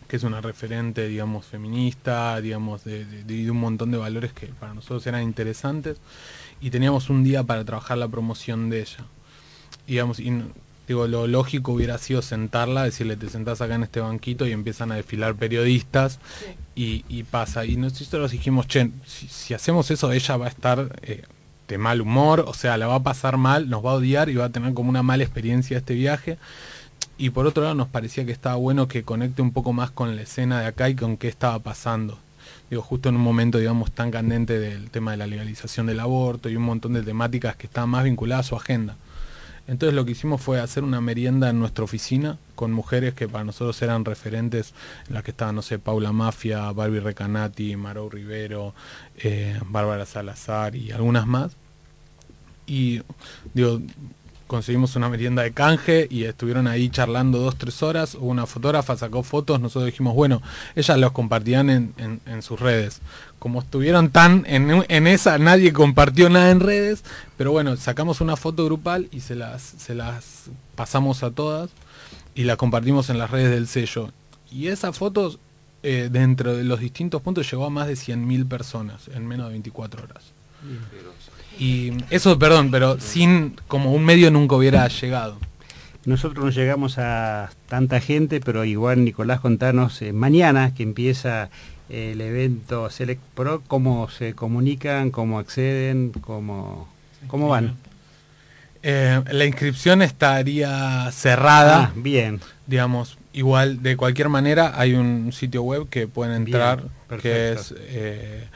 que 0.09 0.17
es 0.17 0.25
una 0.25 0.41
referente, 0.41 1.07
digamos, 1.07 1.47
feminista, 1.47 2.41
digamos, 2.41 2.83
de, 2.83 3.05
de, 3.05 3.51
un 3.51 3.61
montón 3.61 3.93
de 3.93 3.99
valores 3.99 4.33
que 4.33 4.47
para 4.47 4.75
nosotros 4.75 5.07
eran 5.07 5.23
interesantes. 5.23 5.99
Y 6.61 6.71
teníamos 6.71 7.11
un 7.11 7.25
día 7.25 7.43
para 7.45 7.65
trabajar 7.65 7.99
la 7.99 8.09
promoción 8.09 8.71
de 8.71 8.81
ella. 8.81 9.05
Digamos, 9.87 10.21
y 10.21 10.31
Digo, 10.91 11.07
lo 11.07 11.29
lógico 11.29 11.71
hubiera 11.71 11.99
sido 11.99 12.21
sentarla, 12.21 12.83
decirle, 12.83 13.15
te 13.15 13.29
sentás 13.29 13.61
acá 13.61 13.77
en 13.77 13.85
este 13.85 14.01
banquito 14.01 14.45
y 14.45 14.51
empiezan 14.51 14.91
a 14.91 14.97
desfilar 14.97 15.37
periodistas 15.37 16.19
y, 16.75 17.23
pasa. 17.31 17.65
Y 17.65 17.77
nosotros 17.77 18.33
dijimos, 18.33 18.67
che, 18.67 18.91
si, 19.07 19.55
hacemos 19.55 19.89
eso, 19.93 20.11
ella 20.11 20.37
va 20.37 20.47
a 20.47 20.49
estar 20.49 20.99
eh, 21.03 21.23
de 21.69 21.79
mal 21.79 22.01
humor, 22.01 22.45
o 22.45 22.55
sea, 22.55 22.77
la 22.77 22.89
va 22.89 22.97
a 22.97 23.03
pasar 23.05 23.37
mal, 23.37 23.71
nos 23.71 23.87
va 23.87 23.93
a 23.93 23.95
odiar 23.95 24.31
y 24.31 24.35
va 24.35 24.47
a 24.47 24.51
tener 24.51 24.75
como 24.75 24.91
una 24.91 25.05
mala 25.05 25.23
experiencia 25.23 25.79
este 25.79 25.95
viaje. 25.95 26.39
Y 27.19 27.31
por 27.31 27.47
otro 27.47 27.63
lado, 27.63 27.77
nos 27.77 27.87
parecía 27.87 28.27
que 28.27 28.33
estaba 28.33 28.57
bueno 28.57 28.89
que 28.89 29.05
conecte 29.05 29.43
un 29.43 29.53
poco 29.53 29.73
más 29.73 29.93
con 29.93 30.17
la 30.17 30.23
escena 30.23 30.61
de 30.61 30.67
acá 30.67 30.89
y 30.89 30.97
con 30.97 31.17
qué 31.19 31.29
estaba 31.29 31.61
pasando. 31.61 32.19
Digo, 32.71 32.83
justo 32.83 33.09
en 33.09 33.17
un 33.17 33.23
momento, 33.23 33.59
digamos, 33.59 33.91
tan 33.91 34.13
candente 34.13 34.59
del 34.59 34.91
tema 34.91 35.11
de 35.11 35.17
la 35.17 35.27
legalización 35.27 35.87
del 35.87 36.01
aborto 36.01 36.49
y 36.49 36.57
un 36.57 36.63
montón 36.63 36.93
de 36.93 37.03
temáticas 37.03 37.57
que 37.57 37.67
estaban 37.67 37.91
más 37.91 38.05
vinculadas 38.05 38.47
a 38.47 38.49
su 38.49 38.57
agenda. 38.57 38.97
Entonces 39.67 39.95
lo 39.95 40.05
que 40.05 40.13
hicimos 40.13 40.41
fue 40.41 40.61
hacer 40.61 40.83
una 40.83 41.01
merienda 41.01 41.51
en 41.51 41.59
nuestra 41.59 41.85
oficina 41.85 42.39
con 42.55 42.73
mujeres 42.73 43.15
que 43.15 43.29
para 43.29 43.45
nosotros 43.45 43.81
eran 43.83 44.05
referentes, 44.05 44.75
en 45.09 45.15
las 45.15 45.23
que 45.23 45.31
estaban, 45.31 45.55
no 45.55 45.63
sé, 45.63 45.79
Paula 45.79 46.13
Mafia, 46.13 46.73
Barbie 46.73 47.01
Recanati, 47.01 47.77
Marou 47.77 48.09
Rivero, 48.09 48.75
eh, 49.17 49.61
Bárbara 49.67 50.07
Salazar 50.07 50.75
y 50.77 50.91
algunas 50.91 51.27
más. 51.27 51.57
Y 52.67 53.03
digo, 53.55 53.81
conseguimos 54.51 54.97
una 54.97 55.09
merienda 55.09 55.43
de 55.43 55.53
canje 55.53 56.09
y 56.11 56.25
estuvieron 56.25 56.67
ahí 56.67 56.91
charlando 56.91 57.39
dos, 57.39 57.55
tres 57.55 57.85
horas. 57.85 58.17
Una 58.17 58.47
fotógrafa 58.47 58.97
sacó 58.97 59.23
fotos, 59.23 59.61
nosotros 59.61 59.87
dijimos, 59.87 60.13
bueno, 60.13 60.43
ellas 60.75 60.99
los 60.99 61.13
compartían 61.13 61.71
en, 61.71 62.43
sus 62.43 62.59
redes. 62.59 63.01
Como 63.39 63.61
estuvieron 63.61 64.11
tan 64.11 64.45
en, 64.49 65.07
esa, 65.07 65.39
nadie 65.39 65.73
compartió 65.73 66.29
nada 66.31 66.51
en 66.51 66.59
redes, 66.59 67.05
pero 67.37 67.53
bueno, 67.53 67.77
sacamos 67.77 68.21
una 68.21 68.35
foto 68.35 68.65
grupal 68.65 69.07
y 69.13 69.21
se 69.21 69.37
las, 69.37 69.63
se 69.63 69.95
las 69.95 70.51
pasamos 70.75 71.23
a 71.23 71.31
todas 71.31 71.71
y 72.35 72.43
la 72.43 72.57
compartimos 72.57 73.09
en 73.09 73.19
las 73.19 73.31
redes 73.31 73.53
del 73.53 73.69
sello. 73.69 74.11
Y 74.51 74.67
esas 74.67 74.99
fotos, 74.99 75.39
eh, 75.85 76.09
dentro 76.11 76.57
de 76.57 76.65
los 76.65 76.81
distintos 76.81 77.23
puntos, 77.23 77.49
llegó 77.49 77.67
a 77.67 77.71
más 77.71 77.87
de 77.87 77.95
100.000 77.95 78.49
personas 78.49 79.07
en 79.15 79.29
menos 79.29 79.47
de 79.47 79.53
24 79.53 80.03
horas. 80.03 80.33
Y 81.61 81.93
eso, 82.09 82.39
perdón, 82.39 82.71
pero 82.71 82.99
sin 82.99 83.55
como 83.69 83.93
un 83.93 84.03
medio 84.03 84.31
nunca 84.31 84.57
hubiera 84.57 84.89
llegado. 84.89 85.39
Nosotros 86.07 86.43
no 86.43 86.51
llegamos 86.51 86.97
a 86.97 87.51
tanta 87.69 88.01
gente, 88.01 88.41
pero 88.41 88.65
igual 88.65 89.05
Nicolás, 89.05 89.41
contanos 89.41 90.01
eh, 90.01 90.15
mañana 90.15 90.73
que 90.75 90.83
empieza 90.83 91.51
el 91.91 92.23
evento 92.23 92.89
Select 92.89 93.21
Pro, 93.35 93.63
cómo 93.67 94.09
se 94.09 94.33
comunican, 94.33 95.11
cómo 95.11 95.39
acceden, 95.39 96.13
cómo, 96.23 96.89
cómo 97.27 97.49
van. 97.49 97.77
Eh, 98.83 99.21
la 99.31 99.45
inscripción 99.45 100.01
estaría 100.01 101.11
cerrada. 101.13 101.85
Ah, 101.85 101.93
bien. 101.95 102.41
Digamos, 102.67 103.19
igual, 103.35 103.83
de 103.83 103.99
cualquier 103.99 104.31
manera, 104.31 104.73
hay 104.77 104.95
un 104.95 105.31
sitio 105.33 105.63
web 105.63 105.91
que 105.91 106.09
pueden 106.09 106.35
entrar, 106.35 106.85
que 107.21 107.53
es 107.53 107.75
eh, 107.77 108.49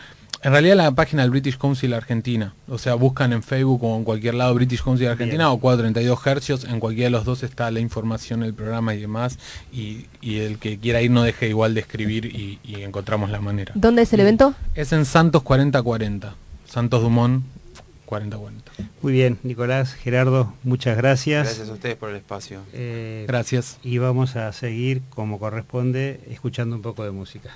en 0.45 0.53
realidad 0.53 0.77
la 0.77 0.91
página 0.91 1.23
del 1.23 1.31
British 1.31 1.57
Council 1.57 1.95
Argentina. 1.95 2.55
O 2.69 2.77
sea, 2.77 2.95
buscan 2.95 3.33
en 3.33 3.43
Facebook 3.43 3.83
o 3.83 3.97
en 3.97 4.05
cualquier 4.05 4.35
lado 4.35 4.55
British 4.55 4.83
Council 4.83 5.09
Argentina 5.09 5.51
o 5.51 5.59
432 5.59 6.27
hercios. 6.27 6.65
En 6.65 6.81
cualquiera 6.81 7.07
de 7.07 7.13
los 7.13 7.25
dos 7.25 7.43
está 7.43 7.71
la 7.71 7.81
información 7.81 8.41
del 8.41 8.53
programa 8.53 8.95
y 8.95 9.01
demás. 9.01 9.39
Y, 9.73 10.07
el 10.23 10.59
que 10.59 10.79
quiera 10.79 11.01
ir 11.01 11.11
no 11.11 11.23
deje 11.23 11.49
igual 11.49 11.73
de 11.73 11.81
escribir 11.81 12.27
y, 12.27 12.59
encontramos 12.83 13.31
la 13.31 13.41
manera. 13.41 13.73
¿Dónde 13.75 14.03
es 14.03 14.13
el 14.13 14.21
evento? 14.21 14.55
Es 14.75 14.93
en 14.93 15.07
Santos 15.07 15.43
4040. 15.43 16.35
Santos 16.67 17.01
Dumont 17.03 17.43
4040. 18.05 18.73
Muy 19.01 19.13
bien, 19.15 19.39
Nicolás, 19.45 19.95
Gerardo, 19.95 20.53
muchas 20.63 20.99
gracias. 20.99 21.47
Gracias 21.47 21.71
a 21.71 21.73
ustedes 21.73 21.97
por 21.97 22.11
el 22.11 22.17
espacio. 22.17 22.61
Eh, 22.75 23.25
gracias. 23.27 23.79
Y 23.83 23.97
vamos 23.97 24.37
a 24.37 24.53
seguir 24.53 25.01
como 25.09 25.39
corresponde 25.39 26.21
escuchando 26.29 26.77
un 26.77 26.83
poco 26.83 27.03
de 27.03 27.13
música. 27.13 27.51